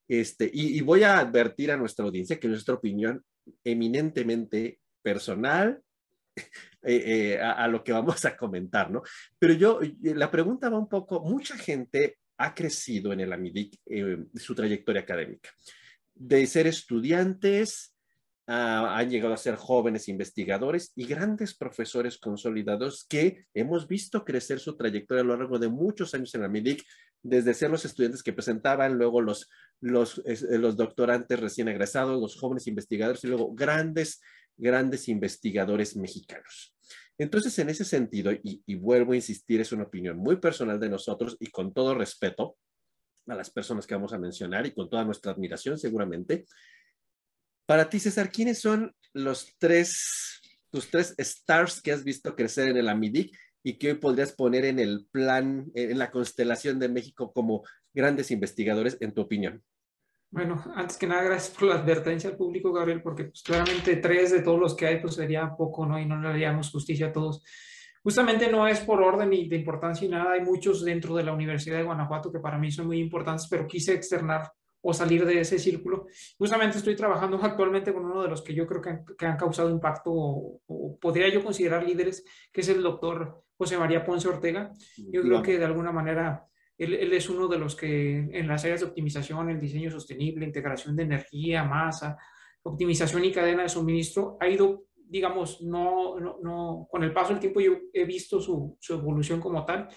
Este, 0.08 0.48
y, 0.52 0.80
voy 0.82 1.02
a 1.02 1.18
advertir 1.18 1.72
a 1.72 1.76
nuestra 1.76 2.04
audiencia 2.04 2.38
que 2.38 2.48
nuestra 2.48 2.74
opinión 2.74 3.24
eminentemente 3.64 4.80
personal, 5.02 5.82
eh, 6.82 7.34
eh, 7.34 7.40
a, 7.40 7.66
lo 7.66 7.82
que 7.82 7.92
vamos 7.92 8.24
a 8.24 8.36
comentar, 8.36 8.90
¿no? 8.90 9.02
Pero 9.38 9.54
yo, 9.54 9.80
eh, 9.82 9.96
la 10.14 10.30
pregunta 10.30 10.68
va 10.68 10.78
un 10.78 10.88
poco, 10.88 11.20
mucha 11.20 11.56
gente 11.56 12.18
ha 12.38 12.54
crecido 12.54 13.12
en 13.12 13.20
el 13.20 13.32
AMIDIC, 13.32 13.80
su 14.34 14.54
trayectoria 14.54 15.00
académica, 15.00 15.50
de 16.14 16.46
ser 16.46 16.66
estudiantes, 16.66 17.95
han 18.46 19.10
llegado 19.10 19.34
a 19.34 19.38
ser 19.38 19.56
jóvenes 19.56 20.08
investigadores 20.08 20.92
y 20.94 21.06
grandes 21.06 21.56
profesores 21.56 22.18
consolidados 22.18 23.04
que 23.08 23.46
hemos 23.54 23.88
visto 23.88 24.24
crecer 24.24 24.60
su 24.60 24.76
trayectoria 24.76 25.22
a 25.22 25.26
lo 25.26 25.36
largo 25.36 25.58
de 25.58 25.68
muchos 25.68 26.14
años 26.14 26.34
en 26.34 26.42
la 26.42 26.48
MIDIC, 26.48 26.84
desde 27.22 27.54
ser 27.54 27.70
los 27.70 27.84
estudiantes 27.84 28.22
que 28.22 28.32
presentaban, 28.32 28.98
luego 28.98 29.20
los, 29.20 29.48
los, 29.80 30.22
los 30.50 30.76
doctorantes 30.76 31.40
recién 31.40 31.66
egresados, 31.66 32.20
los 32.20 32.36
jóvenes 32.36 32.68
investigadores 32.68 33.24
y 33.24 33.28
luego 33.28 33.52
grandes 33.52 34.20
grandes 34.56 35.08
investigadores 35.08 35.96
mexicanos. 35.96 36.74
Entonces, 37.18 37.58
en 37.58 37.70
ese 37.70 37.84
sentido, 37.84 38.30
y, 38.32 38.74
vuelvo 38.74 39.12
a 39.12 39.16
insistir, 39.16 39.60
es 39.60 39.72
una 39.72 39.84
opinión 39.84 40.18
muy 40.18 40.36
personal 40.36 40.78
de 40.78 40.90
nosotros 40.90 41.36
y 41.40 41.46
con 41.46 41.72
todo 41.72 41.94
respeto 41.94 42.56
a 43.26 43.34
las 43.34 43.50
personas 43.50 43.86
que 43.86 43.94
vamos 43.94 44.12
a 44.12 44.18
mencionar 44.18 44.66
y 44.66 44.74
con 44.74 44.88
toda 44.88 45.04
nuestra 45.04 45.32
admiración 45.32 45.78
seguramente. 45.78 46.44
Para 47.66 47.88
ti, 47.88 47.98
César, 47.98 48.30
¿quiénes 48.30 48.60
son 48.60 48.94
los 49.12 49.56
tres, 49.58 50.40
tus 50.70 50.88
tres 50.88 51.14
stars 51.18 51.82
que 51.82 51.90
has 51.90 52.04
visto 52.04 52.36
crecer 52.36 52.68
en 52.68 52.76
el 52.76 52.88
AMIDIC 52.88 53.36
y 53.64 53.76
que 53.76 53.88
hoy 53.88 53.94
podrías 53.94 54.32
poner 54.32 54.64
en 54.64 54.78
el 54.78 55.08
plan, 55.10 55.66
en 55.74 55.98
la 55.98 56.12
constelación 56.12 56.78
de 56.78 56.88
México 56.88 57.32
como 57.32 57.64
grandes 57.92 58.30
investigadores, 58.30 58.96
en 59.00 59.12
tu 59.12 59.22
opinión? 59.22 59.64
Bueno, 60.30 60.62
antes 60.76 60.96
que 60.96 61.08
nada, 61.08 61.24
gracias 61.24 61.56
por 61.56 61.68
la 61.68 61.76
advertencia 61.76 62.30
al 62.30 62.36
público, 62.36 62.72
Gabriel, 62.72 63.02
porque 63.02 63.24
pues, 63.24 63.42
claramente 63.42 63.96
tres 63.96 64.30
de 64.30 64.42
todos 64.42 64.60
los 64.60 64.76
que 64.76 64.86
hay, 64.86 65.00
pues 65.00 65.14
sería 65.14 65.54
poco, 65.56 65.86
¿no? 65.86 65.98
Y 65.98 66.06
no 66.06 66.20
le 66.20 66.28
haríamos 66.28 66.70
justicia 66.70 67.06
a 67.06 67.12
todos. 67.12 67.42
Justamente 68.02 68.48
no 68.48 68.68
es 68.68 68.78
por 68.80 69.02
orden 69.02 69.30
ni 69.30 69.48
de 69.48 69.56
importancia 69.56 70.06
y 70.06 70.08
nada, 70.08 70.32
hay 70.32 70.42
muchos 70.42 70.84
dentro 70.84 71.16
de 71.16 71.24
la 71.24 71.32
Universidad 71.32 71.78
de 71.78 71.84
Guanajuato 71.84 72.30
que 72.30 72.38
para 72.38 72.58
mí 72.58 72.70
son 72.70 72.86
muy 72.86 73.00
importantes, 73.00 73.48
pero 73.50 73.66
quise 73.66 73.94
externar 73.94 74.52
o 74.88 74.94
salir 74.94 75.26
de 75.26 75.40
ese 75.40 75.58
círculo. 75.58 76.06
Justamente 76.38 76.78
estoy 76.78 76.94
trabajando 76.94 77.38
actualmente 77.42 77.92
con 77.92 78.04
uno 78.04 78.22
de 78.22 78.28
los 78.28 78.40
que 78.42 78.54
yo 78.54 78.68
creo 78.68 78.80
que 78.80 78.90
han, 78.90 79.04
que 79.18 79.26
han 79.26 79.36
causado 79.36 79.68
impacto 79.68 80.12
o, 80.12 80.60
o, 80.64 80.98
podría 81.00 81.28
yo 81.28 81.42
considerar 81.42 81.84
líderes, 81.84 82.24
que 82.52 82.60
es 82.60 82.68
el 82.68 82.82
doctor 82.82 83.42
José 83.58 83.76
María 83.78 84.04
Ponce 84.04 84.28
Ortega. 84.28 84.72
Yo 84.96 85.22
creo 85.22 85.42
que 85.42 85.58
de 85.58 85.64
alguna 85.64 85.90
manera 85.90 86.46
él, 86.78 87.12
es 87.12 87.28
uno 87.28 87.48
de 87.48 87.58
los 87.58 87.74
que 87.74 88.28
en 88.32 88.46
las 88.46 88.64
áreas 88.64 88.80
de 88.80 88.86
optimización, 88.86 89.50
el 89.50 89.60
diseño 89.60 89.90
sostenible, 89.90 90.46
integración 90.46 90.94
de 90.94 91.02
energía, 91.02 91.64
masa, 91.64 92.16
optimización 92.62 93.24
y 93.24 93.32
cadena 93.32 93.64
de 93.64 93.68
suministro, 93.68 94.36
ha 94.40 94.48
ido, 94.48 94.84
digamos, 94.94 95.62
no, 95.62 96.16
no, 96.20 96.86
con 96.88 97.02
el 97.02 97.12
paso 97.12 97.30
del 97.30 97.40
tiempo 97.40 97.60
yo 97.60 97.72
he 97.92 98.04
visto 98.04 98.40
su, 98.40 98.76
su 98.78 98.94
evolución 98.94 99.40
como 99.40 99.64
tal 99.64 99.88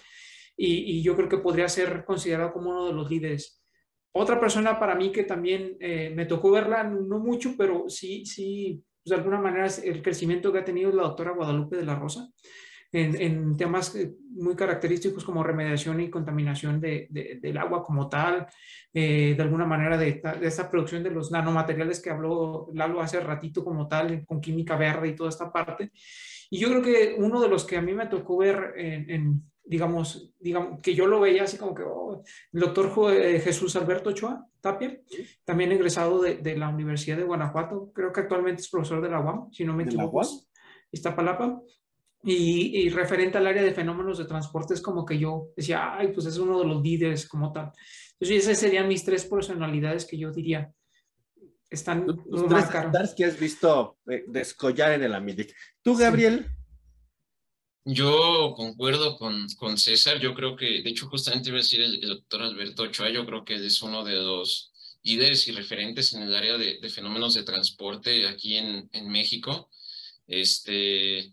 y, 0.56 0.98
y, 0.98 1.02
yo 1.02 1.14
creo 1.14 1.28
que 1.28 1.38
podría 1.38 1.68
ser 1.68 2.04
considerado 2.04 2.52
como 2.52 2.70
uno 2.70 2.86
de 2.86 2.92
los 2.92 3.08
líderes. 3.08 3.59
Otra 4.12 4.40
persona 4.40 4.78
para 4.78 4.94
mí 4.94 5.12
que 5.12 5.24
también 5.24 5.76
eh, 5.80 6.12
me 6.14 6.26
tocó 6.26 6.50
verla, 6.50 6.84
no 6.84 7.18
mucho, 7.18 7.54
pero 7.56 7.88
sí, 7.88 8.24
sí, 8.26 8.82
pues 9.02 9.10
de 9.10 9.16
alguna 9.16 9.40
manera 9.40 9.66
el 9.84 10.02
crecimiento 10.02 10.52
que 10.52 10.58
ha 10.58 10.64
tenido 10.64 10.90
es 10.90 10.96
la 10.96 11.04
doctora 11.04 11.32
Guadalupe 11.32 11.76
de 11.76 11.84
la 11.84 11.94
Rosa 11.94 12.28
en, 12.92 13.56
temas 13.56 13.94
eh, 13.94 14.12
muy 14.30 14.56
característicos 14.56 15.24
como 15.24 15.42
remediación 15.42 16.00
y 16.00 16.10
contaminación 16.10 16.80
de, 16.80 17.08
del 17.40 17.58
agua 17.58 17.84
como 17.84 18.08
tal, 18.08 18.46
eh, 18.92 19.34
de 19.36 19.42
alguna 19.42 19.64
manera 19.64 19.96
de, 19.96 20.20
de, 20.40 20.46
esta 20.46 20.70
producción 20.70 21.02
de 21.02 21.10
los 21.10 21.30
nanomateriales 21.30 22.00
que 22.00 22.10
habló 22.10 22.68
Lalo 22.74 23.00
hace 23.00 23.20
ratito 23.20 23.64
como 23.64 23.86
tal, 23.86 24.24
con 24.26 24.40
química 24.40 24.76
verde 24.76 25.08
y 25.08 25.14
toda 25.14 25.30
esta 25.30 25.52
parte. 25.52 25.92
Y 26.50 26.58
yo 26.58 26.68
creo 26.68 26.82
que 26.82 27.14
uno 27.18 27.40
de 27.40 27.48
los 27.48 27.64
que 27.64 27.76
a 27.76 27.82
mí 27.82 27.92
me 27.92 28.06
tocó 28.06 28.38
ver 28.38 28.74
en, 28.76 29.49
digamos, 29.64 30.32
digamos, 30.38 30.80
que 30.80 30.94
yo 30.94 31.06
lo 31.06 31.20
veía 31.20 31.44
así 31.44 31.56
como 31.56 31.74
que 31.74 31.82
oh, 31.82 32.22
el 32.52 32.60
doctor 32.60 32.92
eh, 33.12 33.40
Jesús 33.40 33.76
Alberto 33.76 34.10
Ochoa 34.10 34.46
Tapia, 34.60 35.00
también 35.44 35.72
egresado 35.72 36.20
de, 36.20 36.36
de, 36.36 36.56
la 36.56 36.68
Universidad 36.68 37.16
de 37.16 37.24
Guanajuato, 37.24 37.92
creo 37.94 38.12
que 38.12 38.20
actualmente 38.20 38.62
es 38.62 38.68
profesor 38.68 39.00
de 39.00 39.08
la 39.08 39.20
UAM, 39.20 39.50
si 39.52 39.64
no 39.64 39.74
me 39.74 39.84
equivoco, 39.84 40.20
Iztapalapa, 40.92 41.60
y, 42.22 42.82
y, 42.82 42.90
referente 42.90 43.38
al 43.38 43.46
área 43.46 43.62
de 43.62 43.72
fenómenos 43.72 44.18
de 44.18 44.26
transporte 44.26 44.74
es 44.74 44.82
como 44.82 45.06
que 45.06 45.18
yo 45.18 45.48
decía, 45.56 45.94
ay, 45.96 46.08
pues 46.12 46.26
es 46.26 46.36
uno 46.36 46.58
de 46.58 46.66
los 46.66 46.82
líderes 46.82 47.26
como 47.26 47.50
tal. 47.50 47.72
Entonces, 48.12 48.44
esas 48.44 48.58
serían 48.58 48.88
mis 48.88 49.02
tres 49.02 49.24
personalidades 49.24 50.04
que 50.04 50.18
yo 50.18 50.30
diría 50.30 50.70
están 51.70 52.04
los 52.06 52.48
tres 52.48 53.14
que 53.16 53.24
has 53.24 53.38
visto 53.38 53.98
eh, 54.10 54.24
descollar 54.26 54.92
en 54.92 55.04
el 55.04 55.14
Amidic. 55.14 55.54
¿Tú, 55.82 55.96
Gabriel? 55.96 56.46
Yo 57.84 58.52
concuerdo 58.56 59.16
con, 59.16 59.46
con 59.56 59.78
César. 59.78 60.20
Yo 60.20 60.34
creo 60.34 60.56
que, 60.56 60.82
de 60.82 60.90
hecho, 60.90 61.08
justamente 61.08 61.48
iba 61.48 61.58
a 61.58 61.62
decir 61.62 61.80
el, 61.80 62.00
doctor 62.00 62.42
Alberto 62.42 62.82
Ochoa, 62.84 63.10
yo 63.10 63.24
creo 63.26 63.44
que 63.44 63.54
es 63.54 63.82
uno 63.82 64.04
de 64.04 64.16
los 64.16 64.72
líderes 65.02 65.48
y 65.48 65.52
referentes 65.52 66.12
en 66.12 66.22
el 66.22 66.34
área 66.34 66.58
de, 66.58 66.78
de 66.80 66.90
fenómenos 66.90 67.34
de 67.34 67.42
transporte 67.42 68.28
aquí 68.28 68.56
en, 68.56 68.88
en 68.92 69.08
México. 69.08 69.70
Este, 70.26 71.32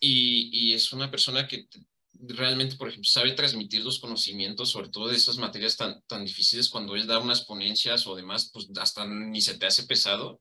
y, 0.00 0.74
es 0.74 0.92
una 0.92 1.10
persona 1.10 1.46
que 1.46 1.68
realmente, 2.14 2.76
por 2.76 2.88
ejemplo, 2.88 3.08
sabe 3.08 3.32
transmitir 3.32 3.84
los 3.84 4.00
conocimientos, 4.00 4.70
sobre 4.70 4.88
todo 4.88 5.08
de 5.08 5.16
esas 5.16 5.36
materias 5.36 5.76
tan, 5.76 6.02
tan 6.06 6.24
difíciles, 6.24 6.68
cuando 6.70 6.96
él 6.96 7.06
da 7.06 7.18
unas 7.18 7.42
ponencias 7.42 8.06
o 8.06 8.16
demás, 8.16 8.50
pues 8.52 8.68
hasta 8.80 9.06
ni 9.06 9.40
se 9.40 9.58
te 9.58 9.66
hace 9.66 9.84
pesado, 9.84 10.40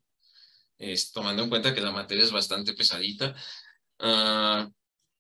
es, 0.78 1.12
tomando 1.12 1.44
en 1.44 1.50
cuenta 1.50 1.76
que 1.76 1.82
la 1.82 1.92
materia 1.92 2.24
es 2.24 2.32
bastante 2.32 2.74
pesadita. 2.74 3.36
Uh, 4.00 4.72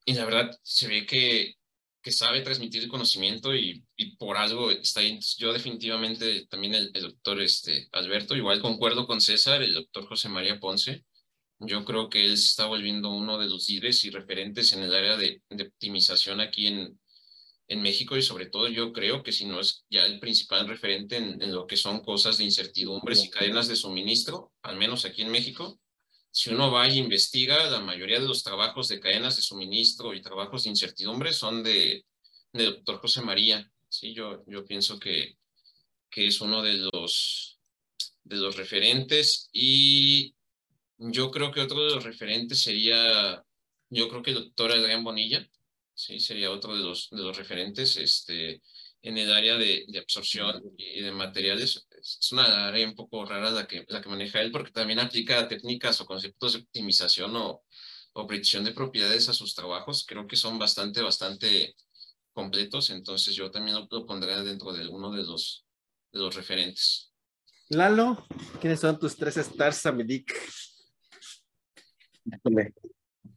y 0.05 0.13
la 0.13 0.25
verdad, 0.25 0.59
se 0.63 0.87
ve 0.87 1.05
que, 1.05 1.55
que 2.01 2.11
sabe 2.11 2.41
transmitir 2.41 2.83
el 2.83 2.89
conocimiento 2.89 3.55
y, 3.55 3.83
y, 3.95 4.15
por 4.17 4.37
algo 4.37 4.71
está 4.71 5.01
ahí. 5.01 5.19
Yo 5.37 5.53
definitivamente 5.53 6.47
también 6.47 6.75
el, 6.75 6.91
el 6.93 7.01
doctor 7.03 7.41
este, 7.41 7.87
Alberto, 7.91 8.35
igual 8.35 8.61
concuerdo 8.61 9.05
con 9.07 9.21
César, 9.21 9.61
el 9.61 9.73
doctor 9.73 10.07
José 10.07 10.29
María 10.29 10.59
Ponce, 10.59 11.03
yo 11.59 11.83
creo 11.83 12.09
que 12.09 12.25
él 12.25 12.37
se 12.37 12.45
está 12.45 12.65
volviendo 12.65 13.09
uno 13.09 13.37
de 13.37 13.47
los 13.47 13.67
líderes 13.67 14.03
y 14.05 14.09
referentes 14.09 14.71
en 14.73 14.83
el 14.83 14.95
área 14.95 15.17
de, 15.17 15.41
optimización 15.49 16.39
aquí 16.39 16.67
en, 16.67 16.97
en 17.67 17.81
México 17.81 18.15
y 18.15 18.21
sobre 18.21 18.45
todo 18.45 18.69
yo 18.69 18.93
creo 18.93 19.23
que 19.23 19.33
si 19.33 19.45
no 19.45 19.59
es 19.59 19.85
ya 19.89 20.03
el 20.05 20.19
principal 20.19 20.67
referente 20.67 21.17
en, 21.17 21.51
lo 21.53 21.67
que 21.67 21.75
son 21.75 22.01
cosas 22.01 22.37
de 22.37 22.45
incertidumbres 22.45 23.23
y 23.25 23.29
cadenas 23.29 23.67
de 23.67 23.75
suministro, 23.75 24.53
al 24.63 24.77
menos 24.77 25.03
aquí 25.03 25.21
en 25.21 25.31
México, 25.31 25.79
si 26.31 26.51
uno 26.51 26.71
va 26.71 26.87
y 26.87 26.97
investiga, 26.97 27.69
la 27.69 27.79
mayoría 27.79 28.19
de 28.19 28.27
los 28.27 28.43
trabajos 28.43 28.87
de 28.87 28.99
cadenas 28.99 29.35
de 29.35 29.41
suministro 29.41 30.13
y 30.13 30.21
trabajos 30.21 30.63
de 30.63 30.69
incertidumbre 30.69 31.33
son 31.33 31.63
de, 31.63 32.05
de 32.53 32.65
doctor 32.65 32.97
José 32.97 33.21
María. 33.21 33.69
Sí, 33.87 34.13
yo, 34.13 34.43
yo 34.45 34.63
pienso 34.65 34.99
que, 34.99 35.37
que 36.09 36.27
es 36.27 36.41
uno 36.41 36.61
de 36.61 36.73
los, 36.91 37.59
de 38.23 38.35
los 38.37 38.55
referentes 38.55 39.49
y 39.51 40.35
yo 40.97 41.31
creo 41.31 41.51
que 41.51 41.61
otro 41.61 41.83
de 41.83 41.95
los 41.95 42.03
referentes 42.03 42.61
sería, 42.61 43.43
yo 43.89 44.07
creo 44.09 44.21
que 44.21 44.31
el 44.31 44.43
doctor 44.43 44.71
Adrián 44.71 45.03
Bonilla, 45.03 45.49
sí, 45.95 46.19
sería 46.19 46.51
otro 46.51 46.75
de 46.75 46.83
los, 46.83 47.09
de 47.09 47.23
los 47.23 47.35
referentes 47.37 47.97
este, 47.97 48.61
en 49.01 49.17
el 49.17 49.33
área 49.33 49.57
de, 49.57 49.85
de 49.87 49.99
absorción 49.99 50.61
y 50.77 51.01
de 51.01 51.11
materiales. 51.11 51.87
Es 52.01 52.31
una 52.31 52.67
área 52.67 52.87
un 52.87 52.95
poco 52.95 53.25
rara 53.25 53.51
la 53.51 53.67
que, 53.67 53.85
la 53.87 54.01
que 54.01 54.09
maneja 54.09 54.41
él 54.41 54.51
porque 54.51 54.71
también 54.71 54.99
aplica 54.99 55.47
técnicas 55.47 55.99
o 56.01 56.05
conceptos 56.05 56.53
de 56.53 56.59
optimización 56.59 57.35
o, 57.35 57.63
o 58.13 58.27
predicción 58.27 58.63
de 58.63 58.73
propiedades 58.73 59.29
a 59.29 59.33
sus 59.33 59.53
trabajos. 59.55 60.05
Creo 60.07 60.27
que 60.27 60.35
son 60.35 60.59
bastante, 60.59 61.01
bastante 61.01 61.75
completos, 62.33 62.89
entonces 62.89 63.35
yo 63.35 63.51
también 63.51 63.75
lo, 63.75 64.05
pondré 64.05 64.41
dentro 64.43 64.71
de 64.71 64.87
uno 64.87 65.11
de 65.11 65.23
los, 65.23 65.65
de 66.11 66.19
los 66.19 66.35
referentes. 66.35 67.13
Lalo, 67.69 68.25
¿quiénes 68.59 68.79
son 68.79 68.97
tus 68.97 69.15
tres 69.15 69.37
stars, 69.37 69.85
Amidic? 69.85 70.33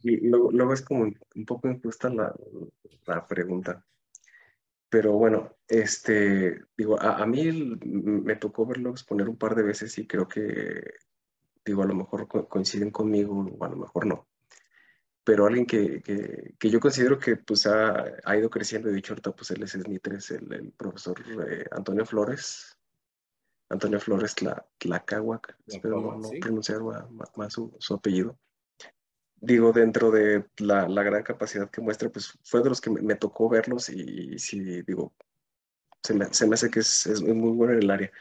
luego, 0.03 0.73
es 0.73 0.83
como 0.83 1.03
un 1.03 1.47
poco 1.47 1.69
injusta 1.69 2.09
la, 2.09 2.35
la 3.07 3.27
pregunta. 3.27 3.85
Pero 4.93 5.13
bueno, 5.13 5.57
este, 5.69 6.67
digo, 6.77 7.01
a, 7.01 7.23
a, 7.23 7.27
mí 7.27 7.51
me 7.83 8.37
tocó 8.37 8.67
verlo 8.67 8.91
exponer 8.91 9.27
un 9.27 9.39
par 9.39 9.55
de 9.55 9.63
veces 9.63 9.97
y 9.97 10.07
creo 10.07 10.29
que, 10.29 10.83
digo, 11.65 11.83
a 11.83 11.87
lo 11.87 11.95
mejor 11.95 12.29
coinciden 12.47 12.91
conmigo 12.91 13.43
o 13.59 13.65
a 13.65 13.71
lo 13.71 13.77
mejor 13.77 14.05
no. 14.05 14.29
Pero 15.25 15.47
alguien 15.47 15.65
que, 15.65 16.03
que, 16.03 16.57
que 16.59 16.69
yo 16.69 16.79
considero 16.79 17.19
que 17.19 17.37
pues 17.37 17.67
ha, 17.67 18.05
ha, 18.23 18.37
ido 18.37 18.51
creciendo, 18.51 18.91
he 18.91 18.93
dicho 18.93 19.15
ahorita, 19.15 19.35
pues 19.35 19.51
él 19.53 19.63
es 19.63 19.75
el, 19.77 19.87
el 19.89 20.73
profesor 20.77 21.19
eh, 21.49 21.65
Antonio 21.71 22.05
Flores, 22.05 22.77
Antonio 23.71 23.99
Flores 23.99 24.35
Tlacahuac, 24.77 25.57
espero 25.69 26.19
no, 26.19 26.29
pronunciar 26.39 26.81
más, 27.35 27.51
su, 27.51 27.75
su, 27.79 27.95
apellido. 27.95 28.39
Digo, 29.45 29.73
dentro 29.73 30.13
de 30.13 30.45
la, 30.59 30.89
la, 30.89 31.03
gran 31.03 31.25
capacidad 31.25 31.69
que 31.69 31.81
muestra, 31.81 32.09
pues 32.11 32.39
fue 32.45 32.63
de 32.63 32.69
los 32.69 32.81
que 32.81 32.91
me, 32.91 33.17
tocó 33.17 33.49
verlos 33.49 33.89
y, 33.89 34.39
sí, 34.39 34.83
digo, 34.83 35.13
se 36.01 36.15
me, 36.15 36.33
se 36.33 36.47
me, 36.47 36.55
hace 36.55 36.71
que 36.71 36.79
es, 36.79 37.07
es, 37.07 37.21
muy 37.23 37.51
bueno 37.51 37.73
en 37.73 37.81
el 37.81 37.91
área. 37.91 38.13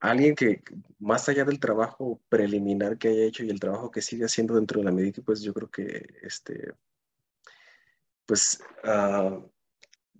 Alguien 0.00 0.34
que, 0.34 0.62
más 0.98 1.26
allá 1.30 1.46
del 1.46 1.58
trabajo 1.58 2.20
preliminar 2.28 2.98
que 2.98 3.08
haya 3.08 3.24
hecho 3.24 3.44
y 3.44 3.48
el 3.48 3.60
trabajo 3.60 3.90
que 3.90 4.02
sigue 4.02 4.26
haciendo 4.26 4.54
dentro 4.54 4.78
de 4.78 4.84
la 4.84 4.92
médica, 4.92 5.22
pues 5.24 5.40
yo 5.40 5.54
creo 5.54 5.70
que, 5.70 6.06
este, 6.20 6.74
pues, 8.26 8.62
uh, 8.84 9.42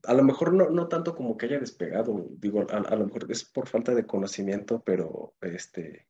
a 0.04 0.14
lo 0.14 0.22
mejor 0.24 0.54
no, 0.54 0.70
no 0.70 0.88
tanto 0.88 1.14
como 1.14 1.36
que 1.36 1.44
haya 1.44 1.60
despegado, 1.60 2.26
digo, 2.38 2.66
a, 2.70 2.96
lo 2.96 3.04
mejor 3.04 3.26
es 3.30 3.44
por 3.44 3.68
falta 3.68 3.94
de 3.94 4.06
conocimiento, 4.06 4.82
pero 4.82 5.34
este, 5.42 6.06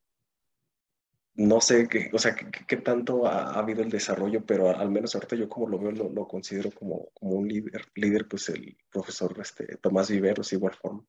no 1.35 1.61
sé 1.63 1.89
qué, 1.89 2.11
o 2.13 2.19
sea, 2.19 2.35
qué, 2.35 2.77
tanto 2.77 3.27
ha, 3.27 3.55
habido 3.55 3.83
el 3.83 3.89
desarrollo, 3.89 4.45
pero 4.45 4.77
al 4.77 4.91
menos 4.91 5.15
ahorita 5.15 5.35
yo 5.35 5.49
como 5.49 5.67
lo 5.67 5.79
veo, 5.79 5.91
lo, 5.91 6.11
lo 6.11 6.29
considero 6.29 6.71
como, 6.71 7.09
como, 7.15 7.37
un 7.37 7.49
líder, 7.49 7.87
líder, 7.95 8.29
pues 8.29 8.51
el 8.51 8.77
profesor 8.91 9.35
este, 9.41 9.77
Tomás 9.79 10.11
Viveros, 10.11 10.53
igual 10.53 10.75
forma. 10.75 11.05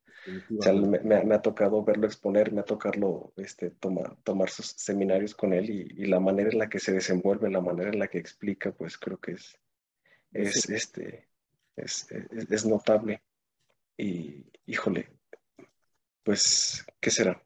O 0.58 0.62
sea, 0.62 0.72
me, 0.72 0.98
me, 1.00 1.34
ha 1.34 1.42
tocado 1.42 1.84
verlo 1.84 2.06
exponer, 2.06 2.52
me 2.52 2.60
ha 2.60 2.64
tocado 2.64 3.34
este, 3.36 3.70
tomar, 3.70 4.16
tomar 4.24 4.48
sus 4.48 4.68
seminarios 4.68 5.34
con 5.34 5.52
él 5.52 5.68
y, 5.68 6.02
y, 6.02 6.06
la 6.06 6.20
manera 6.20 6.48
en 6.50 6.58
la 6.58 6.70
que 6.70 6.78
se 6.78 6.92
desenvuelve, 6.92 7.50
la 7.50 7.60
manera 7.60 7.90
en 7.90 7.98
la 7.98 8.08
que 8.08 8.18
explica, 8.18 8.72
pues 8.72 8.96
creo 8.96 9.18
que 9.18 9.32
es, 9.32 9.60
es 10.32 10.70
este, 10.70 11.28
es, 11.76 12.06
es, 12.10 12.64
notable. 12.64 13.22
Y, 13.96 14.46
híjole, 14.66 15.10
pues, 16.22 16.86
¿qué 17.00 17.10
será? 17.10 17.42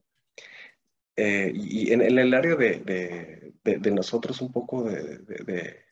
Eh, 1.21 1.51
y 1.53 1.93
en, 1.93 2.01
el 2.01 2.33
área 2.33 2.55
de, 2.55 3.53
de, 3.65 3.91
nosotros, 3.91 4.41
un 4.41 4.53
poco 4.53 4.85
de, 4.85 5.85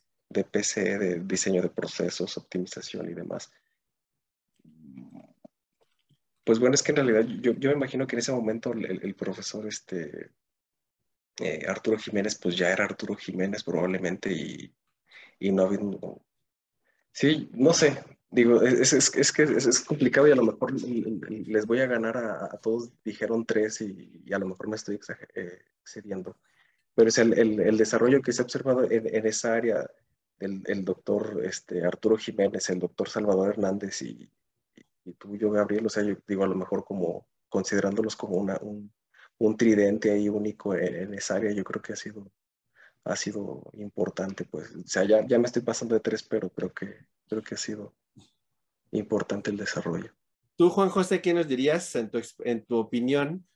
PCE, 0.53 0.99
de 0.99 1.18
diseño 1.18 1.62
de 1.62 1.68
procesos, 1.68 2.39
optimización 2.39 3.11
y 3.11 3.14
demás. 3.14 3.51
Pues 6.45 6.61
bueno, 6.61 6.77
es 6.77 6.83
que 6.85 6.93
en 6.93 6.97
realidad 6.97 7.27
yo, 7.41 7.55
yo 7.55 7.70
me 7.70 7.74
imagino 7.74 8.07
que 8.07 8.14
en 8.14 8.20
ese 8.20 8.31
momento 8.31 8.72
el, 8.72 9.14
profesor 9.16 9.66
este, 9.66 10.31
eh, 11.41 11.64
Arturo 11.66 11.99
Jiménez, 11.99 12.39
pues 12.39 12.57
ya 12.57 12.70
era 12.70 12.85
Arturo 12.85 13.16
Jiménez 13.16 13.64
probablemente 13.64 14.33
y, 14.33 14.72
y 15.41 15.51
no 15.51 15.64
había... 15.64 15.81
Sí, 17.11 17.51
no 17.53 17.72
sé, 17.72 18.01
Digo, 18.37 18.61
es, 18.61 18.93
es, 18.93 19.16
es 19.16 19.32
que 19.32 19.45
es, 19.45 19.80
complicado 19.80 20.28
y 20.28 20.30
a 20.30 20.34
lo 20.34 20.43
mejor 20.43 20.70
les 20.82 21.64
voy 21.64 21.80
a 21.80 21.87
ganar 21.87 22.18
a, 22.18 22.59
todos, 22.59 22.91
dijeron 23.03 23.47
tres 23.47 23.80
y, 23.80 24.30
a 24.30 24.39
lo 24.39 24.47
mejor 24.47 24.68
me 24.68 24.76
estoy 24.76 25.01
eh, 25.34 25.62
excediendo. 25.80 26.37
Pero 26.95 27.09
es 27.09 27.16
el, 27.16 27.32
el, 27.32 27.59
el, 27.61 27.78
desarrollo 27.78 28.20
que 28.20 28.34
se 28.34 28.43
ha 28.43 28.45
observado 28.45 28.84
en, 28.91 29.07
en 29.07 29.26
esa 29.26 29.55
área, 29.55 29.91
el, 30.39 30.62
el, 30.66 30.84
doctor 30.84 31.41
este, 31.47 31.82
Arturo 31.82 32.18
Jiménez, 32.18 32.68
el 32.68 32.78
doctor 32.78 33.09
Salvador 33.09 33.49
Hernández 33.49 34.03
y, 34.03 34.30
y, 35.07 35.12
tú, 35.14 35.34
yo, 35.39 35.51
Gabriel, 35.51 35.87
o 35.87 35.89
sea, 35.89 36.03
yo 36.03 36.16
digo 36.28 36.45
a 36.45 36.49
lo 36.49 36.57
mejor 36.57 36.84
como 36.84 37.26
considerándolos 37.49 38.16
como 38.16 38.37
una, 38.37 38.59
un, 38.61 38.93
un 39.39 39.57
tridente 39.57 40.11
ahí 40.11 40.28
único 40.28 40.74
en, 40.74 40.95
en, 40.95 41.14
esa 41.14 41.37
área, 41.37 41.53
yo 41.53 41.64
creo 41.64 41.80
que 41.80 41.95
ha 41.95 41.97
sido, 41.97 42.30
ha 43.05 43.16
sido 43.16 43.62
importante, 43.78 44.45
pues, 44.45 44.74
o 44.76 44.87
sea, 44.87 45.05
ya, 45.05 45.26
ya 45.26 45.39
me 45.39 45.47
estoy 45.47 45.62
pasando 45.62 45.95
de 45.95 46.03
tres, 46.03 46.22
pero 46.22 46.51
creo 46.51 46.74
que, 46.74 47.07
creo 47.30 47.43
que 47.43 47.55
ha 47.55 47.59
sido 47.59 47.95
importante 48.99 49.51
el 49.51 49.57
desarrollo. 49.57 50.11
Tú, 50.57 50.70
Juan 50.70 50.88
José, 50.88 51.20
¿qué 51.20 51.34
nos 51.34 51.47
dirías 51.47 51.94
en 51.97 52.11
tu, 52.11 52.18
en 52.44 52.64
tu 52.64 52.76
opinión? 52.76 53.47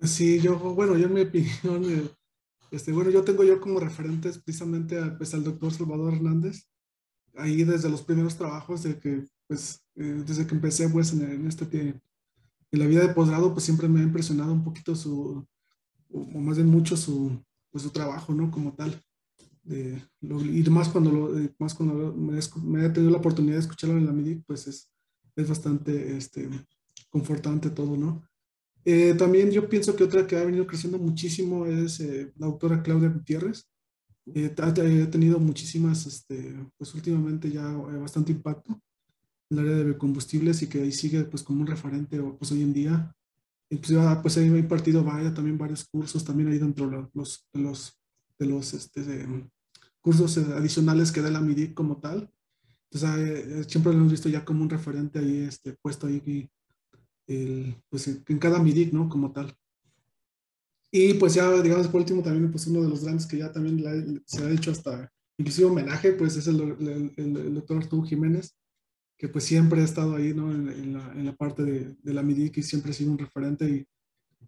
Sí, 0.00 0.40
yo, 0.40 0.58
bueno, 0.58 0.96
yo 0.98 1.06
en 1.06 1.14
mi 1.14 1.20
opinión, 1.22 1.84
eh, 1.84 2.10
este, 2.70 2.92
bueno, 2.92 3.10
yo 3.10 3.24
tengo 3.24 3.44
yo 3.44 3.60
como 3.60 3.80
referentes 3.80 4.38
precisamente 4.38 4.98
a, 4.98 5.16
pues, 5.16 5.32
al 5.34 5.44
doctor 5.44 5.72
Salvador 5.72 6.14
Hernández, 6.14 6.68
ahí 7.36 7.64
desde 7.64 7.88
los 7.88 8.02
primeros 8.02 8.36
trabajos, 8.36 8.82
de 8.82 8.98
que, 8.98 9.24
pues, 9.46 9.86
eh, 9.94 10.22
desde 10.26 10.46
que 10.46 10.54
empecé, 10.54 10.88
pues, 10.88 11.12
en, 11.12 11.22
en 11.22 11.46
este, 11.46 11.64
en 12.72 12.78
la 12.78 12.86
vida 12.86 13.06
de 13.06 13.14
posgrado, 13.14 13.52
pues 13.52 13.64
siempre 13.64 13.88
me 13.88 14.00
ha 14.00 14.02
impresionado 14.02 14.52
un 14.52 14.64
poquito 14.64 14.96
su, 14.96 15.46
o 16.10 16.38
más 16.38 16.56
de 16.56 16.64
mucho 16.64 16.96
su, 16.96 17.42
pues, 17.70 17.84
su 17.84 17.90
trabajo, 17.90 18.34
¿no? 18.34 18.50
Como 18.50 18.74
tal 18.74 19.00
de, 19.64 20.02
y 20.20 20.70
más 20.70 20.88
cuando, 20.88 21.10
lo, 21.12 21.38
eh, 21.38 21.54
más 21.58 21.74
cuando 21.74 22.12
me, 22.12 22.38
me, 22.64 22.86
he 22.86 22.90
tenido 22.90 23.12
la 23.12 23.18
oportunidad 23.18 23.54
de 23.54 23.60
escucharlo 23.60 23.96
en 23.96 24.06
la 24.06 24.12
MIDIC, 24.12 24.44
pues 24.46 24.66
es, 24.66 24.90
es 25.36 25.48
bastante 25.48 26.16
este, 26.16 26.48
confortante 27.08 27.70
todo, 27.70 27.96
¿no? 27.96 28.22
Eh, 28.84 29.14
también 29.14 29.50
yo 29.52 29.68
pienso 29.68 29.94
que 29.94 30.04
otra 30.04 30.26
que 30.26 30.36
ha 30.36 30.44
venido 30.44 30.66
creciendo 30.66 30.98
muchísimo 30.98 31.66
es 31.66 32.00
eh, 32.00 32.32
la 32.36 32.46
doctora 32.46 32.82
Claudia 32.82 33.10
Gutiérrez. 33.10 33.68
ha, 34.58 34.66
ha, 34.66 34.74
tenido 35.10 35.38
muchísimas, 35.38 36.06
este, 36.06 36.54
pues 36.76 36.92
últimamente 36.94 37.50
ya 37.50 37.64
bastante 37.72 38.32
impacto 38.32 38.80
en 39.50 39.58
el 39.58 39.64
área 39.64 39.76
de 39.76 39.84
biocombustibles 39.84 40.62
y 40.62 40.68
que 40.68 40.82
ahí 40.82 40.92
sigue 40.92 41.24
pues 41.24 41.44
como 41.44 41.60
un 41.60 41.66
referente 41.68 42.20
pues 42.20 42.50
hoy 42.50 42.62
en 42.62 42.72
día. 42.72 43.14
Pues, 43.68 43.92
pues 44.22 44.36
ahí 44.36 44.48
ha 44.48 44.58
impartido 44.58 45.04
vaya, 45.04 45.32
también 45.32 45.56
varios 45.56 45.84
cursos, 45.84 46.24
también 46.24 46.50
ahí 46.50 46.58
dentro 46.58 46.90
de 46.90 47.08
los, 47.14 47.48
los 47.54 48.01
de 48.42 48.48
los 48.48 48.74
este, 48.74 49.26
cursos 50.00 50.36
adicionales 50.38 51.12
que 51.12 51.22
da 51.22 51.30
la 51.30 51.40
MIDIC 51.40 51.74
como 51.74 51.98
tal. 51.98 52.30
Entonces, 52.90 53.20
eh, 53.20 53.60
eh, 53.60 53.64
siempre 53.66 53.92
lo 53.92 53.98
hemos 53.98 54.12
visto 54.12 54.28
ya 54.28 54.44
como 54.44 54.62
un 54.62 54.70
referente 54.70 55.18
ahí 55.18 55.44
este, 55.48 55.74
puesto 55.80 56.06
ahí 56.06 56.50
el, 57.26 57.76
pues, 57.88 58.08
en 58.08 58.38
cada 58.38 58.62
MIDIC, 58.62 58.92
¿no? 58.92 59.08
Como 59.08 59.32
tal. 59.32 59.54
Y 60.94 61.14
pues 61.14 61.32
ya, 61.32 61.50
digamos, 61.62 61.88
por 61.88 62.02
último, 62.02 62.22
también 62.22 62.50
pues 62.50 62.66
uno 62.66 62.82
de 62.82 62.88
los 62.90 63.02
grandes 63.02 63.26
que 63.26 63.38
ya 63.38 63.50
también 63.50 64.22
se 64.26 64.44
ha 64.44 64.50
hecho 64.50 64.70
hasta 64.70 65.10
inclusive 65.38 65.68
homenaje, 65.68 66.12
pues 66.12 66.36
es 66.36 66.46
el, 66.46 66.60
el, 66.60 67.12
el, 67.16 67.54
doctor 67.54 67.78
Arturo 67.78 68.02
Jiménez, 68.02 68.54
que 69.16 69.28
pues 69.28 69.44
siempre 69.44 69.80
ha 69.80 69.84
estado 69.84 70.16
ahí, 70.16 70.34
¿no? 70.34 70.52
En, 70.52 70.92
la, 70.92 71.12
en 71.12 71.24
la, 71.24 71.34
parte 71.34 71.62
de, 71.62 71.96
de, 72.02 72.12
la 72.12 72.22
MIDIC 72.22 72.58
y 72.58 72.62
siempre 72.62 72.90
ha 72.90 72.94
sido 72.94 73.10
un 73.10 73.18
referente 73.18 73.64
y 73.66 73.86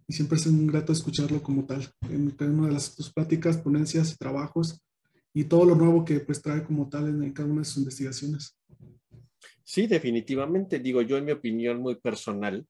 y 0.07 0.13
siempre 0.13 0.37
es 0.37 0.47
un 0.47 0.67
grato 0.67 0.93
escucharlo 0.93 1.43
como 1.43 1.65
tal, 1.65 1.87
en 2.11 2.31
cada 2.31 2.51
una 2.51 2.69
de 2.69 2.75
las 2.75 2.95
sus 2.95 3.13
pláticas, 3.13 3.59
ponencias 3.59 4.17
trabajos 4.19 4.83
y 5.33 5.45
todo 5.45 5.65
lo 5.65 5.75
nuevo 5.75 6.05
que 6.05 6.21
pues 6.21 6.41
trae 6.43 6.63
como 6.63 6.89
tal 6.89 7.09
en, 7.09 7.33
cada 7.33 7.49
una 7.49 7.63
de 7.63 7.65
sus 7.65 7.79
investigaciones. 7.79 8.59
Sí, 9.65 9.87
definitivamente, 9.87 10.79
digo 10.79 11.03
yo 11.03 11.17
en 11.17 11.25
mi 11.25 11.33
opinión 11.33 11.81
muy 11.81 11.97
personal, 11.97 12.67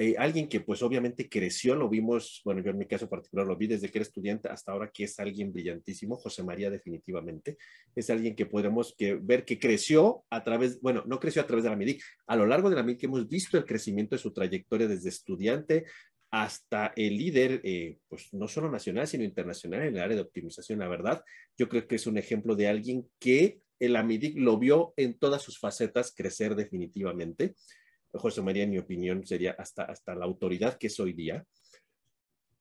eh, 0.00 0.14
alguien 0.16 0.48
que 0.48 0.60
pues 0.60 0.80
obviamente 0.82 1.28
creció, 1.28 1.74
lo 1.74 1.88
vimos, 1.88 2.40
bueno, 2.44 2.62
yo 2.62 2.70
en 2.70 2.78
mi 2.78 2.86
caso 2.86 3.08
particular 3.08 3.44
lo 3.44 3.56
vi 3.56 3.66
desde 3.66 3.90
que 3.90 3.98
era 3.98 4.04
estudiante 4.04 4.48
hasta 4.48 4.70
ahora 4.70 4.92
que 4.94 5.02
es 5.02 5.18
alguien 5.18 5.52
brillantísimo, 5.52 6.14
José 6.14 6.44
María 6.44 6.70
definitivamente, 6.70 7.58
es 7.96 8.08
alguien 8.08 8.36
que 8.36 8.46
podemos 8.46 8.94
que, 8.96 9.14
ver 9.16 9.44
que 9.44 9.58
creció 9.58 10.22
a 10.30 10.44
través, 10.44 10.80
bueno, 10.80 11.02
no 11.04 11.18
creció 11.18 11.42
a 11.42 11.48
través 11.48 11.64
de 11.64 11.70
la 11.70 11.76
MIDIC, 11.76 12.00
a 12.28 12.36
lo 12.36 12.46
largo 12.46 12.70
de 12.70 12.76
la 12.76 12.84
MIDIC 12.84 13.02
hemos 13.04 13.28
visto 13.28 13.58
el 13.58 13.64
crecimiento 13.64 14.14
de 14.14 14.22
su 14.22 14.32
trayectoria 14.32 14.86
desde 14.86 15.08
estudiante 15.08 15.84
hasta 16.30 16.92
el 16.96 17.16
líder, 17.16 17.60
eh, 17.64 17.98
pues 18.08 18.32
no 18.32 18.48
solo 18.48 18.70
nacional, 18.70 19.06
sino 19.06 19.24
internacional 19.24 19.82
en 19.82 19.96
el 19.96 20.02
área 20.02 20.16
de 20.16 20.22
optimización, 20.22 20.78
la 20.78 20.88
verdad. 20.88 21.22
Yo 21.56 21.68
creo 21.68 21.86
que 21.86 21.96
es 21.96 22.06
un 22.06 22.18
ejemplo 22.18 22.54
de 22.54 22.68
alguien 22.68 23.08
que 23.18 23.60
el 23.78 23.96
AMIDIC 23.96 24.36
lo 24.38 24.58
vio 24.58 24.92
en 24.96 25.18
todas 25.18 25.42
sus 25.42 25.58
facetas 25.58 26.12
crecer 26.14 26.54
definitivamente. 26.54 27.54
José 28.12 28.42
María, 28.42 28.64
en 28.64 28.70
mi 28.70 28.78
opinión, 28.78 29.26
sería 29.26 29.52
hasta, 29.52 29.84
hasta 29.84 30.14
la 30.14 30.24
autoridad 30.24 30.76
que 30.78 30.88
es 30.88 31.00
hoy 31.00 31.12
día. 31.12 31.44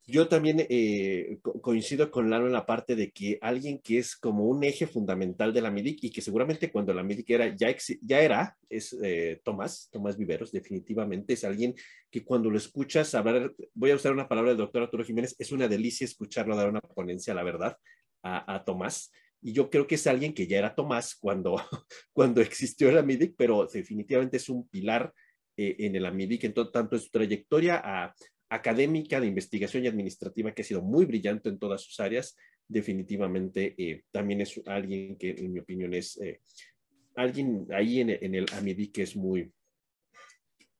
Yo 0.10 0.30
también 0.30 0.66
eh, 0.70 1.40
coincido 1.62 2.10
con 2.10 2.30
Lalo 2.30 2.48
en 2.48 2.54
la 2.54 2.66
parte 2.66 2.96
de 2.96 3.12
que 3.12 3.38
alguien 3.42 3.80
que 3.80 3.98
es 3.98 4.16
como 4.16 4.46
un 4.46 4.64
eje 4.64 4.88
fundamental 4.88 5.54
de 5.54 5.60
la 5.60 5.70
MIDIC 5.70 6.06
y 6.06 6.12
que 6.12 6.22
seguramente 6.22 6.72
cuando 6.72 6.94
la 6.94 7.04
MIDIC 7.04 7.30
era, 7.30 7.54
ya, 7.54 7.76
ya 8.02 8.22
era, 8.22 8.58
es 8.70 8.98
eh, 9.04 9.42
Tomás, 9.44 9.90
Tomás 9.92 10.18
Viveros, 10.18 10.54
definitivamente 10.54 11.34
es 11.34 11.44
alguien 11.44 11.76
que 12.10 12.24
cuando 12.24 12.50
lo 12.50 12.58
escuchas 12.58 13.14
hablar, 13.16 13.54
voy 13.74 13.92
a 13.92 13.96
usar 13.96 14.14
una 14.14 14.30
palabra 14.30 14.52
del 14.52 14.60
doctor 14.60 14.84
Arturo 14.84 15.04
Jiménez, 15.04 15.36
es 15.38 15.52
una 15.52 15.68
delicia 15.68 16.06
escucharlo 16.06 16.56
dar 16.56 16.70
una 16.70 16.80
ponencia, 16.80 17.34
la 17.34 17.44
verdad, 17.44 17.76
a, 18.24 18.56
a 18.56 18.64
Tomás. 18.64 19.12
Y 19.42 19.52
yo 19.52 19.70
creo 19.70 19.88
que 19.88 19.96
es 19.96 20.08
alguien 20.08 20.34
que 20.34 20.48
ya 20.48 20.58
era 20.58 20.74
Tomás 20.74 21.18
cuando, 21.20 21.58
cuando 22.14 22.40
existió 22.40 22.90
la 22.94 23.04
MIDIC, 23.04 23.36
pero 23.38 23.68
definitivamente 23.68 24.38
es 24.38 24.48
un 24.48 24.70
pilar 24.70 25.14
eh, 25.58 25.76
en 25.80 25.96
el 25.96 26.06
AMIDIC, 26.06 26.44
en 26.44 26.54
tanto 26.54 26.96
en 26.96 27.02
su 27.02 27.10
trayectoria 27.10 27.82
a 27.84 28.14
académica, 28.50 29.20
de 29.20 29.28
investigación 29.28 29.84
y 29.84 29.88
administrativa, 29.88 30.54
que 30.54 30.62
ha 30.62 30.66
sido 30.66 30.82
muy 30.82 31.06
brillante 31.06 31.50
en 31.50 31.60
todas 31.60 31.82
sus 31.82 32.00
áreas, 32.00 32.36
definitivamente 32.68 33.76
eh, 33.78 34.04
también 34.12 34.42
es 34.42 34.62
alguien 34.66 35.18
que, 35.18 35.32
en 35.32 35.54
mi 35.54 35.60
opinión, 35.60 35.94
es 35.94 36.20
eh, 36.22 36.42
alguien 37.16 37.68
ahí 37.72 38.02
en, 38.02 38.36
el 38.36 38.46
AMIDI 38.54 38.90
que 38.90 39.04
es 39.04 39.16
muy, 39.16 39.52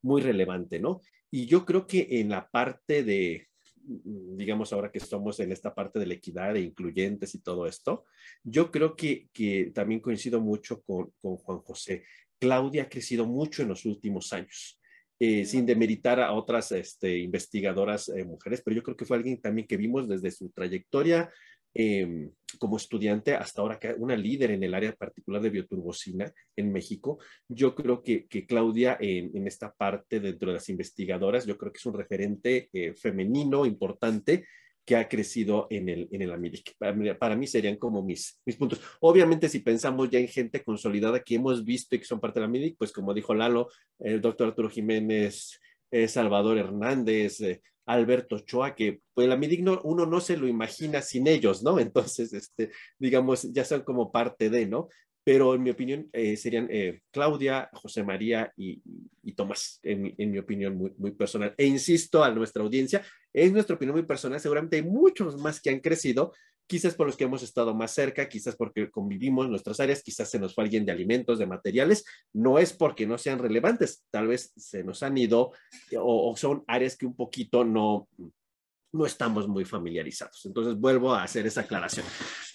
muy 0.02 0.22
relevante, 0.22 0.78
¿no? 0.78 1.00
Y 1.30 1.46
yo 1.46 1.66
creo 1.66 1.86
que 1.86 2.06
en 2.10 2.30
la 2.30 2.48
parte 2.48 3.02
de, 3.02 3.48
digamos 3.74 4.72
ahora 4.72 4.90
que 4.90 4.98
estamos 4.98 5.40
en 5.40 5.52
esta 5.52 5.74
parte 5.74 5.98
de 5.98 6.06
la 6.06 6.14
equidad 6.14 6.56
e 6.56 6.60
incluyentes 6.60 7.34
y 7.34 7.40
todo 7.40 7.66
esto, 7.66 8.06
yo 8.44 8.70
creo 8.70 8.94
que, 8.94 9.28
que 9.32 9.72
también 9.74 10.00
coincido 10.00 10.40
mucho 10.40 10.82
con, 10.82 11.12
con, 11.20 11.36
Juan 11.36 11.58
José. 11.58 12.04
Claudia 12.38 12.84
ha 12.84 12.88
crecido 12.88 13.26
mucho 13.26 13.62
en 13.62 13.68
los 13.68 13.84
últimos 13.84 14.32
años. 14.32 14.77
Eh, 15.20 15.44
sin 15.44 15.66
demeritar 15.66 16.20
a 16.20 16.32
otras 16.32 16.70
este, 16.70 17.18
investigadoras 17.18 18.08
eh, 18.08 18.24
mujeres, 18.24 18.62
pero 18.64 18.76
yo 18.76 18.84
creo 18.84 18.96
que 18.96 19.04
fue 19.04 19.16
alguien 19.16 19.40
también 19.40 19.66
que 19.66 19.76
vimos 19.76 20.08
desde 20.08 20.30
su 20.30 20.50
trayectoria 20.50 21.28
eh, 21.74 22.30
como 22.58 22.76
estudiante 22.76 23.34
hasta 23.34 23.60
ahora 23.60 23.78
una 23.98 24.16
líder 24.16 24.52
en 24.52 24.62
el 24.62 24.74
área 24.74 24.92
particular 24.94 25.42
de 25.42 25.50
bioturbocina 25.50 26.32
en 26.56 26.72
México. 26.72 27.18
Yo 27.46 27.74
creo 27.74 28.02
que, 28.02 28.26
que 28.26 28.46
Claudia 28.46 28.96
en, 28.98 29.46
esta 29.46 29.72
parte 29.72 30.18
dentro 30.18 30.48
de 30.48 30.54
las 30.54 30.68
investigadoras, 30.68 31.46
yo 31.46 31.58
creo 31.58 31.72
que 31.72 31.78
es 31.78 31.86
un 31.86 31.94
referente 31.94 32.68
eh, 32.72 32.94
femenino 32.94 33.66
importante 33.66 34.46
que 34.88 34.96
ha 34.96 35.06
crecido 35.06 35.66
en 35.68 35.90
el, 35.90 36.08
en 36.10 36.22
el 36.22 36.32
América. 36.32 36.72
Para, 36.78 37.18
para, 37.18 37.36
mí 37.36 37.46
serían 37.46 37.76
como 37.76 38.02
mis, 38.02 38.40
mis 38.46 38.56
puntos. 38.56 38.80
Obviamente, 39.00 39.46
si 39.50 39.58
pensamos 39.58 40.08
ya 40.08 40.18
en 40.18 40.28
gente 40.28 40.64
consolidada 40.64 41.22
que 41.22 41.34
hemos 41.34 41.62
visto 41.62 41.94
y 41.94 41.98
que 41.98 42.06
son 42.06 42.20
parte 42.20 42.40
de 42.40 42.46
la 42.46 42.48
América, 42.48 42.76
pues 42.78 42.90
como 42.90 43.12
dijo 43.12 43.34
Lalo, 43.34 43.68
el 43.98 44.22
doctor 44.22 44.48
Arturo 44.48 44.70
Jiménez, 44.70 45.60
eh, 45.90 46.08
Salvador 46.08 46.56
Hernández, 46.56 47.38
eh, 47.42 47.60
Alberto 47.84 48.36
Ochoa, 48.36 48.74
que 48.74 49.02
pues 49.12 49.28
la 49.28 49.36
Midigno 49.36 49.78
uno 49.84 50.06
no 50.06 50.22
se 50.22 50.38
lo 50.38 50.48
imagina 50.48 51.02
sin 51.02 51.26
ellos, 51.26 51.62
¿no? 51.62 51.78
Entonces, 51.78 52.32
este, 52.32 52.70
digamos, 52.98 53.52
ya 53.52 53.66
son 53.66 53.82
como 53.82 54.10
parte 54.10 54.48
de, 54.48 54.64
¿no? 54.64 54.88
Pero 55.22 55.54
en 55.54 55.62
mi 55.62 55.68
opinión 55.68 56.08
eh, 56.14 56.38
serían 56.38 56.68
eh, 56.70 57.02
Claudia, 57.10 57.68
José 57.74 58.02
María 58.04 58.50
y, 58.56 58.80
y 59.22 59.32
Tomás, 59.34 59.78
en, 59.82 60.14
en, 60.16 60.30
mi 60.30 60.38
opinión 60.38 60.74
muy, 60.74 60.94
muy 60.96 61.10
personal. 61.10 61.54
E 61.58 61.66
insisto 61.66 62.24
a 62.24 62.30
nuestra 62.30 62.62
audiencia, 62.62 63.04
es 63.44 63.52
nuestra 63.52 63.76
opinión 63.76 63.96
muy 63.96 64.06
personal, 64.06 64.40
seguramente 64.40 64.76
hay 64.76 64.82
muchos 64.82 65.36
más 65.38 65.60
que 65.60 65.70
han 65.70 65.80
crecido, 65.80 66.32
quizás 66.66 66.94
por 66.94 67.06
los 67.06 67.16
que 67.16 67.24
hemos 67.24 67.42
estado 67.42 67.74
más 67.74 67.92
cerca, 67.92 68.28
quizás 68.28 68.54
porque 68.54 68.90
convivimos 68.90 69.46
en 69.46 69.50
nuestras 69.50 69.80
áreas, 69.80 70.02
quizás 70.02 70.30
se 70.30 70.38
nos 70.38 70.54
fue 70.54 70.64
alguien 70.64 70.84
de 70.84 70.92
alimentos, 70.92 71.38
de 71.38 71.46
materiales, 71.46 72.04
no 72.32 72.58
es 72.58 72.72
porque 72.72 73.06
no 73.06 73.16
sean 73.16 73.38
relevantes, 73.38 74.04
tal 74.10 74.28
vez 74.28 74.52
se 74.56 74.84
nos 74.84 75.02
han 75.02 75.16
ido 75.16 75.52
o, 75.96 76.30
o 76.30 76.36
son 76.36 76.64
áreas 76.66 76.96
que 76.96 77.06
un 77.06 77.16
poquito 77.16 77.64
no, 77.64 78.08
no 78.92 79.06
estamos 79.06 79.48
muy 79.48 79.64
familiarizados. 79.64 80.44
Entonces 80.46 80.76
vuelvo 80.76 81.14
a 81.14 81.22
hacer 81.22 81.46
esa 81.46 81.62
aclaración. 81.62 82.06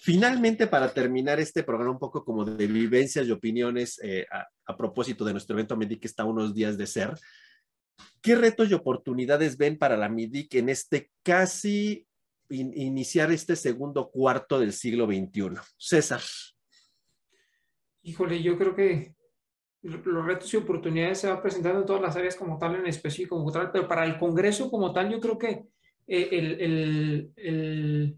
Finalmente, 0.02 0.66
para 0.66 0.92
terminar 0.92 1.40
este 1.40 1.62
programa 1.62 1.92
un 1.92 1.98
poco 1.98 2.24
como 2.24 2.44
de 2.44 2.66
vivencias 2.66 3.26
y 3.26 3.30
opiniones 3.30 4.00
eh, 4.02 4.26
a, 4.30 4.46
a, 4.66 4.76
propósito 4.76 5.24
de 5.24 5.32
nuestro 5.32 5.54
evento 5.54 5.76
MIDIC 5.76 6.00
que 6.00 6.06
está 6.06 6.24
a 6.24 6.26
unos 6.26 6.54
días 6.54 6.76
de 6.76 6.86
ser, 6.86 7.14
¿qué 8.20 8.34
retos 8.34 8.70
y 8.70 8.74
oportunidades 8.74 9.56
ven 9.56 9.78
para 9.78 9.96
la 9.96 10.08
MIDIC 10.08 10.54
en 10.54 10.68
este 10.68 11.10
casi 11.22 12.06
in, 12.48 12.72
iniciar 12.74 13.30
este 13.32 13.56
segundo 13.56 14.10
cuarto 14.10 14.58
del 14.58 14.72
siglo 14.72 15.06
XXI. 15.06 15.60
César. 15.76 16.20
Híjole, 18.02 18.42
yo 18.42 18.58
creo 18.58 18.74
que 18.74 19.14
los 19.82 20.24
retos 20.24 20.52
y 20.52 20.56
oportunidades 20.56 21.18
se 21.18 21.28
van 21.28 21.42
presentando 21.42 21.80
en 21.80 21.86
todas 21.86 22.02
las 22.02 22.16
áreas 22.16 22.36
como 22.36 22.58
tal, 22.58 22.76
en 22.76 22.86
específico 22.86 23.36
como 23.36 23.52
tal, 23.52 23.70
pero 23.70 23.86
para 23.86 24.04
el 24.04 24.18
Congreso 24.18 24.70
como 24.70 24.92
tal, 24.92 25.10
yo 25.10 25.20
creo 25.20 25.38
que 25.38 25.66
eh, 26.06 26.28
el, 26.32 26.60
el, 26.60 27.32
el, 27.36 28.16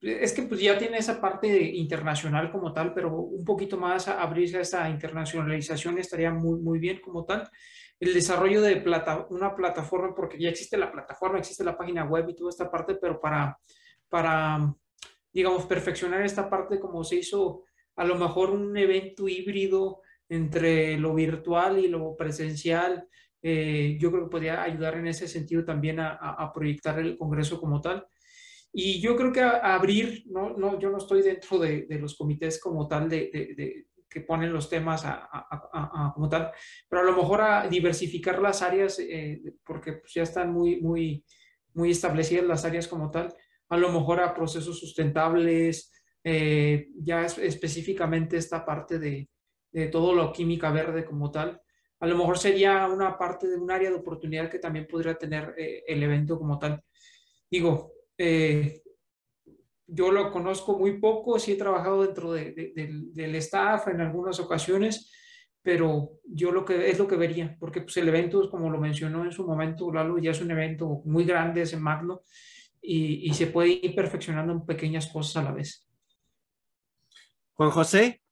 es 0.00 0.32
que 0.32 0.42
pues 0.42 0.60
ya 0.60 0.78
tiene 0.78 0.98
esa 0.98 1.20
parte 1.20 1.48
internacional 1.74 2.50
como 2.50 2.72
tal, 2.72 2.94
pero 2.94 3.14
un 3.14 3.44
poquito 3.44 3.76
más 3.76 4.08
a 4.08 4.22
abrirse 4.22 4.58
a 4.58 4.62
esta 4.62 4.88
internacionalización 4.88 5.98
estaría 5.98 6.32
muy, 6.32 6.60
muy 6.60 6.78
bien 6.78 7.00
como 7.00 7.24
tal 7.24 7.48
el 8.00 8.14
desarrollo 8.14 8.62
de 8.62 8.82
una 9.28 9.54
plataforma, 9.54 10.14
porque 10.14 10.38
ya 10.38 10.48
existe 10.48 10.78
la 10.78 10.90
plataforma, 10.90 11.38
existe 11.38 11.62
la 11.62 11.76
página 11.76 12.04
web 12.04 12.28
y 12.28 12.34
toda 12.34 12.50
esta 12.50 12.70
parte, 12.70 12.94
pero 12.94 13.20
para, 13.20 13.58
para, 14.08 14.74
digamos, 15.32 15.66
perfeccionar 15.66 16.24
esta 16.24 16.48
parte 16.48 16.80
como 16.80 17.04
se 17.04 17.16
hizo 17.16 17.64
a 17.96 18.04
lo 18.04 18.16
mejor 18.16 18.50
un 18.50 18.74
evento 18.76 19.28
híbrido 19.28 20.00
entre 20.30 20.96
lo 20.96 21.14
virtual 21.14 21.78
y 21.78 21.88
lo 21.88 22.16
presencial, 22.16 23.06
eh, 23.42 23.96
yo 24.00 24.10
creo 24.10 24.24
que 24.24 24.30
podría 24.30 24.62
ayudar 24.62 24.96
en 24.96 25.06
ese 25.06 25.28
sentido 25.28 25.64
también 25.64 25.98
a, 26.00 26.50
proyectar 26.54 26.98
el 26.98 27.16
Congreso 27.18 27.60
como 27.60 27.80
tal. 27.80 28.06
Y 28.72 29.00
yo 29.00 29.16
creo 29.16 29.32
que 29.32 29.40
abrir, 29.40 30.24
no, 30.26 30.56
no, 30.56 30.78
yo 30.78 30.90
no 30.90 30.98
estoy 30.98 31.22
dentro 31.22 31.58
de, 31.58 31.86
los 32.00 32.16
comités 32.16 32.60
como 32.60 32.86
tal 32.86 33.08
de, 33.08 33.86
que 34.10 34.20
ponen 34.20 34.52
los 34.52 34.68
temas 34.68 35.04
a, 35.04 36.12
como 36.14 36.28
tal, 36.28 36.50
pero 36.88 37.02
a 37.02 37.04
lo 37.04 37.16
mejor 37.16 37.40
a 37.40 37.68
diversificar 37.68 38.40
las 38.40 38.60
áreas, 38.60 38.98
eh, 38.98 39.40
porque 39.64 39.94
pues 39.94 40.12
ya 40.12 40.24
están 40.24 40.52
muy, 40.52 40.80
muy, 40.80 41.24
muy 41.74 41.92
establecidas 41.92 42.44
las 42.44 42.64
áreas 42.64 42.88
como 42.88 43.10
tal, 43.10 43.32
a 43.68 43.76
lo 43.76 43.92
mejor 43.92 44.20
a 44.20 44.34
procesos 44.34 44.80
sustentables, 44.80 45.92
eh, 46.24 46.88
ya 46.96 47.24
es, 47.24 47.38
específicamente 47.38 48.36
esta 48.36 48.64
parte 48.66 48.98
de, 48.98 49.30
de 49.72 49.86
todo 49.86 50.12
lo 50.12 50.32
química 50.32 50.70
verde 50.72 51.04
como 51.04 51.30
tal, 51.30 51.62
a 52.00 52.06
lo 52.06 52.16
mejor 52.16 52.38
sería 52.38 52.86
una 52.86 53.16
parte 53.18 53.46
de 53.46 53.56
un 53.56 53.70
área 53.70 53.90
de 53.90 53.96
oportunidad 53.96 54.50
que 54.50 54.58
también 54.58 54.86
podría 54.86 55.14
tener 55.16 55.54
eh, 55.56 55.84
el 55.86 56.02
evento 56.02 56.38
como 56.38 56.58
tal. 56.58 56.82
Digo, 57.50 57.92
eh, 58.16 58.82
yo 59.92 60.10
lo 60.10 60.30
conozco 60.30 60.78
muy 60.78 60.98
poco, 60.98 61.38
sí 61.38 61.52
he 61.52 61.56
trabajado 61.56 62.02
dentro 62.02 62.32
de, 62.32 62.52
de, 62.52 62.72
del, 62.74 63.12
del 63.12 63.34
staff 63.36 63.88
en 63.88 64.00
algunas 64.00 64.38
ocasiones, 64.40 65.10
pero 65.62 66.12
yo 66.24 66.52
lo 66.52 66.64
que 66.64 66.90
es 66.90 66.98
lo 66.98 67.06
que 67.06 67.16
vería, 67.16 67.56
porque 67.58 67.82
pues 67.82 67.96
el 67.96 68.08
evento, 68.08 68.48
como 68.50 68.70
lo 68.70 68.80
mencionó 68.80 69.24
en 69.24 69.32
su 69.32 69.46
momento 69.46 69.92
Lalo, 69.92 70.18
ya 70.18 70.30
es 70.30 70.40
un 70.40 70.50
evento 70.50 71.02
muy 71.04 71.24
grande, 71.24 71.62
es 71.62 71.72
en 71.72 71.82
magno, 71.82 72.22
y, 72.82 73.28
y, 73.30 73.34
se 73.34 73.48
puede 73.48 73.78
ir 73.82 73.94
perfeccionando 73.94 74.54
en 74.54 74.64
pequeñas 74.64 75.06
cosas 75.08 75.36
a 75.36 75.42
la 75.42 75.52
vez. 75.52 75.86
Juan 77.52 77.70
José. 77.70 78.22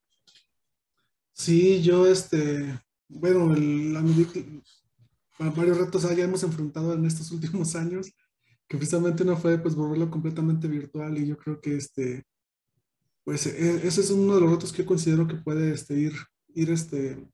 Sí, 1.32 1.82
yo 1.82 2.06
este, 2.06 2.80
bueno, 3.08 3.52
el, 3.52 3.92
la, 3.92 4.02
varios 5.50 5.76
retos 5.78 6.02
ya 6.16 6.24
hemos 6.24 6.42
enfrentado 6.42 6.94
en 6.94 7.04
estos 7.04 7.30
últimos 7.30 7.74
años 7.76 8.10
que 8.68 8.76
precisamente 8.76 9.24
no 9.24 9.36
fue 9.36 9.58
pues 9.58 9.74
volverlo 9.74 10.10
completamente 10.10 10.68
virtual 10.68 11.16
y 11.18 11.26
yo 11.26 11.38
creo 11.38 11.60
que 11.60 11.76
este, 11.76 12.24
pues 13.24 13.46
e, 13.46 13.86
ese 13.86 14.02
es 14.02 14.10
uno 14.10 14.34
de 14.34 14.40
los 14.42 14.50
retos 14.50 14.72
que 14.72 14.84
considero 14.84 15.26
que 15.26 15.36
puede 15.36 15.72
este, 15.72 15.98
ir, 15.98 16.12
ir 16.54 16.70
este, 16.70 17.26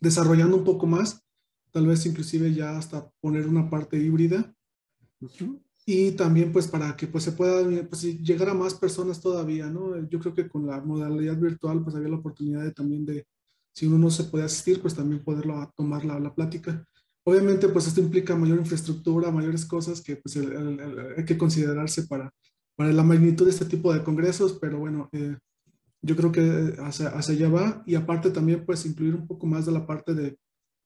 desarrollando 0.00 0.56
un 0.56 0.64
poco 0.64 0.86
más, 0.86 1.22
tal 1.70 1.86
vez 1.86 2.04
inclusive 2.06 2.52
ya 2.54 2.78
hasta 2.78 3.10
poner 3.20 3.46
una 3.46 3.68
parte 3.68 3.98
híbrida. 3.98 4.54
Uh 5.20 5.28
-huh. 5.28 5.62
Y 5.84 6.12
también 6.12 6.52
pues 6.52 6.68
para 6.68 6.94
que 6.96 7.06
pues 7.06 7.24
se 7.24 7.32
pueda 7.32 7.62
pues, 7.88 8.02
llegar 8.02 8.50
a 8.50 8.54
más 8.54 8.74
personas 8.74 9.20
todavía, 9.20 9.70
¿no? 9.70 9.96
Yo 10.08 10.18
creo 10.18 10.34
que 10.34 10.48
con 10.48 10.66
la 10.66 10.80
modalidad 10.82 11.38
virtual 11.38 11.82
pues 11.82 11.96
había 11.96 12.10
la 12.10 12.16
oportunidad 12.16 12.62
de 12.62 12.72
también 12.72 13.06
de, 13.06 13.26
si 13.72 13.86
uno 13.86 13.98
no 13.98 14.10
se 14.10 14.24
puede 14.24 14.44
asistir, 14.44 14.82
pues 14.82 14.94
también 14.94 15.24
poderlo 15.24 15.72
tomar 15.74 16.04
la, 16.04 16.20
la 16.20 16.34
plática. 16.34 16.86
Obviamente, 17.28 17.68
pues 17.68 17.86
esto 17.86 18.00
implica 18.00 18.34
mayor 18.34 18.58
infraestructura, 18.58 19.30
mayores 19.30 19.66
cosas 19.66 20.00
que 20.00 20.16
pues, 20.16 20.34
hay 20.38 21.24
que 21.26 21.36
considerarse 21.36 22.04
para, 22.06 22.32
para 22.74 22.90
la 22.90 23.02
magnitud 23.02 23.44
de 23.44 23.50
este 23.50 23.66
tipo 23.66 23.92
de 23.92 24.02
congresos, 24.02 24.56
pero 24.58 24.78
bueno, 24.78 25.10
eh, 25.12 25.36
yo 26.00 26.16
creo 26.16 26.32
que 26.32 26.74
hacia, 26.78 27.08
hacia, 27.08 27.34
allá 27.34 27.48
va. 27.50 27.82
Y 27.84 27.96
aparte 27.96 28.30
también 28.30 28.64
pues 28.64 28.86
incluir 28.86 29.14
un 29.14 29.26
poco 29.26 29.46
más 29.46 29.66
de 29.66 29.72
la 29.72 29.86
parte 29.86 30.14
de 30.14 30.38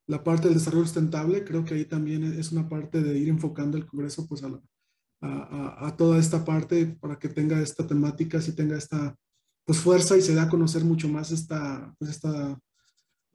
la 0.08 0.24
parte 0.24 0.48
del 0.48 0.54
desarrollo 0.54 0.82
sustentable, 0.84 1.44
creo 1.44 1.64
que 1.64 1.74
ahí 1.74 1.84
también 1.84 2.24
es 2.24 2.50
una 2.50 2.68
parte 2.68 3.00
de 3.00 3.16
ir 3.16 3.28
enfocando 3.28 3.78
el 3.78 3.86
congreso 3.86 4.26
pues 4.26 4.42
a, 4.42 5.86
a, 5.86 5.96
toda 5.96 6.18
esta 6.18 6.44
parte 6.44 6.86
para 7.00 7.20
que 7.20 7.28
tenga 7.28 7.60
esta 7.60 7.86
temática, 7.86 8.40
si 8.40 8.50
tenga 8.50 8.76
esta 8.76 9.14
pues 9.64 9.78
fuerza 9.78 10.16
y 10.16 10.22
se 10.22 10.34
da 10.34 10.42
a 10.42 10.48
conocer 10.48 10.82
mucho 10.82 11.08
más 11.08 11.30
esta, 11.30 11.94
pues 12.00 12.10
esta 12.10 12.58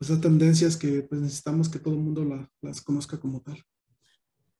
esas 0.00 0.20
tendencias 0.20 0.76
que 0.76 1.02
pues, 1.02 1.20
necesitamos 1.20 1.68
que 1.68 1.78
todo 1.78 1.94
el 1.94 2.00
mundo 2.00 2.24
la, 2.24 2.50
las 2.62 2.80
conozca 2.80 3.18
como 3.18 3.40
tal. 3.42 3.62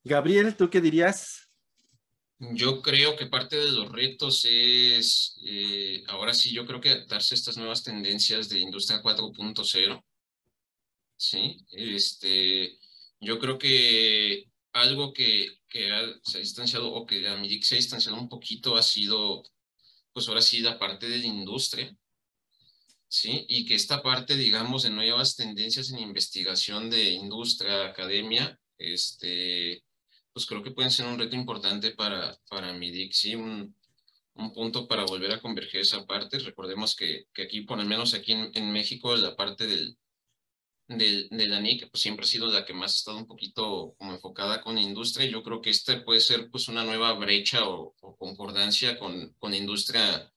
Gabriel, 0.05 0.57
¿tú 0.57 0.69
qué 0.71 0.81
dirías? 0.81 1.49
Yo 2.39 2.83
creo 2.83 3.17
que 3.17 3.27
parte 3.27 3.57
de 3.57 3.73
los 3.73 3.91
retos 3.91 4.45
es, 4.49 5.37
eh, 5.45 6.05
ahora 6.07 6.33
sí, 6.33 6.53
yo 6.53 6.65
creo 6.67 6.81
que 6.81 6.91
adaptarse 6.91 7.35
a 7.35 7.37
estas 7.37 7.57
nuevas 7.57 7.83
tendencias 7.83 8.49
de 8.49 8.61
industria 8.61 9.03
4.0. 9.03 10.05
Sí, 11.17 11.65
este, 11.73 12.79
yo 13.21 13.41
creo 13.41 13.59
que 13.59 14.45
algo 14.73 15.13
que, 15.13 15.49
que 15.69 15.91
ha, 15.91 16.03
se 16.23 16.39
ha 16.39 16.41
distanciado 16.41 16.93
o 16.93 17.05
que 17.05 17.27
a 17.27 17.37
MIDIC 17.37 17.65
se 17.65 17.75
ha 17.75 17.79
distanciado 17.79 18.21
un 18.21 18.29
poquito 18.29 18.77
ha 18.77 18.83
sido, 18.85 19.43
pues 20.13 20.29
ahora 20.29 20.41
sí, 20.41 20.61
la 20.61 20.79
parte 20.79 21.09
de 21.09 21.19
la 21.19 21.27
industria 21.27 21.93
¿sí? 23.09 23.47
Y 23.49 23.65
que 23.65 23.75
esta 23.75 24.03
parte, 24.03 24.37
digamos, 24.37 24.83
de 24.83 24.91
nuevas 24.91 25.37
tendencias 25.37 25.91
en 25.91 25.99
investigación 25.99 26.91
de 26.91 27.11
industria, 27.11 27.87
academia, 27.87 28.59
este, 28.79 29.83
pues 30.33 30.47
creo 30.47 30.63
que 30.63 30.71
pueden 30.71 30.91
ser 30.91 31.07
un 31.07 31.19
reto 31.19 31.35
importante 31.35 31.93
para, 31.93 32.37
para 32.49 32.73
MIDIC, 32.73 33.13
¿sí? 33.13 33.35
Un, 33.35 33.75
un 34.35 34.53
punto 34.53 34.87
para 34.87 35.05
volver 35.05 35.33
a 35.33 35.41
converger 35.41 35.81
esa 35.81 36.07
parte. 36.07 36.39
Recordemos 36.39 36.95
que, 36.95 37.27
que 37.35 37.43
aquí, 37.43 37.63
por 37.63 37.79
lo 37.79 37.85
menos 37.85 38.15
aquí 38.15 38.33
en, 38.33 38.51
en 38.55 38.73
México, 38.73 39.17
la 39.17 39.35
parte 39.35 39.67
del, 39.67 39.97
del, 40.87 41.29
de 41.31 41.49
la 41.49 41.61
NIC 41.61 41.91
pues, 41.91 42.03
siempre 42.03 42.25
ha 42.25 42.29
sido 42.29 42.49
la 42.49 42.65
que 42.65 42.75
más 42.75 42.93
ha 42.93 42.97
estado 42.97 43.19
un 43.19 43.27
poquito 43.27 43.95
como 43.99 44.13
enfocada 44.13 44.61
con 44.61 44.79
industria. 44.79 45.29
Yo 45.29 45.43
creo 45.43 45.61
que 45.61 45.71
esta 45.71 46.05
puede 46.05 46.21
ser 46.21 46.51
pues 46.51 46.69
una 46.69 46.85
nueva 46.85 47.13
brecha 47.15 47.69
o, 47.69 47.95
concordancia 48.19 48.99
con, 48.99 49.35
con 49.39 49.55
industria 49.55 50.33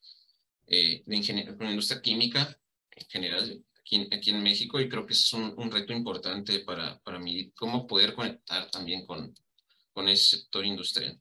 eh, 0.67 1.03
de 1.05 1.57
con 1.57 1.69
industria 1.69 2.01
química 2.01 2.60
en 3.01 3.09
general 3.09 3.65
aquí, 3.79 4.07
aquí 4.11 4.29
en 4.29 4.43
México 4.43 4.79
y 4.79 4.89
creo 4.89 5.05
que 5.05 5.13
ese 5.13 5.23
es 5.23 5.33
un, 5.33 5.53
un, 5.57 5.71
reto 5.71 5.93
importante 5.93 6.59
para, 6.59 6.99
para 6.99 7.19
mí, 7.19 7.51
cómo 7.51 7.87
poder 7.87 8.13
conectar 8.13 8.69
también 8.71 9.05
con, 9.05 9.33
con 9.93 10.07
ese 10.07 10.37
sector 10.37 10.65
industrial 10.65 11.19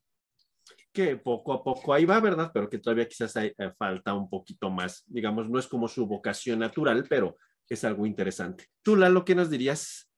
que 0.93 1.17
poco 1.17 1.53
a 1.53 1.63
poco 1.63 1.95
ahí 1.95 2.05
va, 2.05 2.21
¿verdad? 2.21 2.51
Pero 2.53 2.69
que 2.69 2.79
todavía 2.79 3.09
quizás 3.09 3.37
hay, 3.37 3.53
eh, 3.57 3.73
falta 3.79 4.15
un 4.15 4.29
poquito 4.29 4.71
más. 4.71 5.05
Digamos, 5.07 5.49
no 5.49 5.59
es 5.59 5.67
como 5.67 5.89
su 5.89 6.07
vocación 6.07 6.59
natural, 6.59 7.07
pero 7.09 7.37
es 7.69 7.85
algo 7.85 8.07
interesante. 8.07 8.67
Tú, 8.83 8.97
Lalo, 8.97 9.25
¿qué 9.25 9.35
nos 9.35 9.51
dirías? 9.51 10.11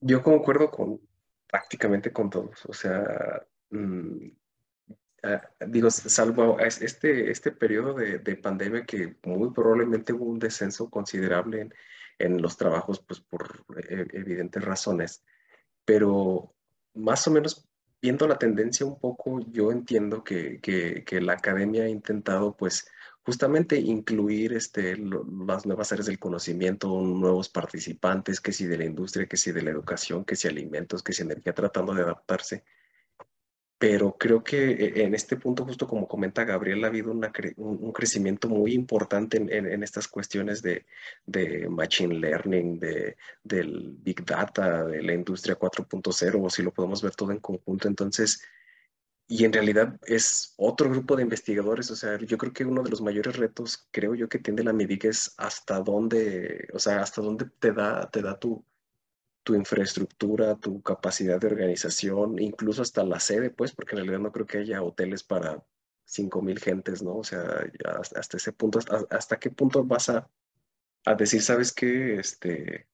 Yo 0.00 0.22
concuerdo 0.22 0.70
con 0.70 1.00
prácticamente 1.46 2.12
con 2.12 2.30
todos. 2.30 2.64
O 2.66 2.72
sea, 2.72 3.46
mmm, 3.70 4.28
digo, 5.66 5.90
salvo 5.90 6.58
este, 6.60 7.30
este 7.30 7.52
periodo 7.52 7.94
de, 7.94 8.18
de, 8.18 8.36
pandemia 8.36 8.84
que 8.84 9.16
muy 9.24 9.50
probablemente 9.50 10.12
hubo 10.12 10.24
un 10.24 10.38
descenso 10.38 10.88
considerable 10.88 11.60
en, 11.60 11.74
en 12.18 12.42
los 12.42 12.56
trabajos, 12.56 13.00
pues 13.00 13.20
por 13.20 13.64
eh, 13.88 14.06
evidentes 14.12 14.64
razones, 14.64 15.24
pero 15.84 16.54
más 16.94 17.26
o 17.26 17.30
menos 17.30 17.66
viendo 18.02 18.26
la 18.26 18.38
tendencia 18.38 18.86
un 18.86 18.98
poco, 18.98 19.40
yo 19.50 19.72
entiendo 19.72 20.24
que, 20.24 20.60
que, 20.60 21.04
que 21.04 21.20
la 21.20 21.34
academia 21.34 21.84
ha 21.84 21.88
intentado 21.88 22.56
pues 22.56 22.88
justamente 23.22 23.78
incluir 23.78 24.54
este, 24.54 24.96
las 24.96 25.66
nuevas 25.66 25.92
áreas 25.92 26.06
del 26.06 26.18
conocimiento, 26.18 26.88
nuevos 26.88 27.48
participantes, 27.48 28.40
que 28.40 28.52
si 28.52 28.66
de 28.66 28.78
la 28.78 28.84
industria, 28.84 29.26
que 29.26 29.36
si 29.36 29.52
de 29.52 29.62
la 29.62 29.70
educación, 29.70 30.24
que 30.24 30.36
si 30.36 30.48
alimentos, 30.48 31.02
que 31.02 31.12
si 31.12 31.22
energía, 31.22 31.54
tratando 31.54 31.94
de 31.94 32.02
adaptarse. 32.02 32.64
Pero 33.80 34.14
creo 34.18 34.44
que 34.44 34.72
eh, 34.72 35.04
en 35.04 35.14
este 35.14 35.36
punto, 35.38 35.64
justo 35.64 35.86
como 35.86 36.06
comenta 36.06 36.44
Gabriel, 36.44 36.84
ha 36.84 36.88
habido 36.88 37.10
una 37.12 37.32
un 37.56 37.92
crecimiento 37.92 38.46
muy 38.46 38.74
importante 38.74 39.38
en, 39.38 39.48
en, 39.50 39.82
estas 39.82 40.06
cuestiones 40.06 40.60
de, 40.60 40.84
de, 41.24 41.66
Machine 41.70 42.14
Learning, 42.16 42.78
de, 42.78 43.16
del 43.42 43.96
Big 44.02 44.22
Data, 44.22 44.84
de 44.84 45.02
la 45.02 45.14
industria 45.14 45.58
4.0, 45.58 46.44
o 46.44 46.50
si 46.50 46.62
lo 46.62 46.74
podemos 46.74 47.00
ver 47.02 47.14
todo 47.14 47.32
en 47.32 47.38
conjunto. 47.38 47.88
Entonces, 47.88 48.42
y 49.26 49.46
en 49.46 49.52
realidad 49.54 49.98
es 50.04 50.52
otro 50.58 50.90
grupo 50.90 51.16
de 51.16 51.22
investigadores, 51.22 51.90
o 51.90 51.96
sea, 51.96 52.18
yo 52.18 52.36
creo 52.36 52.52
que 52.52 52.66
uno 52.66 52.82
de 52.82 52.90
los 52.90 53.00
mayores 53.00 53.36
retos, 53.38 53.88
creo 53.90 54.14
yo, 54.14 54.28
que 54.28 54.40
tiene 54.40 54.62
la 54.62 54.74
MIDIC 54.74 55.06
es 55.06 55.34
hasta 55.38 55.80
dónde, 55.80 56.68
o 56.74 56.78
sea, 56.78 57.00
hasta 57.00 57.22
dónde 57.22 57.46
te 57.58 57.72
da, 57.72 58.10
te 58.10 58.20
da 58.20 58.38
tu, 58.38 58.62
tu 59.42 59.54
infraestructura, 59.54 60.56
tu 60.56 60.82
capacidad 60.82 61.40
de 61.40 61.46
organización, 61.46 62.38
incluso 62.38 62.82
hasta 62.82 63.04
la 63.04 63.20
sede, 63.20 63.50
pues, 63.50 63.72
porque 63.72 63.92
en 63.92 63.98
realidad 63.98 64.20
no 64.20 64.32
creo 64.32 64.46
que 64.46 64.58
haya 64.58 64.82
hoteles 64.82 65.22
para 65.22 65.64
5.000 66.06 66.58
gentes, 66.60 67.02
¿no? 67.02 67.16
O 67.16 67.24
sea, 67.24 67.64
hasta, 68.14 68.36
ese 68.36 68.52
punto, 68.52 68.80
hasta, 69.10 69.38
qué 69.38 69.50
punto 69.50 69.84
vas 69.84 70.10
a, 70.10 70.28
a 71.06 71.14
decir, 71.14 71.42
sabes 71.42 71.72
qué, 71.72 72.16
este, 72.18 72.88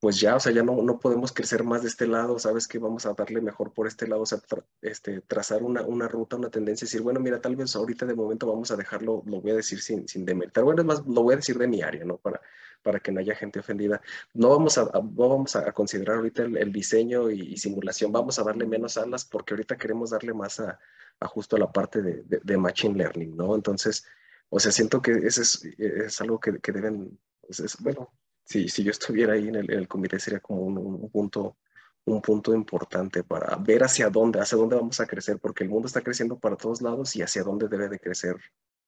pues 0.00 0.20
ya, 0.20 0.36
o 0.36 0.40
sea, 0.40 0.52
ya 0.52 0.62
no, 0.62 0.80
no 0.82 1.00
podemos 1.00 1.32
crecer 1.32 1.64
más 1.64 1.82
de 1.82 1.88
este 1.88 2.06
lado, 2.06 2.38
sabes 2.38 2.68
que 2.68 2.78
vamos 2.78 3.04
a 3.06 3.14
darle 3.14 3.40
mejor 3.40 3.72
por 3.72 3.88
este 3.88 4.06
lado, 4.06 4.22
o 4.22 4.26
sea, 4.26 4.38
tra 4.38 4.64
este, 4.80 5.22
trazar 5.22 5.62
una, 5.62 5.82
una, 5.82 6.06
ruta, 6.06 6.36
una 6.36 6.50
tendencia, 6.50 6.84
decir, 6.86 7.00
bueno, 7.02 7.18
mira, 7.18 7.40
tal 7.40 7.56
vez 7.56 7.74
ahorita 7.74 8.06
de 8.06 8.14
momento 8.14 8.46
vamos 8.46 8.70
a 8.70 8.76
dejarlo, 8.76 9.22
lo 9.26 9.40
voy 9.40 9.50
a 9.50 9.56
decir 9.56 9.80
sin, 9.80 10.06
sin 10.06 10.24
demeritar, 10.24 10.62
bueno, 10.62 10.82
es 10.82 10.86
más, 10.86 11.06
lo 11.06 11.22
voy 11.22 11.34
a 11.34 11.36
decir 11.38 11.58
de 11.58 11.66
mi 11.66 11.82
área, 11.82 12.04
¿no? 12.04 12.16
Para, 12.18 12.40
para 12.82 13.00
que 13.00 13.10
no 13.10 13.20
haya 13.20 13.34
gente 13.34 13.58
ofendida. 13.58 14.00
No 14.34 14.50
vamos 14.50 14.78
a, 14.78 14.82
a 14.82 15.00
no 15.02 15.28
vamos 15.28 15.56
a 15.56 15.72
considerar 15.72 16.16
ahorita 16.16 16.44
el, 16.44 16.56
el 16.56 16.72
diseño 16.72 17.30
y, 17.30 17.54
y, 17.54 17.56
simulación, 17.56 18.12
vamos 18.12 18.38
a 18.38 18.44
darle 18.44 18.66
menos 18.66 18.96
alas 18.96 19.24
porque 19.24 19.54
ahorita 19.54 19.76
queremos 19.76 20.10
darle 20.10 20.32
más 20.32 20.60
a, 20.60 20.78
a 21.20 21.26
justo 21.26 21.56
a 21.56 21.58
la 21.58 21.72
parte 21.72 22.02
de, 22.02 22.22
de, 22.24 22.40
de, 22.42 22.56
Machine 22.56 22.96
Learning, 22.96 23.36
¿no? 23.36 23.54
Entonces, 23.54 24.04
o 24.48 24.60
sea, 24.60 24.72
siento 24.72 25.02
que 25.02 25.12
ese 25.12 25.42
es, 25.42 25.64
es 25.78 26.20
algo 26.20 26.38
que, 26.40 26.60
que 26.60 26.72
deben, 26.72 27.18
pues 27.40 27.60
es, 27.60 27.76
bueno, 27.80 28.12
si, 28.48 28.68
si 28.68 28.82
yo 28.82 28.90
estuviera 28.90 29.34
ahí 29.34 29.48
en 29.48 29.56
el, 29.56 29.70
en 29.70 29.84
comité 29.84 30.18
sería 30.18 30.40
como 30.40 30.62
un, 30.62 30.78
un, 30.78 31.10
punto 31.10 31.58
un 32.06 32.22
punto 32.22 32.54
importante 32.54 33.22
para 33.22 33.54
ver 33.56 33.84
hacia 33.84 34.08
dónde, 34.08 34.40
hacia 34.40 34.56
dónde 34.56 34.76
vamos 34.76 34.98
a 35.00 35.06
crecer, 35.06 35.38
porque 35.38 35.64
el 35.64 35.70
mundo 35.70 35.86
está 35.86 36.00
creciendo 36.00 36.38
para 36.38 36.56
todos 36.56 36.80
lados 36.80 37.14
y 37.16 37.22
hacia 37.22 37.42
dónde 37.42 37.68
debe 37.68 37.88
de 37.88 37.98
crecer 38.00 38.36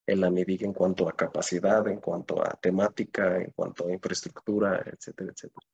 el 0.07 0.25
AMIDIC 0.25 0.63
en 0.63 0.73
cuanto 0.73 1.07
a 1.09 1.13
capacidad, 1.13 1.87
en 1.89 2.01
cuanto 2.01 2.43
a 2.43 2.59
temática, 2.61 3.37
en 3.37 3.51
cuanto 3.51 3.87
a 3.87 3.93
infraestructura, 3.93 4.83
etcétera, 4.87 5.33
etcétera. 5.33 5.67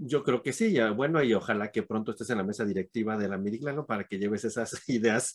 Yo 0.00 0.22
creo 0.22 0.44
que 0.44 0.52
sí, 0.52 0.72
ya, 0.72 0.92
bueno, 0.92 1.20
y 1.24 1.34
ojalá 1.34 1.72
que 1.72 1.82
pronto 1.82 2.12
estés 2.12 2.30
en 2.30 2.38
la 2.38 2.44
mesa 2.44 2.64
directiva 2.64 3.16
de 3.16 3.28
la 3.28 3.36
Midiclano 3.36 3.84
para 3.84 4.04
que 4.04 4.16
lleves 4.16 4.44
esas 4.44 4.70
ideas 4.88 5.34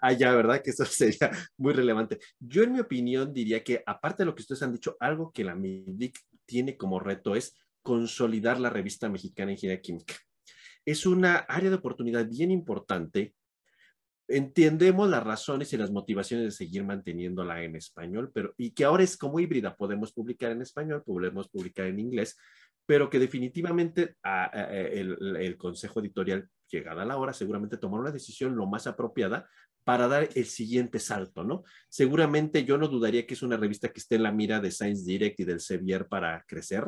allá, 0.00 0.34
¿verdad? 0.34 0.62
Que 0.62 0.70
eso 0.70 0.84
sería 0.86 1.30
muy 1.58 1.74
relevante. 1.74 2.18
Yo, 2.40 2.62
en 2.62 2.72
mi 2.72 2.80
opinión, 2.80 3.34
diría 3.34 3.62
que, 3.62 3.82
aparte 3.84 4.22
de 4.22 4.26
lo 4.26 4.34
que 4.34 4.40
ustedes 4.40 4.62
han 4.62 4.72
dicho, 4.72 4.96
algo 5.00 5.30
que 5.32 5.44
la 5.44 5.54
MIDIC 5.54 6.18
tiene 6.46 6.78
como 6.78 6.98
reto 6.98 7.34
es 7.36 7.54
consolidar 7.82 8.58
la 8.58 8.70
revista 8.70 9.10
mexicana 9.10 9.48
de 9.48 9.52
Ingeniería 9.52 9.82
Química. 9.82 10.14
Es 10.86 11.04
una 11.04 11.36
área 11.36 11.68
de 11.68 11.76
oportunidad 11.76 12.26
bien 12.26 12.50
importante. 12.50 13.34
Entendemos 14.26 15.10
las 15.10 15.22
razones 15.22 15.70
y 15.74 15.76
las 15.76 15.90
motivaciones 15.90 16.46
de 16.46 16.50
seguir 16.52 16.84
manteniéndola 16.84 17.62
en 17.62 17.76
español, 17.76 18.30
pero 18.32 18.54
y 18.56 18.70
que 18.70 18.84
ahora 18.84 19.02
es 19.02 19.18
como 19.18 19.38
híbrida. 19.38 19.76
Podemos 19.76 20.14
publicar 20.14 20.52
en 20.52 20.62
español, 20.62 21.02
podemos 21.04 21.50
publicar 21.50 21.86
en 21.86 22.00
inglés, 22.00 22.38
pero 22.86 23.08
que 23.08 23.18
definitivamente 23.18 24.16
a, 24.22 24.44
a, 24.44 24.70
el, 24.70 25.36
el, 25.36 25.56
consejo 25.56 26.00
editorial, 26.00 26.48
llegada 26.68 27.04
la 27.04 27.16
hora, 27.16 27.32
seguramente 27.32 27.76
tomará 27.76 28.02
una 28.02 28.10
decisión 28.10 28.56
lo 28.56 28.66
más 28.66 28.86
apropiada 28.86 29.48
para 29.84 30.08
dar 30.08 30.28
el 30.34 30.46
siguiente 30.46 30.98
salto, 30.98 31.44
¿no? 31.44 31.62
Seguramente 31.88 32.64
yo 32.64 32.78
no 32.78 32.88
dudaría 32.88 33.26
que 33.26 33.34
es 33.34 33.42
una 33.42 33.56
revista 33.56 33.90
que 33.90 34.00
esté 34.00 34.16
en 34.16 34.22
la 34.22 34.32
mira 34.32 34.60
de 34.60 34.70
Science 34.70 35.04
Direct 35.04 35.40
y 35.40 35.44
del 35.44 35.60
Sevier 35.60 36.08
para 36.08 36.42
crecer, 36.48 36.86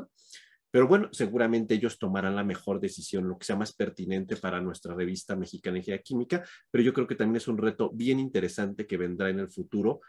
pero 0.71 0.89
bueno, 0.89 1.09
seguramente 1.13 1.75
ellos 1.75 1.99
tomarán 1.99 2.37
la 2.37 2.45
mejor 2.45 2.81
decisión, 2.81 3.29
lo 3.29 3.39
que 3.39 3.47
sea 3.47 3.57
más 3.57 3.75
pertinente 3.75 4.37
para 4.37 4.61
nuestra 4.61 4.95
revista 4.95 5.35
mexicana 5.37 5.81
de 5.81 6.03
Química, 6.03 6.45
pero 6.71 6.85
yo 6.85 6.93
creo 6.93 7.07
que 7.07 7.15
también 7.15 7.37
es 7.37 7.49
un 7.49 7.59
reto 7.59 7.91
bien 7.95 8.19
interesante 8.19 8.87
que 8.87 8.97
vendrá 8.97 9.31
en 9.31 9.39
el 9.39 9.49
futuro 9.49 10.01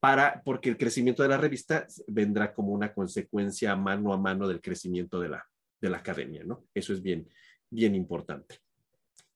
para, 0.00 0.42
porque 0.44 0.70
el 0.70 0.78
crecimiento 0.78 1.22
de 1.22 1.28
la 1.28 1.36
revista 1.36 1.86
vendrá 2.08 2.54
como 2.54 2.72
una 2.72 2.92
consecuencia 2.92 3.76
mano 3.76 4.12
a 4.14 4.18
mano 4.18 4.48
del 4.48 4.62
crecimiento 4.62 5.20
de 5.20 5.28
la, 5.28 5.46
de 5.80 5.90
la 5.90 5.98
academia, 5.98 6.42
¿no? 6.42 6.64
Eso 6.74 6.94
es 6.94 7.02
bien, 7.02 7.28
bien 7.68 7.94
importante. 7.94 8.58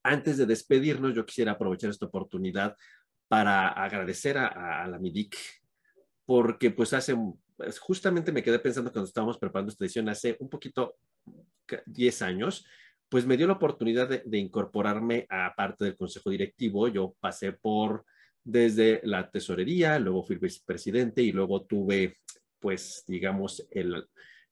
Antes 0.03 0.39
de 0.39 0.47
despedirnos, 0.47 1.15
yo 1.15 1.27
quisiera 1.27 1.53
aprovechar 1.53 1.91
esta 1.91 2.07
oportunidad 2.07 2.77
para 3.29 3.69
agradecer 3.69 4.39
a, 4.39 4.85
a 4.85 4.89
la 4.89 4.99
MIDIC, 4.99 5.37
porque 6.25 6.71
pues 6.71 6.95
hace, 6.95 7.15
pues, 7.57 7.79
justamente 7.79 8.33
me 8.33 8.43
quedé 8.43 8.59
pensando 8.59 8.91
cuando 8.91 9.09
estábamos 9.09 9.39
preparando 9.39 9.71
esta 9.71 9.85
edición, 9.85 10.09
hace 10.09 10.37
un 10.41 10.49
poquito, 10.49 10.97
10 11.87 12.23
años, 12.23 12.67
pues 13.09 13.27
me 13.27 13.37
dio 13.37 13.47
la 13.47 13.55
oportunidad 13.55 14.09
de, 14.09 14.23
de, 14.25 14.39
incorporarme 14.39 15.27
a 15.31 15.55
parte 15.55 15.85
del 15.85 15.97
consejo 15.97 16.31
directivo. 16.31 16.89
Yo 16.89 17.15
pasé 17.21 17.53
por 17.53 18.05
desde 18.45 19.01
la 19.05 19.31
tesorería, 19.31 19.99
luego 19.99 20.23
fui 20.23 20.37
vicepresidente 20.37 21.23
y 21.23 21.33
luego 21.33 21.65
tuve, 21.65 22.19
pues, 22.61 23.05
digamos, 23.09 23.67
el, 23.71 24.07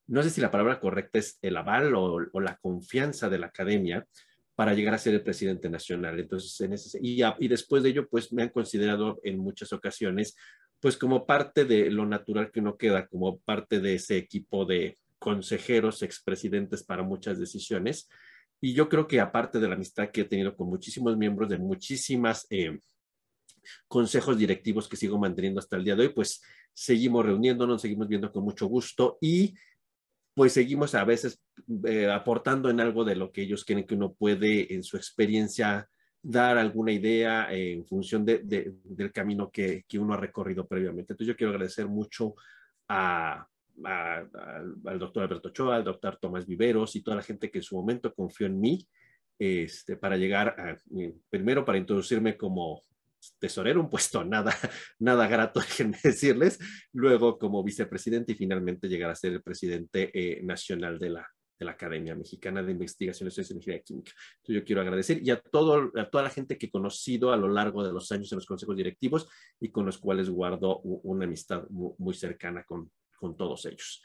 no 0.07 0.23
sé 0.23 0.31
si 0.31 0.41
la 0.41 0.51
palabra 0.51 0.81
correcta 0.81 1.19
es 1.19 1.39
el 1.43 1.57
aval 1.57 1.95
o, 1.95 2.19
la 2.41 2.57
confianza 2.57 3.29
de 3.29 3.39
la 3.39 3.47
academia 3.49 4.07
para 4.55 4.75
llegar 4.75 4.95
a 4.95 4.99
ser 4.99 5.15
el 5.15 5.23
presidente 5.23 5.69
nacional. 5.69 6.19
Entonces, 6.19 6.59
en 6.61 6.73
ese, 6.73 6.99
y, 7.03 7.23
y, 7.39 7.49
después 7.49 7.83
de 7.83 7.91
ello, 7.91 8.09
pues 8.09 8.33
me 8.33 8.43
han 8.43 8.49
considerado 8.49 9.21
en 9.23 9.39
muchas 9.39 9.73
ocasiones, 9.73 10.37
pues 10.81 10.97
como 10.97 11.27
parte 11.27 11.65
de 11.65 11.91
lo 11.91 12.07
natural 12.07 12.51
que 12.51 12.61
uno 12.61 12.77
queda, 12.77 13.07
como 13.07 13.39
parte 13.41 13.81
de 13.81 13.95
ese 13.95 14.17
equipo 14.17 14.65
de 14.65 14.99
consejeros, 15.19 16.03
expresidentes 16.03 16.83
para 16.83 17.03
muchas 17.03 17.39
decisiones. 17.39 18.09
Y 18.61 18.75
yo 18.75 18.89
creo 18.89 19.07
que 19.07 19.21
aparte 19.21 19.61
de 19.61 19.69
la 19.69 19.75
amistad 19.75 20.11
que 20.11 20.23
he 20.23 20.25
tenido 20.25 20.57
con 20.57 20.69
muchísimos 20.69 21.17
miembros 21.17 21.49
de 21.49 21.59
muchísimas 21.59 22.47
eh, 22.51 22.79
consejos 23.89 24.39
directivos 24.39 24.89
que 24.89 24.97
sigo 24.97 25.19
manteniendo 25.19 25.61
hasta 25.61 25.77
el 25.77 25.85
día 25.85 25.97
de 25.97 26.03
hoy, 26.03 26.09
pues 26.11 26.43
seguimos 26.73 27.25
reuniéndonos, 27.25 27.83
seguimos 27.83 28.09
viendo 28.09 28.33
con 28.33 28.45
mucho 28.45 28.67
gusto 28.67 29.19
y 29.21 29.55
pues 30.35 30.53
seguimos 30.53 30.95
a 30.95 31.05
veces 31.05 31.43
eh, 31.85 32.11
aportando 32.11 32.71
en 32.71 32.81
algo 32.81 33.05
de 33.05 33.17
lo 33.17 33.31
que 33.31 33.43
ellos 33.43 33.65
quieren 33.65 33.87
que 33.87 33.95
uno 33.95 34.15
puede 34.15 34.73
en 34.75 34.83
su 34.83 34.97
experiencia 34.97 35.89
dar 36.23 36.57
alguna 36.57 36.93
idea 36.93 37.53
eh, 37.53 37.73
en 37.73 37.85
función 37.85 38.25
de, 38.25 38.39
de, 38.39 38.75
del 38.85 39.13
camino 39.13 39.51
que, 39.51 39.85
que, 39.87 39.99
uno 39.99 40.15
ha 40.15 40.17
recorrido 40.17 40.67
previamente. 40.67 41.13
Entonces 41.13 41.27
yo 41.27 41.37
quiero 41.37 41.53
agradecer 41.53 41.87
mucho 41.87 42.35
a, 42.89 43.47
a, 43.85 44.25
al 44.87 44.99
doctor 44.99 45.25
Alberto 45.25 45.49
Ochoa, 45.49 45.77
al 45.77 45.85
doctor 45.85 46.17
Tomás 46.17 46.47
Viveros 46.47 46.97
y 46.97 47.03
toda 47.03 47.17
la 47.17 47.23
gente 47.23 47.51
que 47.51 47.59
en 47.59 47.65
su 47.65 47.77
momento 47.77 48.15
confió 48.15 48.47
en 48.47 48.61
mí 48.61 48.87
este, 49.39 49.97
para 49.97 50.17
llegar 50.17 50.49
a, 50.49 50.77
primero 51.29 51.65
para 51.65 51.79
introducirme 51.79 52.37
como 52.37 52.81
tesorero, 53.39 53.81
un 53.81 53.91
puesto 53.91 54.25
nada, 54.25 54.55
nada 54.99 55.27
grato, 55.27 55.61
déjenme 55.61 55.99
decirles, 56.03 56.59
luego 56.93 57.39
como 57.39 57.63
vicepresidente 57.63 58.33
y 58.33 58.37
finalmente 58.37 58.89
llegar 58.89 59.11
a 59.11 59.15
ser 59.15 59.33
el 59.33 59.43
presidente 59.43 60.11
eh, 60.15 60.43
nacional 60.43 60.99
de 60.99 61.11
la, 61.11 61.29
de 61.59 61.65
la 61.65 61.73
Academia 61.73 62.15
Mexicana 62.15 62.63
de 62.63 62.73
Investigaciones 62.73 63.39
en 63.39 63.57
Ingeniería 63.57 63.83
Química. 63.83 64.13
Entonces 64.37 64.57
yo 64.57 64.65
quiero 64.65 64.81
agradecer 64.83 65.21
y 65.23 65.31
a, 65.31 65.41
todo, 65.41 65.91
a 65.97 66.11
toda 66.11 66.25
la 66.25 66.31
gente 66.31 66.59
que 66.59 66.67
he 66.67 66.71
conocido 66.71 67.33
a 67.33 67.37
lo 67.37 67.49
largo 67.49 67.85
de 67.85 67.93
los 67.93 68.11
años 68.13 68.31
en 68.33 68.37
los 68.37 68.47
consejos 68.47 68.77
directivos 68.77 69.29
y 69.61 69.71
con 69.71 69.87
los 69.87 69.99
cuales 69.99 70.29
guardo 70.29 70.81
una 70.81 71.25
amistad 71.25 71.65
muy, 71.71 71.93
muy 71.99 72.15
cercana 72.15 72.65
con, 72.65 72.91
con 73.17 73.37
todos 73.37 73.65
ellos. 73.67 74.03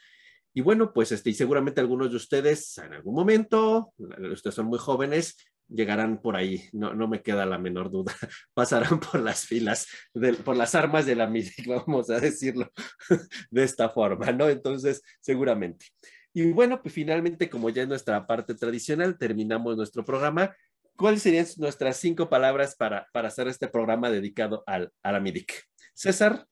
Y 0.54 0.62
bueno, 0.62 0.92
pues 0.92 1.12
este, 1.12 1.30
y 1.30 1.34
seguramente 1.36 1.82
algunos 1.82 2.10
de 2.10 2.18
ustedes 2.18 2.78
en 2.80 2.94
algún 2.94 3.14
momento, 3.14 3.94
ustedes 4.32 4.56
son 4.56 4.66
muy 4.66 4.80
jóvenes, 4.80 5.38
llegarán 5.70 6.22
por 6.22 6.36
ahí, 6.36 6.70
no, 6.72 6.94
no 6.94 7.08
me 7.08 7.22
queda 7.22 7.46
la 7.46 7.58
menor 7.58 7.92
duda, 7.92 8.14
pasarán 8.54 9.00
por 9.00 9.20
las 9.22 9.46
filas, 9.46 9.88
de, 10.14 10.34
por 10.34 10.56
las 10.56 10.76
armas 10.76 11.06
de 11.06 11.16
la 11.16 11.28
MIDIC, 11.28 11.68
vamos 11.86 12.10
a 12.10 12.20
decirlo 12.20 12.70
de 13.52 13.64
esta 13.64 13.90
forma, 13.90 14.32
¿no? 14.32 14.50
Entonces, 14.50 15.02
seguramente. 15.20 15.88
Y 16.34 16.52
bueno, 16.52 16.82
pues 16.82 16.94
finalmente, 16.94 17.50
como 17.50 17.70
ya 17.70 17.84
es 17.84 17.88
nuestra 17.88 18.26
parte 18.28 18.54
tradicional, 18.54 19.18
terminamos 19.18 19.76
nuestro 19.76 20.06
programa. 20.06 20.56
¿Cuáles 20.96 21.22
serían 21.22 21.48
nuestras 21.58 21.98
cinco 21.98 22.30
palabras 22.30 22.76
para, 22.76 23.08
para 23.12 23.30
hacer 23.30 23.48
este 23.48 23.68
programa 23.68 24.10
dedicado 24.10 24.64
al, 24.68 24.92
a 25.02 25.12
la 25.12 25.20
MIDIC? 25.20 25.52
César. 25.94 26.46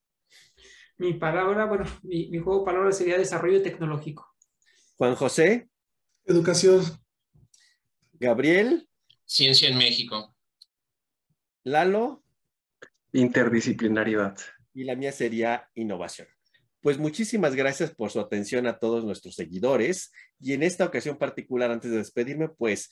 Mi 0.97 1.13
palabra, 1.13 1.66
bueno, 1.66 1.86
mi, 2.03 2.30
mi 2.30 2.39
juego 2.39 2.59
de 2.59 2.66
palabras 2.66 2.97
sería 2.97 3.18
desarrollo 3.18 3.61
tecnológico. 3.61 4.34
Juan 4.97 5.13
José. 5.16 5.70
Educación. 6.26 6.82
Gabriel. 8.13 8.88
Ciencia 9.26 9.69
en 9.69 9.78
México. 9.78 10.36
Lalo. 11.63 12.23
Interdisciplinariedad. 13.11 14.38
Y 14.73 14.84
la 14.84 14.95
mía 14.95 15.11
sería 15.11 15.69
innovación. 15.73 16.28
Pues 16.82 16.99
muchísimas 16.99 17.55
gracias 17.55 17.91
por 17.91 18.11
su 18.11 18.19
atención 18.19 18.67
a 18.67 18.78
todos 18.78 19.03
nuestros 19.03 19.36
seguidores 19.36 20.11
y 20.39 20.53
en 20.53 20.61
esta 20.61 20.86
ocasión 20.86 21.17
particular, 21.17 21.71
antes 21.71 21.89
de 21.89 21.97
despedirme, 21.97 22.49
pues 22.49 22.91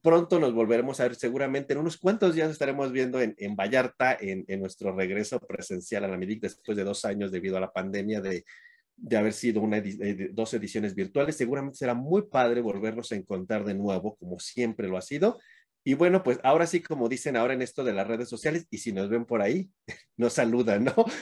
pronto 0.00 0.40
nos 0.40 0.52
volveremos 0.52 0.98
a 0.98 1.04
ver, 1.04 1.14
seguramente 1.14 1.74
en 1.74 1.78
unos 1.78 1.98
cuantos 1.98 2.34
días 2.34 2.50
estaremos 2.50 2.90
viendo 2.90 3.20
en, 3.20 3.34
en 3.38 3.54
Vallarta, 3.54 4.16
en, 4.18 4.44
en, 4.48 4.58
nuestro 4.58 4.96
regreso 4.96 5.38
presencial 5.38 6.02
a 6.04 6.08
la 6.08 6.16
MIDIC 6.16 6.42
después 6.42 6.76
de 6.76 6.82
dos 6.82 7.04
años 7.04 7.30
debido 7.30 7.56
a 7.56 7.60
la 7.60 7.72
pandemia 7.72 8.20
de, 8.20 8.44
de 8.96 9.16
haber 9.16 9.32
sido 9.32 9.60
una 9.60 9.78
edi 9.78 10.28
dos 10.28 10.54
ediciones 10.54 10.94
virtuales. 10.94 11.36
Seguramente 11.36 11.78
será 11.78 11.94
muy 11.94 12.22
padre 12.22 12.60
volvernos 12.60 13.12
a 13.12 13.16
encontrar 13.16 13.64
de 13.64 13.74
nuevo, 13.74 14.16
como 14.16 14.38
siempre 14.38 14.88
lo 14.88 14.96
ha 14.96 15.02
sido. 15.02 15.38
Y 15.84 15.94
bueno, 15.94 16.22
pues 16.22 16.38
ahora 16.44 16.66
sí, 16.66 16.80
como 16.80 17.08
dicen 17.08 17.36
ahora 17.36 17.54
en 17.54 17.62
esto 17.62 17.82
de 17.82 17.92
las 17.92 18.06
redes 18.06 18.28
sociales, 18.28 18.66
y 18.70 18.78
si 18.78 18.92
nos 18.92 19.08
ven 19.08 19.24
por 19.24 19.42
ahí, 19.42 19.70
nos 20.16 20.34
saludan, 20.34 20.84
¿no? 20.84 20.94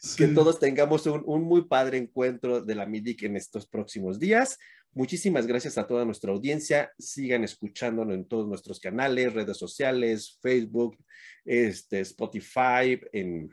Sí. 0.00 0.16
que 0.16 0.28
todos 0.28 0.58
tengamos 0.58 1.06
un, 1.06 1.22
un, 1.26 1.42
muy 1.42 1.66
padre 1.66 1.98
encuentro 1.98 2.60
de 2.60 2.74
la 2.74 2.86
MIDIC 2.86 3.24
en 3.24 3.36
estos 3.36 3.66
próximos 3.66 4.18
días. 4.18 4.58
Muchísimas 4.92 5.46
gracias 5.46 5.76
a 5.76 5.86
toda 5.86 6.04
nuestra 6.04 6.32
audiencia. 6.32 6.90
Sigan 6.98 7.44
escuchándonos 7.44 8.14
en 8.14 8.26
todos 8.26 8.48
nuestros 8.48 8.80
canales, 8.80 9.32
redes 9.32 9.56
sociales, 9.56 10.38
Facebook, 10.40 10.96
este, 11.44 12.00
Spotify, 12.00 13.00
en, 13.12 13.50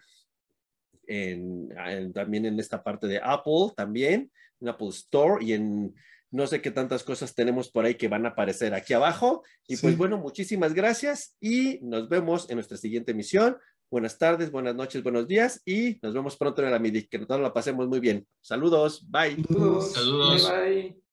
en, 1.08 1.70
en, 1.78 2.14
también 2.14 2.46
en 2.46 2.60
esta 2.60 2.84
parte 2.84 3.08
de 3.08 3.20
Apple, 3.24 3.72
también, 3.76 4.32
en 4.60 4.70
Apple 4.70 4.90
Store 4.90 5.44
y 5.44 5.54
en 5.54 5.94
no 6.32 6.48
sé 6.48 6.62
qué 6.62 6.70
tantas 6.70 7.04
cosas 7.04 7.34
tenemos 7.34 7.72
por 7.72 7.86
ahí 7.86 7.96
que 7.96 8.10
van 8.10 8.26
a 8.26 8.30
aparecer 8.30 8.74
aquí 8.74 8.94
abajo. 8.94 9.44
Y 9.68 9.78
sí. 9.78 9.82
pues 9.84 9.98
bueno, 9.98 10.18
muchísimas 10.18 10.74
gracias 10.74 11.36
y 11.40 11.80
nos 11.82 12.10
vemos 12.10 12.50
en 12.50 12.56
nuestra 12.56 12.78
siguiente 12.78 13.12
emisión. 13.12 13.58
Buenas 13.90 14.18
tardes, 14.18 14.52
buenas 14.52 14.76
noches, 14.76 15.02
buenos 15.04 15.28
días 15.28 15.62
y 15.64 15.98
nos 16.02 16.14
vemos 16.14 16.36
pronto 16.36 16.62
en 16.64 16.72
la 16.72 16.80
MIDIC. 16.80 17.10
Que 17.10 17.20
todos 17.20 17.40
la 17.40 17.54
pasemos 17.54 17.88
muy 17.88 18.00
bien. 18.00 18.28
Saludos, 18.42 19.06
bye. 19.10 19.36
Saludos. 19.44 19.94
Saludos. 19.94 20.52
Bye, 20.52 20.82
bye. 20.82 21.02